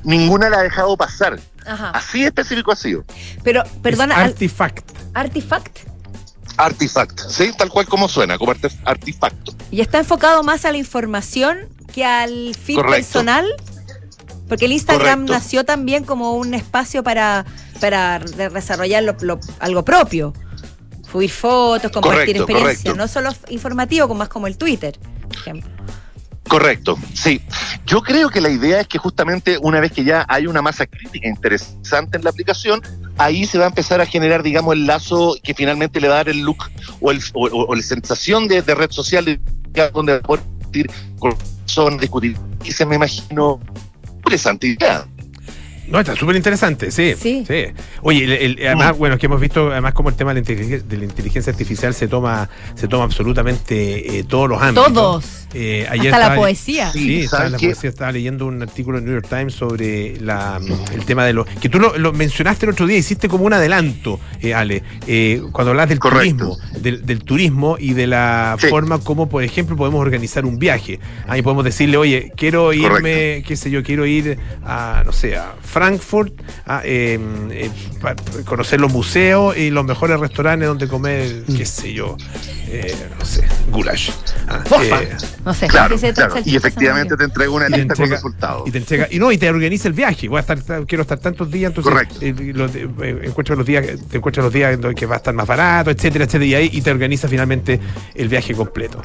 Ninguna 0.03 0.49
la 0.49 0.60
ha 0.60 0.64
dejado 0.64 0.95
pasar. 0.95 1.39
Ajá. 1.66 1.89
Así 1.89 2.24
específico 2.24 2.72
ha 2.72 2.76
sido. 2.76 3.03
Pero, 3.43 3.64
perdona, 3.82 4.16
Artifact. 4.16 4.98
Artifact. 5.14 5.80
Artifact, 6.57 7.20
¿sí? 7.30 7.51
Tal 7.57 7.70
cual 7.70 7.86
como 7.86 8.10
suena, 8.10 8.38
como 8.38 8.51
arte- 8.51 8.72
artefacto. 8.86 9.53
Y 9.72 9.82
está 9.82 9.99
enfocado 9.99 10.43
más 10.43 10.66
a 10.66 10.72
la 10.72 10.78
información 10.78 11.70
que 11.93 12.03
al 12.03 12.53
feed 12.55 12.76
Correcto. 12.76 12.95
personal. 12.97 13.45
Porque 14.47 14.66
el 14.66 14.72
Instagram 14.72 15.20
Correcto. 15.28 15.34
nació 15.34 15.64
también 15.64 16.03
como 16.03 16.34
un 16.34 16.53
espacio 16.55 17.03
para, 17.03 17.45
para 17.80 18.20
de- 18.20 18.49
desarrollar 18.49 19.03
lo- 19.03 19.16
lo- 19.22 19.39
algo 19.60 19.86
propio. 19.86 20.34
Subir 21.10 21.30
fotos, 21.32 21.91
compartir 21.91 22.38
Correcto, 22.38 22.43
experiencias. 22.43 22.84
correcto. 22.84 22.95
No 22.95 23.07
solo 23.07 23.30
informativo, 23.49 24.07
como 24.07 24.20
más 24.20 24.30
como 24.30 24.47
el 24.47 24.57
Twitter, 24.57 24.97
por 25.28 25.38
ejemplo. 25.38 25.70
Correcto, 26.47 26.97
sí. 27.14 27.41
Yo 27.86 28.01
creo 28.01 28.30
que 28.30 28.41
la 28.41 28.49
idea 28.49 28.82
es 28.82 28.88
que 28.88 28.97
justamente 28.97 29.60
una 29.62 29.80
vez 29.80 29.91
que 29.91 30.03
ya 30.03 30.26
hay 30.28 30.47
una 30.47 30.64
masa 30.64 30.88
crítica 30.88 31.28
interesante 31.28 32.18
en 32.18 32.24
la 32.24 32.32
aplicación, 32.32 32.82
ahí 33.20 33.45
se 33.45 33.57
va 33.59 33.65
a 33.65 33.67
empezar 33.67 34.01
a 34.01 34.05
generar, 34.05 34.41
digamos, 34.41 34.74
el 34.74 34.88
lazo 34.88 35.36
que 35.43 35.53
finalmente 35.53 36.01
le 36.01 36.07
va 36.07 36.15
a 36.15 36.17
dar 36.17 36.30
el 36.30 36.39
look 36.39 36.57
o, 37.01 37.11
el, 37.11 37.20
o, 37.34 37.47
o- 37.47 37.76
la 37.76 37.82
sensación 37.84 38.47
de, 38.47 38.61
red 38.74 38.89
social 38.89 39.26
de- 39.26 39.39
donde 39.93 40.20
poder 40.20 40.43
discutir 40.57 40.89
con 41.20 41.36
son 41.65 41.97
discutir 41.99 42.36
y 42.63 42.72
se 42.72 42.86
me 42.86 42.95
imagino 42.95 43.59
interesante 44.15 44.67
idea. 44.67 45.05
No, 45.91 45.99
está 45.99 46.15
súper 46.15 46.35
interesante, 46.35 46.91
sí, 46.91 47.15
Sí. 47.19 47.43
Oye, 48.01 48.23
el- 48.23 48.31
el- 48.59 48.67
además, 48.67 48.97
bueno, 48.97 49.15
es 49.15 49.19
que 49.19 49.25
hemos 49.25 49.41
visto 49.41 49.71
además 49.71 49.93
como 49.93 50.09
el 50.09 50.15
tema 50.15 50.31
de 50.31 50.35
la 50.35 50.39
inteligencia, 50.39 50.79
de 50.87 50.97
la 50.97 51.05
inteligencia 51.05 51.51
artificial 51.51 51.93
se 51.93 52.07
toma, 52.07 52.49
se 52.75 52.87
toma 52.87 53.03
absolutamente 53.05 54.19
eh, 54.19 54.23
todos 54.23 54.49
los 54.49 54.61
ámbitos. 54.61 54.93
Todos. 54.93 55.25
Eh, 55.53 55.87
Hasta 55.89 56.19
la 56.19 56.35
poesía. 56.35 56.91
Sí, 56.91 56.99
Sí, 56.99 57.19
estaba 57.21 57.43
¿sabes 57.45 57.51
la 57.53 57.57
poesía, 57.67 57.89
estaba 57.89 58.11
leyendo 58.11 58.45
un 58.45 58.61
artículo 58.61 58.99
en 58.99 59.05
New 59.05 59.13
York 59.13 59.25
Times 59.27 59.53
sobre 59.55 60.19
la, 60.21 60.59
el 60.93 61.05
tema 61.05 61.25
de 61.25 61.33
los... 61.33 61.47
Que 61.47 61.69
tú 61.69 61.79
lo, 61.79 61.97
lo 61.97 62.13
mencionaste 62.13 62.65
el 62.67 62.71
otro 62.73 62.85
día, 62.85 62.97
hiciste 62.97 63.27
como 63.27 63.45
un 63.45 63.53
adelanto, 63.53 64.19
eh, 64.41 64.53
Ale, 64.53 64.83
eh, 65.07 65.41
cuando 65.51 65.71
hablas 65.71 65.89
del 65.89 65.97
Correcto. 65.99 66.55
turismo, 66.55 66.57
del, 66.79 67.03
del 67.05 67.23
turismo 67.23 67.77
y 67.79 67.93
de 67.93 68.05
la 68.07 68.57
Sí. 68.59 68.67
forma 68.67 68.99
como, 68.99 69.27
por 69.27 69.43
ejemplo, 69.43 69.75
podemos 69.75 69.99
organizar 70.01 70.45
un 70.45 70.59
viaje. 70.59 70.99
Ahí 71.27 71.41
podemos 71.41 71.63
decirle, 71.63 71.97
oye, 71.97 72.31
quiero 72.35 72.71
irme, 72.73 73.43
qué 73.47 73.55
sé 73.55 73.71
yo, 73.71 73.81
quiero 73.83 74.05
ir 74.05 74.37
a, 74.63 75.01
no 75.05 75.11
sé, 75.11 75.35
a 75.35 75.53
Frankfurt, 75.84 76.34
a 76.65 76.82
eh, 76.84 77.17
eh, 77.51 77.69
conocer 78.43 78.82
los 78.82 78.91
museos 78.91 79.55
y 79.55 79.69
los 79.69 79.86
mejores 79.86 80.19
restaurantes 80.19 80.67
donde 80.67 80.89
comer, 80.89 81.43
qué 81.55 81.65
sé 81.65 81.93
yo, 81.93 82.17
eh, 82.67 82.93
no 83.17 83.25
sé, 83.25 83.47
goulash. 83.71 84.09
Ah, 84.49 84.61
eh, 84.84 85.07
No 85.45 85.53
sé. 85.53 85.67
Claro, 85.67 85.95
Y 86.43 86.55
efectivamente 86.57 87.15
te 87.15 87.23
entrega 87.23 87.49
una 87.49 87.69
lista 87.69 87.95
con 87.95 88.03
entrega- 88.05 88.15
resultados. 88.15 88.67
Y 88.67 88.71
te 88.71 88.77
entrega, 88.80 89.07
y 89.09 89.19
no, 89.19 89.32
y 89.32 89.38
te 89.38 89.49
organiza 89.49 89.88
el 89.88 89.93
viaje. 89.93 90.27
Voy 90.27 90.38
a 90.38 90.41
estar, 90.41 90.59
quiero 90.86 91.03
estar 91.03 91.17
tantos 91.19 91.49
días, 91.49 91.69
entonces 91.69 91.93
Correcto. 91.93 92.15
eh, 92.19 92.34
lo- 92.53 92.65
eh, 92.65 93.21
encuentro 93.23 93.55
los 93.55 93.65
días, 93.65 93.86
te 94.09 94.17
encuentras 94.17 94.43
los 94.43 94.53
días 94.53 94.73
en 94.73 94.82
los 94.82 94.93
que 94.95 95.05
va 95.05 95.15
a 95.15 95.17
estar 95.19 95.34
más 95.34 95.47
barato, 95.47 95.91
etcétera, 95.91 96.25
etcétera, 96.25 96.45
y 96.45 96.55
ahí 96.55 96.69
y 96.73 96.82
te 96.82 96.91
organiza 96.91 97.30
finalmente 97.30 97.80
el 98.15 98.27
viaje 98.27 98.53
completo. 98.53 99.01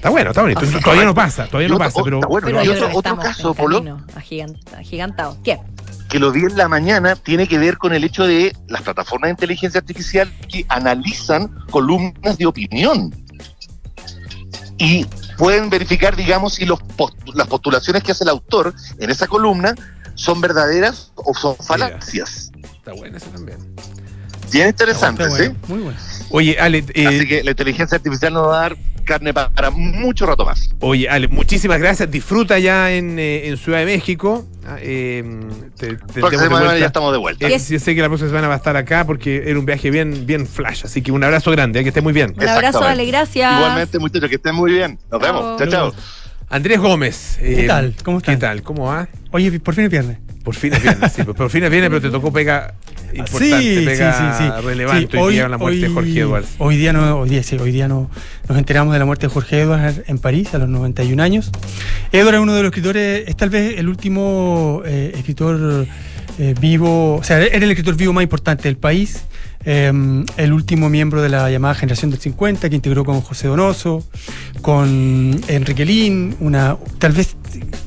Está 0.00 0.08
bueno, 0.08 0.30
está 0.30 0.40
bonito. 0.40 0.60
O 0.60 0.64
sea, 0.64 0.80
todavía 0.80 1.04
no 1.04 1.14
pasa, 1.14 1.46
todavía 1.46 1.68
no 1.68 1.76
pasa, 1.78 2.00
pero, 2.02 2.16
está 2.20 2.26
bueno, 2.28 2.46
Pero 2.46 2.62
yo 2.64 2.88
otro- 2.94 3.18
caso, 3.18 3.52
Polo, 3.54 3.98
agigantado. 4.78 5.36
¿Qué? 5.44 5.60
que 6.08 6.18
lo 6.18 6.32
vi 6.32 6.40
en 6.40 6.56
la 6.56 6.66
mañana 6.68 7.14
tiene 7.14 7.46
que 7.46 7.56
ver 7.58 7.76
con 7.78 7.92
el 7.94 8.02
hecho 8.02 8.26
de 8.26 8.56
las 8.66 8.82
plataformas 8.82 9.28
de 9.28 9.32
inteligencia 9.32 9.78
artificial 9.78 10.32
que 10.48 10.66
analizan 10.68 11.54
columnas 11.70 12.36
de 12.36 12.46
opinión 12.46 13.14
y 14.78 15.04
pueden 15.36 15.70
verificar, 15.70 16.16
digamos, 16.16 16.54
si 16.54 16.64
los 16.64 16.82
post- 16.96 17.16
las 17.34 17.46
postulaciones 17.46 18.02
que 18.02 18.10
hace 18.12 18.24
el 18.24 18.30
autor 18.30 18.74
en 18.98 19.10
esa 19.10 19.28
columna 19.28 19.74
son 20.16 20.40
verdaderas 20.40 21.12
o 21.14 21.32
son 21.34 21.54
falacias. 21.56 22.50
está 22.74 22.92
bueno 22.94 23.16
eso 23.18 23.26
también. 23.26 23.58
Bien 24.50 24.66
interesante, 24.68 25.22
Está 25.24 25.36
¿sí? 25.36 25.42
bueno, 25.48 25.58
muy 25.68 25.78
bueno. 25.80 25.98
Oye, 26.30 26.56
Ale, 26.58 26.84
eh, 26.94 27.06
Así 27.06 27.26
que 27.26 27.42
la 27.44 27.50
inteligencia 27.50 27.96
artificial 27.96 28.32
nos 28.32 28.46
va 28.48 28.56
a 28.58 28.60
dar 28.62 28.76
carne 29.04 29.34
pa- 29.34 29.50
para 29.50 29.70
mucho 29.70 30.26
rato 30.26 30.44
más. 30.44 30.70
Oye, 30.80 31.08
Ale, 31.08 31.26
muchísimas 31.28 31.78
gracias. 31.80 32.10
Disfruta 32.10 32.58
ya 32.58 32.92
en, 32.92 33.18
eh, 33.18 33.48
en 33.48 33.56
Ciudad 33.56 33.80
de 33.80 33.86
México. 33.86 34.46
Eh, 34.78 35.24
te- 35.76 35.96
te- 35.96 36.20
Próxima 36.20 36.42
semana 36.44 36.64
vuelta. 36.66 36.78
ya 36.78 36.86
estamos 36.86 37.12
de 37.12 37.18
vuelta. 37.18 37.48
Eh, 37.48 37.58
sí, 37.58 37.78
sé 37.80 37.94
que 37.94 38.00
la 38.02 38.08
próxima 38.08 38.30
semana 38.30 38.46
va 38.48 38.54
a 38.54 38.58
estar 38.58 38.76
acá 38.76 39.04
porque 39.04 39.42
era 39.46 39.58
un 39.58 39.66
viaje 39.66 39.90
bien, 39.90 40.26
bien 40.26 40.46
flash. 40.46 40.82
Así 40.84 41.02
que 41.02 41.10
un 41.10 41.24
abrazo 41.24 41.50
grande, 41.50 41.80
eh, 41.80 41.82
que 41.82 41.88
esté 41.88 42.00
muy 42.00 42.12
bien. 42.12 42.34
Un 42.36 42.48
abrazo. 42.48 42.84
Ale, 42.84 43.04
gracias. 43.06 43.52
Igualmente, 43.56 43.98
muchachos, 43.98 44.28
que 44.28 44.36
estén 44.36 44.54
muy 44.54 44.70
bien. 44.72 44.98
Nos 45.10 45.20
vemos. 45.20 45.58
Chao, 45.58 45.66
chao. 45.68 45.94
Andrés 46.48 46.78
Gómez. 46.78 47.38
eh, 47.40 47.54
¿Qué 47.62 47.66
tal? 47.66 47.94
¿Cómo 48.04 48.20
¿Qué 48.20 48.32
están? 48.32 48.38
tal? 48.50 48.62
¿Cómo 48.62 48.84
va? 48.86 49.08
Oye, 49.32 49.58
por 49.60 49.74
fin 49.74 49.84
es 49.84 49.90
viernes. 49.90 50.18
Por 50.42 50.54
fin 50.54 50.72
es 50.72 50.82
viernes, 50.82 51.12
sí. 51.12 51.22
Por 51.24 51.50
fin 51.50 51.64
es 51.64 51.70
viernes, 51.70 51.90
pero 51.90 52.00
te 52.00 52.10
tocó 52.10 52.32
pega 52.32 52.74
importante, 53.12 53.80
sí, 53.80 53.84
pega 53.84 54.38
sí, 54.38 54.66
relevante. 54.66 55.18
Hoy, 55.18 55.34
día 55.34 55.48
la 55.48 55.58
muerte 55.58 55.80
de 55.80 55.88
Jorge 55.88 56.20
Edwards. 56.20 56.48
Hoy 56.58 56.76
día, 56.76 56.92
no, 56.92 57.18
hoy 57.18 57.28
día, 57.28 57.42
sí, 57.42 57.56
hoy 57.56 57.72
día 57.72 57.88
no, 57.88 58.10
nos 58.48 58.58
enteramos 58.58 58.92
de 58.92 58.98
la 58.98 59.04
muerte 59.04 59.26
de 59.26 59.32
Jorge 59.32 59.60
Edwards 59.60 60.02
en 60.06 60.18
París 60.18 60.54
a 60.54 60.58
los 60.58 60.68
91 60.68 61.22
años. 61.22 61.50
Edwards 62.12 62.36
es 62.36 62.42
uno 62.42 62.54
de 62.54 62.62
los 62.62 62.70
escritores, 62.70 63.28
es 63.28 63.36
tal 63.36 63.50
vez 63.50 63.78
el 63.78 63.88
último 63.88 64.82
eh, 64.86 65.12
escritor 65.14 65.86
eh, 66.38 66.54
vivo, 66.58 67.16
o 67.16 67.24
sea, 67.24 67.38
era 67.38 67.56
el 67.56 67.70
escritor 67.70 67.96
vivo 67.96 68.12
más 68.12 68.22
importante 68.22 68.64
del 68.64 68.76
país. 68.76 69.24
eh, 69.64 69.92
el 70.38 70.52
último 70.54 70.88
miembro 70.88 71.20
de 71.20 71.28
la 71.28 71.50
llamada 71.50 71.74
generación 71.74 72.10
del 72.10 72.20
50 72.20 72.70
que 72.70 72.76
integró 72.76 73.04
con 73.04 73.20
José 73.20 73.48
Donoso, 73.48 74.02
con 74.62 75.38
Enrique 75.48 75.84
Lin, 75.84 76.34
una, 76.40 76.78
tal 76.98 77.12
vez 77.12 77.36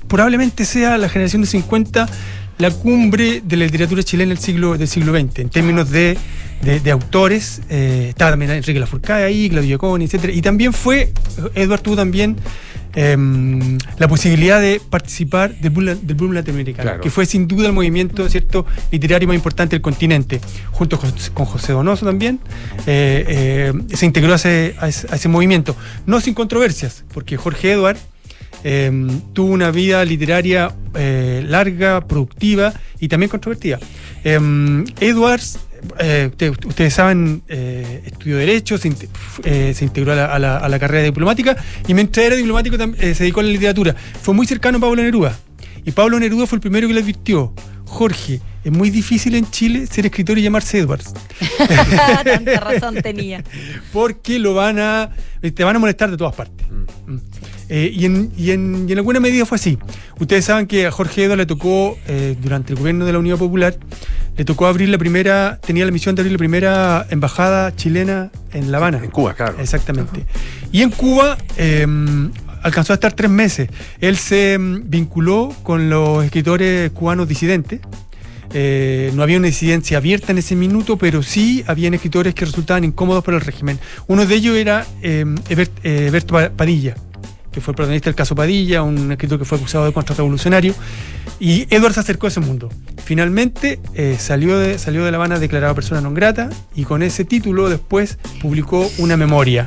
probablemente 0.07 0.65
sea 0.65 0.99
la 0.99 1.09
generación 1.09 1.41
del 1.41 1.49
50 1.49 2.07
la 2.63 2.71
cumbre 2.71 3.41
de 3.43 3.57
la 3.57 3.65
literatura 3.65 4.01
chilena 4.03 4.29
del 4.29 4.37
siglo, 4.37 4.77
del 4.77 4.87
siglo 4.87 5.11
XX, 5.13 5.39
en 5.39 5.49
términos 5.49 5.89
de, 5.89 6.17
de- 6.61 6.79
de 6.79 6.91
autores. 6.91 7.61
eh, 7.69 8.05
estaba 8.09 8.31
también 8.31 8.51
Enrique 8.51 8.79
Lafourcade 8.79 9.25
ahí, 9.25 9.49
Claudio 9.49 9.67
Giaconi, 9.77 10.05
etc. 10.05 10.29
Y 10.33 10.41
también 10.41 10.71
fue, 10.71 11.11
Edward 11.55 11.81
tuvo 11.81 11.95
también 11.97 12.37
em, 12.95 13.77
la 13.97 14.07
posibilidad 14.07 14.61
de 14.61 14.79
participar 14.89 15.55
del 15.59 15.71
boom, 15.71 15.85
del 16.03 16.15
boom 16.15 16.33
latinoamericano, 16.33 16.83
Claro. 16.89 17.01
que 17.01 17.09
fue 17.09 17.25
sin 17.25 17.47
duda 17.47 17.67
el 17.67 17.73
movimiento 17.73 18.29
cierto 18.29 18.65
literario 18.91 19.27
más 19.27 19.35
importante 19.35 19.75
del 19.75 19.81
continente, 19.81 20.39
junto 20.71 20.97
con, 20.99 21.11
con 21.33 21.45
José 21.45 21.73
Donoso 21.73 22.05
también, 22.05 22.39
eh, 22.87 23.25
eh, 23.27 23.95
se 23.97 24.05
integró 24.05 24.33
a 24.33 24.35
ese, 24.37 24.75
a 24.79 24.87
ese- 24.87 25.07
a 25.11 25.15
ese 25.15 25.27
movimiento. 25.27 25.75
No 26.05 26.21
sin 26.21 26.33
controversias, 26.33 27.03
porque 27.13 27.35
Jorge 27.35 27.71
Edward 27.73 27.97
eh, 28.63 28.91
tuvo 29.33 29.51
una 29.51 29.71
vida 29.71 30.03
literaria 30.05 30.73
eh, 30.95 31.43
larga, 31.47 32.05
productiva 32.07 32.73
y 32.99 33.07
también 33.07 33.29
controvertida. 33.29 33.79
Eh, 34.23 34.83
Edwards, 34.99 35.59
eh, 35.99 36.27
usted- 36.31 36.53
ustedes 36.65 36.93
saben, 36.93 37.43
eh, 37.47 38.03
estudió 38.05 38.37
Derecho, 38.37 38.77
se, 38.77 38.87
inte- 38.89 39.09
eh, 39.43 39.73
se 39.75 39.83
integró 39.85 40.13
a 40.13 40.15
la, 40.15 40.25
a 40.33 40.39
la- 40.39 40.57
a 40.57 40.69
la 40.69 40.79
carrera 40.79 41.03
diplomática 41.03 41.57
y 41.87 41.93
mientras 41.93 42.25
era 42.25 42.35
diplomático 42.35 42.77
eh, 42.99 43.13
se 43.15 43.23
dedicó 43.23 43.41
a 43.41 43.43
la 43.43 43.49
literatura. 43.49 43.95
Fue 44.21 44.33
muy 44.33 44.47
cercano 44.47 44.77
a 44.77 44.81
Pablo 44.81 45.01
Neruda. 45.03 45.37
Y 45.85 45.91
Pablo 45.91 46.17
Neruda 46.19 46.47
fue 46.47 46.55
el 46.57 46.61
primero 46.61 46.87
que 46.87 46.93
le 46.93 47.01
advirtió, 47.01 47.53
Jorge, 47.85 48.39
es 48.63 48.71
muy 48.71 48.89
difícil 48.89 49.35
en 49.35 49.51
Chile 49.51 49.85
ser 49.85 50.05
escritor 50.05 50.37
y 50.37 50.41
llamarse 50.41 50.79
Edwards. 50.79 51.13
Tanta 52.23 52.59
razón 52.61 52.95
tenía. 53.01 53.43
porque 53.91 54.39
lo 54.39 54.53
van 54.53 54.79
a 54.79 55.09
te 55.53 55.63
van 55.65 55.75
a 55.75 55.79
molestar 55.79 56.09
de 56.09 56.15
todas 56.15 56.33
partes. 56.33 56.65
Mm. 56.71 57.17
Eh, 57.75 57.91
y, 57.91 58.05
en, 58.05 58.31
y 58.37 58.51
en- 58.51 58.85
y 58.87 58.91
en 58.91 58.97
alguna 58.99 59.19
medida 59.19 59.47
fue 59.47 59.55
así. 59.55 59.79
Ustedes 60.19 60.45
saben 60.45 60.67
que 60.67 60.85
a 60.85 60.91
Jorge 60.91 61.23
Edo 61.23 61.35
le 61.35 61.47
tocó, 61.47 61.97
eh, 62.07 62.35
durante 62.39 62.73
el 62.73 62.77
gobierno 62.79 63.03
de 63.05 63.13
la 63.13 63.17
Unión 63.17 63.39
Popular, 63.39 63.75
le 64.37 64.45
tocó 64.45 64.67
abrir 64.67 64.89
la 64.89 64.99
primera, 64.99 65.59
tenía 65.65 65.83
la 65.83 65.91
misión 65.91 66.13
de 66.13 66.21
abrir 66.21 66.33
la 66.33 66.37
primera 66.37 67.07
embajada 67.09 67.75
chilena 67.75 68.29
en 68.51 68.71
La 68.71 68.77
Habana. 68.77 68.99
En 69.03 69.09
Cuba, 69.09 69.33
claro. 69.33 69.55
Exactamente. 69.59 70.23
Y 70.71 70.83
en 70.83 70.91
Cuba 70.91 71.35
eh, 71.57 71.87
alcanzó 72.61 72.93
a 72.93 72.95
estar 72.95 73.13
tres 73.13 73.31
meses. 73.31 73.69
Él 73.99 74.17
se 74.17 74.57
mm, 74.59 74.83
vinculó 74.89 75.51
con 75.63 75.89
los 75.89 76.23
escritores 76.23 76.91
cubanos 76.91 77.27
disidentes. 77.27 77.79
Eh, 78.55 79.11
no 79.15 79.23
había 79.23 79.37
una 79.37 79.47
disidencia 79.47 79.97
abierta 79.97 80.31
en 80.31 80.37
ese 80.37 80.55
minuto, 80.55 80.97
pero 80.97 81.23
sí 81.23 81.63
habían 81.65 81.95
escritores 81.95 82.35
que 82.35 82.45
resultaban 82.45 82.83
incómodos 82.83 83.23
para 83.23 83.37
el 83.37 83.41
régimen. 83.43 83.79
Uno 84.07 84.27
de 84.27 84.35
ellos 84.35 84.55
era 84.55 84.85
eh, 85.01 85.25
Hebert- 85.49 85.71
eh, 85.83 86.51
Padilla, 86.55 86.93
que 87.53 87.61
fue 87.61 87.71
el 87.71 87.75
protagonista 87.77 88.09
del 88.09 88.15
caso 88.15 88.35
Padilla, 88.35 88.83
un 88.83 89.11
escritor 89.13 89.39
que 89.39 89.45
fue 89.45 89.57
acusado 89.57 89.85
de 89.85 89.93
contrarrevolucionario. 89.93 90.73
Y 91.39 91.67
Edward 91.73 91.93
se 91.93 92.01
acercó 92.01 92.27
a 92.27 92.29
ese 92.29 92.39
mundo. 92.41 92.69
Finalmente 93.05 93.79
eh, 93.95 94.17
salió, 94.19 94.57
de, 94.59 94.77
salió 94.77 95.05
de 95.05 95.11
La 95.11 95.17
Habana 95.17 95.39
declarado 95.39 95.75
persona 95.75 95.99
non 96.01 96.13
grata 96.13 96.49
y 96.75 96.83
con 96.83 97.03
ese 97.03 97.25
título 97.25 97.69
después 97.69 98.17
publicó 98.41 98.89
una 98.97 99.15
memoria. 99.17 99.65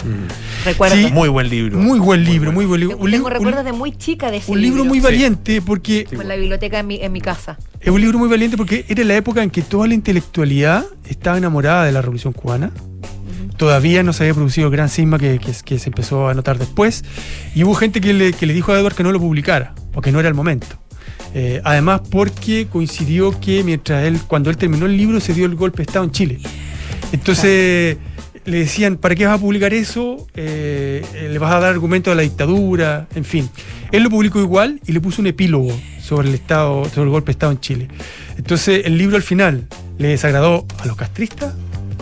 Recuerdo. 0.65 0.97
Sí, 0.97 1.11
Muy 1.13 1.29
buen 1.29 1.49
libro. 1.49 1.79
muy 1.79 1.99
buen 1.99 2.25
libro, 2.25 2.53
muy 2.53 2.65
buen 2.67 2.81
libro. 2.81 2.97
Un, 2.97 3.11
Tengo 3.11 3.29
libro- 3.29 3.35
recuerdos 3.39 3.65
de 3.65 3.73
muy 3.73 3.93
chica 3.93 4.31
de 4.31 4.39
ese 4.39 4.51
un 4.51 4.61
libro 4.61 4.85
muy 4.85 5.01
valiente 5.01 5.61
porque 5.63 6.07
En 6.11 6.29
la 6.29 6.37
biblioteca 6.37 6.79
en 6.81 6.87
mi, 6.87 6.97
en 7.01 7.13
mi 7.13 7.21
casa. 7.21 7.57
es 7.81 7.89
un 7.91 8.01
libro 8.01 8.19
muy 8.19 8.29
valiente 8.29 8.57
porque 8.57 8.85
era 8.89 9.05
la 9.05 9.15
época 9.17 9.43
en 9.43 9.51
que 9.51 9.63
toda 9.63 9.87
la 9.87 9.95
intelectualidad 9.95 10.85
estaba 11.09 11.37
enamorada 11.39 11.85
de 11.85 11.93
la 11.93 12.01
Revolución 12.01 12.33
Cubana. 12.33 12.71
Todavía 13.57 14.03
no 14.03 14.13
se 14.13 14.25
había 14.25 14.35
producido 14.35 14.67
el 14.69 14.73
gran 14.73 14.89
cisma 14.89 15.19
que, 15.19 15.39
que- 15.39 15.53
que 15.65 15.79
se 15.79 15.89
empezó 15.89 16.29
a 16.29 16.35
notar 16.35 16.59
después. 16.59 17.05
Y 17.55 17.65
hubo 17.65 17.75
gente 17.75 18.01
que 18.01 18.13
le, 18.13 18.33
que 18.33 18.47
le 18.47 18.53
dijo 18.55 18.73
a 18.73 18.79
Edward 18.79 18.95
que 18.95 19.03
no 19.03 19.13
lo 19.13 19.21
publicara, 19.21 19.75
o 19.95 20.01
que 20.01 20.13
no 20.13 20.21
era 20.21 20.29
el 20.29 20.35
momento. 20.35 20.67
Eh, 21.35 21.61
además, 21.65 22.01
porque 22.11 22.67
coincidió 22.67 23.39
que 23.41 23.63
mientras 23.65 24.05
él, 24.05 24.21
cuando 24.27 24.49
él 24.51 24.57
terminó 24.57 24.87
el 24.87 24.97
libro, 24.97 25.21
se 25.21 25.35
dio 25.35 25.47
el 25.47 25.55
golpe 25.55 25.79
de 25.79 25.83
Estado 25.85 26.05
en 26.05 26.11
Chile. 26.11 26.39
Entonces 27.13 27.97
le 28.45 28.59
decían, 28.59 28.97
¿para 28.97 29.15
qué 29.15 29.27
vas 29.27 29.37
a 29.37 29.41
publicar 29.41 29.75
eso? 29.75 30.27
Eh, 30.35 31.05
le 31.31 31.39
vas 31.39 31.53
a 31.53 31.61
dar 31.61 31.71
argumentos 31.73 32.13
a 32.13 32.15
la 32.15 32.23
dictadura, 32.23 33.09
en 33.15 33.25
fin. 33.25 33.51
Él 33.93 34.03
lo 34.03 34.11
publicó 34.11 34.39
igual 34.41 34.81
y 34.87 34.93
le 34.93 35.01
puso 35.01 35.21
un 35.21 35.27
epílogo 35.27 35.77
sobre 36.01 36.29
el 36.29 36.35
Estado, 36.35 36.85
sobre 36.87 37.03
el 37.05 37.11
golpe 37.11 37.27
de 37.27 37.33
Estado 37.33 37.53
en 37.53 37.61
Chile. 37.61 37.89
Entonces 38.39 38.83
el 38.85 38.99
libro 38.99 39.17
al 39.17 39.23
final 39.23 39.67
le 39.99 40.09
desagradó 40.09 40.67
a 40.79 40.87
los 40.87 40.97
castristas, 40.97 41.55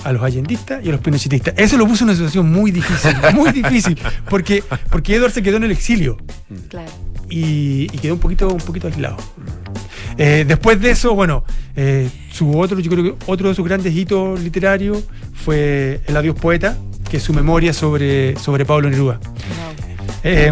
a 0.04 0.12
los 0.12 0.22
allendistas 0.22 0.84
y 0.84 0.88
a 0.88 0.92
los 0.92 1.00
pinochetistas. 1.00 1.54
Eso 1.56 1.76
lo 1.76 1.86
puso 1.86 2.04
en 2.04 2.10
una 2.10 2.16
situación 2.16 2.50
muy 2.52 2.70
difícil, 2.70 3.14
muy 3.34 3.50
difícil, 3.52 3.98
porque, 4.28 4.62
porque 4.90 5.16
Edward 5.16 5.32
se 5.32 5.42
quedó 5.42 5.56
en 5.56 5.64
el 5.64 5.70
exilio 5.72 6.16
Claro. 6.68 6.90
y, 7.28 7.84
y 7.92 7.98
quedó 8.00 8.14
un 8.14 8.20
poquito, 8.20 8.48
un 8.48 8.60
poquito 8.60 8.86
aislado. 8.86 9.16
Eh, 10.16 10.44
después 10.46 10.80
de 10.80 10.90
eso, 10.92 11.14
bueno, 11.14 11.44
eh, 11.74 12.08
su 12.30 12.56
otro, 12.58 12.78
yo 12.78 12.90
creo 12.90 13.02
que 13.04 13.14
otro 13.26 13.48
de 13.48 13.54
sus 13.54 13.64
grandes 13.64 13.94
hitos 13.94 14.38
literarios 14.40 15.02
fue 15.32 16.00
El 16.06 16.16
Adiós 16.16 16.36
Poeta, 16.38 16.76
que 17.10 17.16
es 17.16 17.22
su 17.22 17.32
memoria 17.32 17.72
sobre, 17.72 18.36
sobre 18.38 18.64
Pablo 18.64 18.88
Neruda. 18.90 19.18
Eh, 20.26 20.50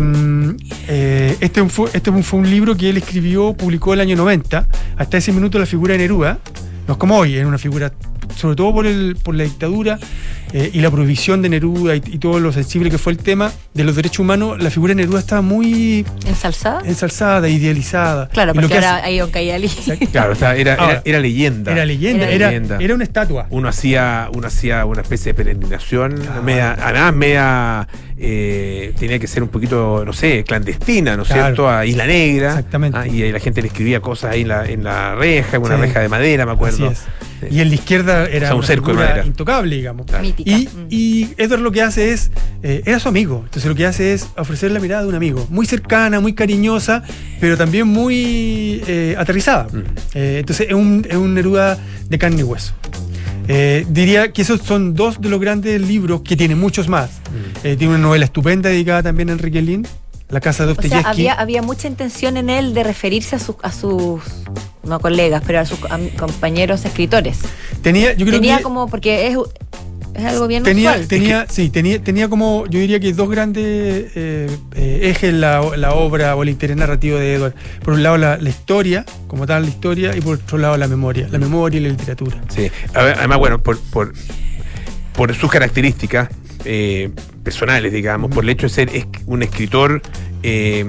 eh, 0.89 1.37
este, 1.41 1.67
fue, 1.69 1.89
este 1.95 2.11
fue 2.23 2.41
un 2.41 2.51
libro 2.51 2.77
que 2.77 2.91
él 2.91 2.97
escribió, 2.99 3.55
publicó 3.55 3.95
el 3.95 4.01
año 4.01 4.17
90. 4.17 4.69
Hasta 4.99 5.17
ese 5.17 5.33
minuto 5.33 5.59
la 5.59 5.67
figura 5.67 5.93
de 5.93 5.99
Neruda, 5.99 6.39
no 6.87 6.95
es 6.95 6.99
como 6.99 7.17
hoy, 7.17 7.37
es 7.37 7.47
una 7.47 7.57
figura, 7.59 7.93
sobre 8.37 8.57
todo 8.57 8.73
por, 8.73 8.87
el, 8.87 9.17
por 9.23 9.35
la 9.35 9.45
dictadura 9.45 9.99
eh, 10.53 10.71
y 10.73 10.81
la 10.81 10.91
prohibición 10.91 11.41
de 11.43 11.49
Neruda 11.49 11.97
y, 11.97 12.03
y 12.07 12.19
todo 12.19 12.39
lo 12.41 12.53
sensible 12.53 12.91
que 12.91 12.99
fue 12.99 13.13
el 13.13 13.19
tema 13.19 13.51
de 13.75 13.85
los 13.85 13.97
derechos 13.97 14.21
humanos, 14.21 14.63
la 14.63 14.71
figura 14.71 14.91
de 14.91 14.97
Neruda 15.03 15.19
estaba 15.21 15.41
muy 15.43 16.05
¿Ensalzada? 16.27 16.83
ensalzada, 16.85 17.49
idealizada. 17.49 18.29
Claro, 18.29 18.53
Y 18.53 18.57
lo 18.57 18.61
porque 18.63 18.69
que 18.69 18.75
ahora 18.85 18.97
hace- 18.97 19.07
hay 19.07 19.21
Oncayali. 19.21 19.69
Claro, 20.13 20.33
o 20.33 20.35
sea, 20.37 20.55
era, 20.57 20.75
era, 20.75 20.83
Ahora, 20.83 21.03
era 21.05 21.21
leyenda. 21.21 21.73
era 21.73 21.85
leyenda, 21.87 22.29
Era 22.29 22.53
era, 22.53 22.77
era, 22.81 22.95
una 22.95 23.05
estatua. 23.05 23.47
Uno 23.51 23.69
hacía, 23.69 24.29
uno 24.35 24.47
hacía 24.47 24.85
una 24.85 25.03
especie 25.03 25.33
de 25.33 25.35
peregrinación, 25.35 26.15
media, 26.45 26.77
además 26.81 27.15
media, 27.15 27.89
eh, 28.19 28.93
tenía 28.99 29.19
que 29.19 29.27
ser 29.27 29.43
un 29.43 29.49
poquito, 29.49 30.05
no 30.05 30.13
sé, 30.13 30.45
clandestina, 30.45 31.17
¿no 31.17 31.23
es 31.23 31.29
Claro. 31.29 31.45
cierto? 31.47 31.69
A 31.71 31.85
Isla 31.87 32.07
Negra. 32.07 32.49
Exactamente. 32.51 32.99
Ah, 32.99 33.07
y 33.07 33.23
ahí 33.23 33.33
la 33.33 33.41
gente 33.41 33.63
le 33.63 33.69
escribía 33.69 34.01
cosas 34.01 34.33
ahí 34.33 34.43
en 34.43 34.49
la, 34.49 34.65
en 34.67 34.85
la 34.85 35.15
reja, 35.15 35.57
en 35.57 35.63
una 35.63 35.77
Sí. 35.77 35.81
reja 35.83 36.01
de 36.01 36.09
madera, 36.09 36.47
me 36.47 36.53
acuerdo. 36.53 36.89
Así 36.91 36.95
es. 36.95 37.53
Y 37.53 37.61
en 37.61 37.69
la 37.71 37.75
izquierda 37.75 38.27
era 38.27 38.37
O 38.37 38.41
sea, 38.47 38.51
un 38.53 38.59
una 38.59 38.67
cerco 38.69 38.95
de 38.95 39.27
intocable, 39.27 39.75
digamos. 39.77 40.07
Y, 40.45 40.67
Mm. 40.67 40.87
y 40.91 41.29
Edward 41.37 41.61
lo 41.61 41.71
que 41.73 41.83
hace 41.83 42.13
es, 42.13 42.31
eh, 42.63 42.83
era 42.87 42.99
su 43.01 43.09
amigo, 43.09 43.41
entonces 43.45 43.69
lo 43.69 43.75
que 43.75 43.87
hace 43.87 44.13
es 44.15 44.27
ofrecer 44.37 44.71
la 44.73 44.81
mirada 44.81 45.03
de 45.03 45.09
un 45.09 45.15
amigo, 45.15 45.47
muy 45.51 45.67
cercana, 45.67 46.21
muy 46.21 46.33
cariñosa, 46.35 47.03
pero 47.41 47.57
también 47.57 47.87
muy 47.89 48.83
eh, 48.87 49.15
aterrizada. 49.19 49.67
Eh, 50.15 50.39
entonces 50.41 50.67
es 50.69 50.75
un, 50.75 51.07
es 51.09 51.17
un 51.17 51.35
Neruda 51.35 51.79
de 52.09 52.19
carne 52.19 52.41
y 52.41 52.43
hueso. 52.45 52.73
Eh, 53.49 53.85
diría 53.89 54.33
que 54.33 54.43
esos 54.43 54.61
son 54.63 54.95
dos 54.95 55.21
de 55.21 55.29
los 55.29 55.41
grandes 55.41 55.81
libros, 55.81 56.23
que 56.23 56.37
tiene 56.37 56.55
muchos 56.55 56.89
más. 56.89 57.11
Eh, 57.65 57.77
tiene 57.77 57.95
una 57.95 58.03
novela 58.03 58.25
estupenda 58.25 58.69
dedicada 58.71 59.03
también 59.03 59.31
a 59.31 59.33
Enrique 59.33 59.61
Lin, 59.63 59.87
La 60.29 60.41
casa 60.41 60.65
de 60.65 60.73
O 60.73 60.75
sea, 60.75 60.83
Dostoyevsky. 60.83 61.11
había, 61.11 61.33
había 61.35 61.61
mucha 61.63 61.89
intención 61.89 62.37
en 62.39 62.49
él 62.51 62.73
de 62.73 62.85
referirse 62.85 63.37
a 63.37 63.39
sus, 63.39 63.57
a 63.63 63.71
sus 63.71 64.23
no 64.83 64.99
colegas, 65.01 65.43
pero 65.47 65.61
a 65.61 65.67
sus 65.67 65.79
am- 65.91 66.09
compañeros 66.17 66.85
escritores. 66.87 67.39
Tenía, 67.83 68.15
yo 68.15 68.25
creo 68.25 68.39
Tenía 68.41 68.57
que 68.59 68.63
como, 68.63 68.87
porque 68.89 69.27
es, 69.27 69.37
es 70.15 70.25
algo 70.25 70.47
bien 70.47 70.63
tenía, 70.63 70.91
usual. 70.93 71.09
tenía, 71.09 71.47
sí, 71.49 71.71
tenía, 71.71 72.03
tenía 72.03 72.29
como, 72.29 72.67
yo 72.67 72.79
diría 72.81 73.01
que 73.01 73.13
dos 73.13 73.31
grandes 73.31 73.65
eh, 74.15 74.49
eh, 74.75 75.01
ejes 75.05 75.31
en 75.31 75.41
la, 75.41 75.63
la 75.77 75.93
obra 75.95 76.37
o 76.37 76.43
el 76.43 76.49
interés 76.51 76.77
narrativo 76.77 77.19
de 77.19 77.35
Edward. 77.35 77.55
Por 77.85 77.95
un 77.95 78.03
lado 78.03 78.17
la, 78.19 78.37
la 78.37 78.49
historia, 78.49 79.05
como 79.27 79.47
tal 79.47 79.63
la 79.63 79.69
historia, 79.69 80.17
y 80.17 80.21
por 80.21 80.37
otro 80.37 80.59
lado 80.59 80.77
la 80.77 80.89
memoria, 80.89 81.29
la 81.31 81.39
memoria 81.39 81.79
y 81.81 81.83
la 81.85 81.89
literatura. 81.91 82.37
Sí. 82.55 82.71
Además, 82.95 83.39
bueno, 83.39 83.63
por, 83.63 83.79
por, 83.91 84.13
por 85.15 85.35
sus 85.35 85.51
características 85.51 86.29
eh, 86.65 87.11
personales, 87.43 87.93
digamos, 87.93 88.31
por 88.31 88.45
el 88.45 88.51
hecho 88.51 88.67
de 88.67 88.71
ser 88.71 88.91
es- 88.95 89.07
un 89.27 89.43
escritor 89.43 90.01
eh, 90.43 90.85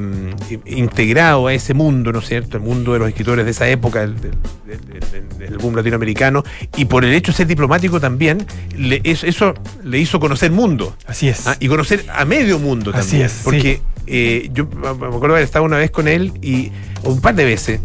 integrado 0.65 1.47
a 1.47 1.53
ese 1.53 1.73
mundo, 1.73 2.11
¿no 2.11 2.19
es 2.19 2.27
cierto? 2.27 2.57
El 2.57 2.63
mundo 2.63 2.93
de 2.93 2.99
los 2.99 3.07
escritores 3.09 3.45
de 3.45 3.51
esa 3.51 3.67
época, 3.69 4.01
del, 4.07 5.57
boom 5.59 5.75
latinoamericano, 5.75 6.43
y 6.77 6.85
por 6.85 7.05
el 7.05 7.13
hecho 7.13 7.31
de 7.31 7.37
ser 7.37 7.47
diplomático 7.47 7.99
también, 7.99 8.45
le- 8.77 9.01
eso, 9.03 9.25
eso 9.27 9.53
le 9.83 9.99
hizo 9.99 10.19
conocer 10.19 10.51
mundo. 10.51 10.95
Así 11.05 11.27
es. 11.29 11.47
Ah, 11.47 11.55
y 11.59 11.67
conocer 11.67 12.05
a 12.13 12.25
medio 12.25 12.59
mundo 12.59 12.91
Así 12.93 13.01
también. 13.11 13.25
es, 13.27 13.41
Porque 13.43 13.81
eh, 14.07 14.49
yo 14.53 14.65
me 14.67 14.87
acuerdo 14.89 15.31
haber 15.35 15.43
estado 15.43 15.65
una 15.65 15.77
vez 15.77 15.91
con 15.91 16.07
él 16.07 16.33
y 16.41 16.71
un 17.03 17.21
par 17.21 17.35
de 17.35 17.45
veces. 17.45 17.79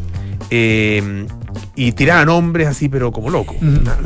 Eh, 0.51 1.27
y 1.75 1.93
tiraba 1.93 2.25
nombres 2.25 2.67
así, 2.69 2.89
pero 2.89 3.13
como 3.13 3.31
loco. 3.31 3.55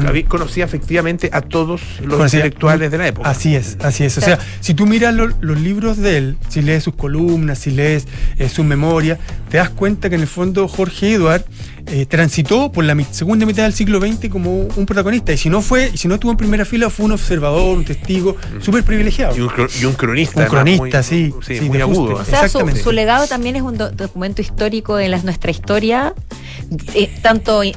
Había- 0.07 0.25
Conocía 0.27 0.65
efectivamente 0.65 1.31
a 1.33 1.41
todos 1.41 1.81
los 2.01 2.17
Conocía- 2.17 2.39
intelectuales 2.41 2.91
de 2.91 2.99
la 2.99 3.09
época. 3.09 3.29
Así 3.31 3.55
es, 3.57 3.77
así 3.81 4.05
es. 4.05 4.17
O 4.19 4.21
sea, 4.21 4.39
si 4.61 4.75
tú 4.75 4.87
miras 4.87 5.15
lo- 5.15 5.29
los 5.41 5.61
libros 5.61 5.97
de 5.99 6.17
él, 6.19 6.37
si 6.49 6.63
lees 6.63 6.85
sus 6.85 6.95
columnas, 6.95 7.59
si 7.59 7.71
lees 7.71 8.07
eh, 8.39 8.49
su 8.49 8.65
memoria, 8.65 9.19
te 9.51 9.57
das 9.59 9.71
cuenta 9.71 10.09
que 10.09 10.15
en 10.17 10.23
el 10.23 10.27
fondo 10.27 10.69
Jorge 10.69 11.15
Edward 11.15 11.45
eh, 11.87 12.07
transitó 12.07 12.71
por 12.73 12.85
la 12.85 12.95
mi- 12.95 13.05
segunda 13.11 13.45
mitad 13.47 13.65
del 13.65 13.73
siglo 13.73 14.01
XX 14.01 14.29
como 14.29 14.53
un 14.77 14.87
protagonista. 14.87 15.33
Y 15.33 15.37
si 15.37 15.51
no 15.51 15.61
fue, 15.63 15.91
y 15.93 15.97
si 15.99 16.09
no 16.09 16.15
estuvo 16.15 16.31
en 16.31 16.37
primera 16.37 16.65
fila, 16.65 16.89
fue 16.91 17.07
un 17.07 17.13
observador, 17.13 17.77
un 17.79 17.85
testigo 17.85 18.37
súper 18.61 18.83
privilegiado. 18.85 19.37
Y 19.37 19.41
un, 19.41 19.49
cro- 19.49 19.71
y 19.81 19.85
un 19.85 19.95
cronista. 19.95 20.41
Un 20.41 20.47
además, 20.47 20.65
cronista, 20.79 20.99
muy- 20.99 21.05
sí, 21.05 21.35
sí, 21.47 21.59
sí, 21.59 21.65
muy 21.65 21.77
de 21.77 21.83
agudo. 21.83 22.15
O 22.15 22.25
sea, 22.25 22.39
su, 22.41 22.45
Exactamente. 22.47 22.83
su 22.83 22.93
legado 22.93 23.27
también 23.27 23.57
es 23.57 23.63
un 23.63 23.77
do- 23.79 23.91
documento 23.91 24.41
histórico 24.43 24.97
de 24.97 25.09
las- 25.09 25.25
nuestra 25.25 25.51
historia, 25.51 26.15
eh, 26.95 27.11
tanto 27.23 27.63
en- 27.63 27.75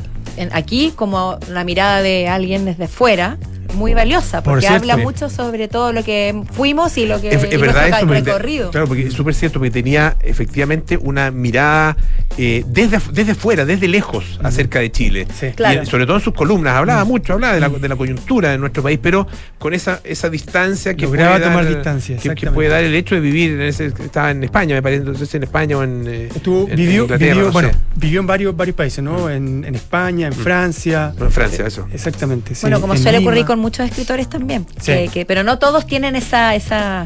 aquí 0.53 0.91
como 0.95 1.37
la 1.49 1.63
mirada 1.63 2.01
de 2.01 2.27
alguien 2.27 2.65
desde 2.65 2.87
fuera, 2.87 3.37
muy 3.75 3.93
valiosa, 3.93 4.41
Por 4.41 4.53
porque 4.55 4.67
habla 4.67 4.97
mucho 4.97 5.29
sobre 5.29 5.67
todo 5.67 5.93
lo 5.93 6.03
que 6.03 6.41
fuimos 6.53 6.97
y 6.97 7.05
lo 7.05 7.19
que 7.21 7.29
Es, 7.29 7.43
es 7.43 7.59
verdad 7.59 7.87
eso, 7.89 8.05
recorrido. 8.07 8.71
claro, 8.71 8.87
porque 8.87 9.07
es 9.07 9.13
súper 9.13 9.33
cierto, 9.35 9.59
porque 9.59 9.71
tenía 9.71 10.15
efectivamente 10.23 10.97
una 11.01 11.31
mirada 11.31 11.97
eh, 12.37 12.63
desde, 12.67 12.99
desde 13.11 13.35
fuera, 13.35 13.65
desde 13.65 13.87
lejos, 13.87 14.39
acerca 14.43 14.79
de 14.79 14.91
Chile. 14.91 15.27
Claro. 15.55 15.81
eh, 15.81 15.85
sobre 15.85 16.05
todo 16.05 16.17
en 16.17 16.23
sus 16.23 16.33
columnas, 16.33 16.75
hablaba 16.75 17.03
mucho, 17.05 17.33
hablaba 17.33 17.53
de 17.53 17.59
la, 17.61 17.69
de 17.69 17.87
la 17.89 17.95
coyuntura 17.95 18.49
de 18.51 18.57
nuestro 18.57 18.81
país, 18.83 18.99
pero 19.01 19.27
con 19.59 19.73
esa, 19.73 20.01
esa 20.03 20.29
distancia 20.29 20.93
que 20.95 21.05
Lograba 21.05 21.35
puede, 21.37 21.43
tomar 21.45 21.63
dar, 21.65 21.73
distancia, 21.73 22.17
que- 22.17 22.51
puede 22.51 22.69
dar 22.69 22.83
el 22.83 22.93
hecho 22.95 23.15
de 23.15 23.21
vivir, 23.21 23.51
en 23.51 23.61
ese, 23.61 23.85
estaba 23.87 24.31
en 24.31 24.43
España, 24.43 24.75
me 24.75 24.81
parece, 24.81 25.01
entonces 25.01 25.33
en 25.35 25.43
España 25.43 25.77
o 25.77 25.83
en, 25.83 26.03
eh, 26.07 26.29
Estuvo- 26.33 26.65
en- 26.65 26.71
en 26.71 26.75
vivió, 26.77 27.03
Inglaterra, 27.03 27.33
vivió, 27.33 27.45
no 27.47 27.51
bueno, 27.51 27.69
sé. 27.69 27.75
vivió 27.95 28.19
en 28.19 28.27
varios, 28.27 28.55
varios 28.57 28.75
países, 28.75 29.03
¿no? 29.03 29.29
En, 29.29 29.63
en 29.65 29.75
España, 29.75 30.27
en 30.27 30.33
Francia. 30.33 31.13
En 31.19 31.31
Francia, 31.31 31.65
Eh, 31.65 31.67
eso. 31.67 31.87
Exactamente. 31.93 32.53
sí, 32.55 32.61
Bueno, 32.61 32.79
como 32.81 32.93
en 32.93 33.01
suele 33.01 33.19
Lima. 33.19 33.29
ocurrir 33.31 33.45
con 33.45 33.59
muchos 33.65 33.85
escritores 33.89 34.29
también. 34.29 34.65
Sí. 34.79 34.91
que- 34.93 35.09
que- 35.13 35.25
pero 35.25 35.43
no 35.43 35.57
todos 35.59 35.85
tienen 35.87 36.15
esa, 36.15 36.53
esa 36.55 37.05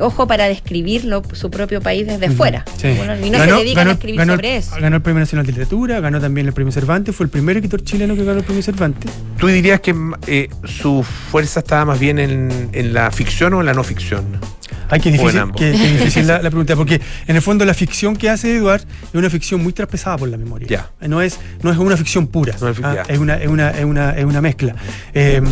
ojo 0.00 0.26
para 0.28 0.44
describir 0.46 1.04
lo- 1.04 1.22
su 1.32 1.50
propio 1.50 1.80
país 1.80 2.06
desde 2.06 2.26
Ujú, 2.28 2.36
fuera. 2.36 2.64
sí. 2.76 2.94
Bueno, 2.96 3.14
y 3.16 3.30
no 3.30 3.38
Ganó- 3.38 3.56
se 3.58 3.64
dedican 3.64 3.84
ganó- 3.84 3.90
a 3.90 3.92
escribir 3.94 4.18
ganó- 4.20 4.34
sobre 4.36 4.56
eso. 4.56 4.76
Ganó 4.80 4.96
el 4.96 5.02
Premio 5.02 5.20
Nacional 5.20 5.44
de 5.44 5.52
Literatura, 5.52 6.00
ganó 6.00 6.20
también 6.20 6.46
el 6.46 6.52
Premio 6.52 6.72
Cervantes, 6.72 7.14
fue 7.16 7.24
el 7.24 7.30
primer 7.30 7.56
escritor 7.56 7.82
chileno 7.82 8.14
que 8.14 8.24
ganó 8.24 8.38
el 8.38 8.44
Premio 8.44 8.62
Cervantes. 8.62 9.10
¿Tú 9.38 9.48
dirías 9.48 9.80
que 9.80 9.94
eh, 10.28 10.48
su 10.64 11.02
fuerza 11.02 11.60
estaba 11.60 11.84
más 11.84 11.98
bien 11.98 12.18
en, 12.20 12.68
en 12.72 12.94
la 12.94 13.10
ficción 13.10 13.54
o 13.54 13.60
en 13.60 13.66
la 13.66 13.74
no 13.74 13.82
ficción? 13.84 14.24
Ay, 14.90 15.00
qué 15.00 15.10
difícil, 15.10 15.40
qué- 15.56 15.72
qué 15.82 15.92
difícil 15.98 16.26
la, 16.26 16.40
la 16.42 16.50
pregunta, 16.50 16.74
porque 16.76 17.00
en 17.26 17.36
el 17.36 17.42
fondo 17.42 17.64
la 17.64 17.74
ficción 17.74 18.16
que 18.16 18.30
hace 18.30 18.56
Eduard 18.56 18.80
es 18.80 19.14
una 19.14 19.28
ficción 19.30 19.62
muy 19.62 19.72
traspasada 19.72 20.16
por 20.16 20.28
la 20.28 20.36
memoria. 20.36 20.66
Ya. 20.68 20.90
No 21.06 21.20
es, 21.22 21.38
no 21.62 21.70
es 21.70 21.78
una 21.78 21.96
ficción 21.96 22.26
pura, 22.26 22.54
No 22.60 22.68
es- 22.68 22.78
ah, 22.82 22.94
ya. 22.96 23.02
es, 23.02 23.18
una, 23.18 23.34
es, 23.36 23.48
una, 23.48 23.70
es, 23.70 23.84
una, 23.84 24.10
es 24.12 24.24
una 24.24 24.40
mezcla. 24.40 24.74
Eh, 25.14 25.42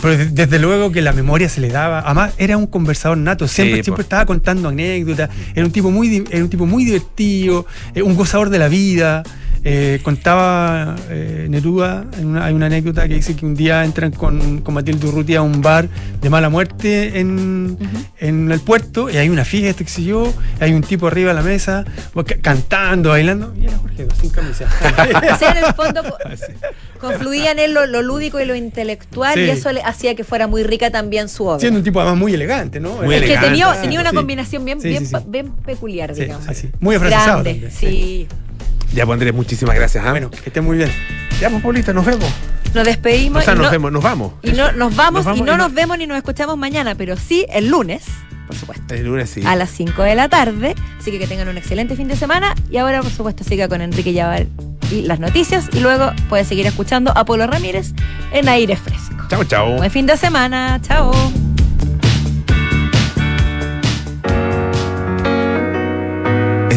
pero 0.00 0.16
de- 0.16 0.26
desde 0.26 0.58
luego 0.58 0.90
que 0.92 1.02
la 1.02 1.12
memoria 1.12 1.48
se 1.48 1.60
le 1.60 1.68
daba, 1.68 2.00
además 2.00 2.34
era 2.38 2.56
un 2.56 2.66
conversador 2.66 3.18
nato, 3.18 3.46
siempre, 3.48 3.78
Sí, 3.78 3.84
siempre 3.84 4.02
estaba 4.02 4.26
contando 4.26 4.68
anécdotas, 4.68 5.30
era 5.54 5.64
un 5.64 5.72
tipo 5.72 5.90
muy, 5.90 6.24
era 6.30 6.42
un 6.42 6.50
tipo 6.50 6.66
muy 6.66 6.84
divertido, 6.84 7.66
eh, 7.94 8.02
un 8.02 8.14
gozador 8.16 8.50
de 8.50 8.58
la 8.58 8.68
vida. 8.68 9.22
Eh, 9.64 10.00
contaba 10.02 10.96
eh, 11.08 11.46
Neruda, 11.48 12.04
en 12.18 12.26
una- 12.26 12.46
hay 12.46 12.52
una 12.54 12.66
anécdota 12.66 13.06
que 13.06 13.14
dice 13.14 13.36
que 13.36 13.46
un 13.46 13.54
día 13.54 13.84
entran 13.84 14.10
con, 14.10 14.60
con 14.60 14.74
Matilde 14.74 15.06
Urrutia 15.06 15.38
a 15.38 15.42
un 15.42 15.62
bar 15.62 15.88
de 16.20 16.30
mala 16.30 16.48
muerte 16.48 17.20
en, 17.20 17.78
en 18.18 18.50
el 18.50 18.58
puerto 18.58 19.08
y 19.08 19.18
hay 19.18 19.28
una 19.28 19.44
fiesta, 19.44 19.84
qué 19.84 19.90
sé 19.90 20.02
yo, 20.02 20.32
hay 20.58 20.72
un 20.72 20.82
tipo 20.82 21.06
arriba 21.06 21.28
de 21.28 21.34
la 21.36 21.42
mesa 21.42 21.84
ca- 22.26 22.36
cantando, 22.42 23.10
bailando, 23.10 23.54
y 23.60 23.66
era 23.66 23.76
Jorge, 23.78 24.08
sin 24.20 24.30
camisa. 24.30 24.64
O 25.34 25.38
sea, 25.38 25.52
en 25.52 25.64
el 25.64 25.74
fondo 25.74 26.02
co- 26.02 26.16
confluía 27.00 27.52
en 27.52 27.58
él 27.60 27.72
lo, 27.72 27.86
lo 27.86 28.02
lúdico 28.02 28.40
y 28.40 28.44
lo 28.44 28.54
intelectual 28.56 29.38
y 29.38 29.48
eso 29.50 29.70
le 29.72 29.82
hacía 29.82 30.14
que 30.16 30.24
fuera 30.24 30.46
muy 30.48 30.64
rica 30.64 30.90
también 30.90 31.28
su 31.28 31.46
obra. 31.46 31.60
Siendo 31.60 31.78
un 31.78 31.84
tipo 31.84 32.00
además 32.00 32.18
muy 32.18 32.34
elegante, 32.34 32.80
¿no? 32.80 32.96
Muy 33.02 33.14
es 33.14 33.22
que 33.22 33.38
tenía, 33.38 33.72
tenía 33.80 34.00
una 34.00 34.10
sí. 34.10 34.16
combinación 34.16 34.64
bien, 34.64 34.80
bien, 34.80 35.04
bien 35.28 35.52
peculiar, 35.52 36.14
digamos. 36.14 36.46
Muy 36.80 36.96
afrancesado 36.96 37.42
Grande, 37.44 37.70
sí. 37.70 38.26
Ya, 38.94 39.06
pues 39.06 39.14
Andrés, 39.14 39.34
muchísimas 39.34 39.74
gracias. 39.74 40.04
¿ah? 40.06 40.10
Bueno, 40.10 40.30
que 40.30 40.36
esté 40.46 40.60
muy 40.60 40.76
bien. 40.76 40.90
Ya, 41.40 41.48
pues 41.50 41.62
Paulita, 41.62 41.92
nos 41.92 42.04
vemos. 42.04 42.28
Nos 42.74 42.84
despedimos 42.86 43.42
O 43.42 43.44
sea, 43.44 43.54
y, 43.54 43.56
nos 43.56 43.66
no, 43.66 43.70
vemos, 43.72 43.92
nos 43.92 44.02
vamos. 44.02 44.32
y 44.42 44.52
no- 44.52 44.72
nos 44.72 44.96
vamos 44.96 45.20
Nos 45.20 45.24
vamos 45.26 45.38
y 45.38 45.42
no 45.42 45.52
y 45.52 45.56
no- 45.56 45.62
nos 45.64 45.74
vemos 45.74 45.98
ni 45.98 46.06
nos 46.06 46.16
escuchamos 46.16 46.56
mañana, 46.56 46.94
pero 46.94 47.16
sí 47.16 47.44
el 47.50 47.68
lunes, 47.68 48.04
por 48.46 48.56
supuesto. 48.56 48.94
El 48.94 49.04
lunes 49.04 49.28
sí. 49.30 49.42
A 49.46 49.56
las 49.56 49.70
5 49.70 50.02
de 50.02 50.14
la 50.14 50.28
tarde. 50.28 50.74
Así 50.98 51.10
que 51.10 51.18
que 51.18 51.26
tengan 51.26 51.48
un 51.48 51.58
excelente 51.58 51.96
fin 51.96 52.08
de 52.08 52.16
semana. 52.16 52.54
Y 52.70 52.76
ahora, 52.78 53.02
por 53.02 53.10
supuesto, 53.12 53.44
siga 53.44 53.68
con 53.68 53.80
Enrique 53.82 54.12
Yaval 54.12 54.48
y 54.90 55.02
las 55.02 55.20
noticias. 55.20 55.68
Y 55.72 55.80
luego 55.80 56.12
puede 56.28 56.44
seguir 56.44 56.66
escuchando 56.66 57.12
a 57.16 57.24
Polo 57.24 57.46
Ramírez 57.46 57.92
en 58.32 58.48
Aire 58.48 58.76
Fresco. 58.76 59.16
Chao, 59.28 59.44
chao. 59.44 59.76
Buen 59.76 59.90
fin 59.90 60.06
de 60.06 60.16
semana. 60.16 60.80
Chao. 60.82 61.12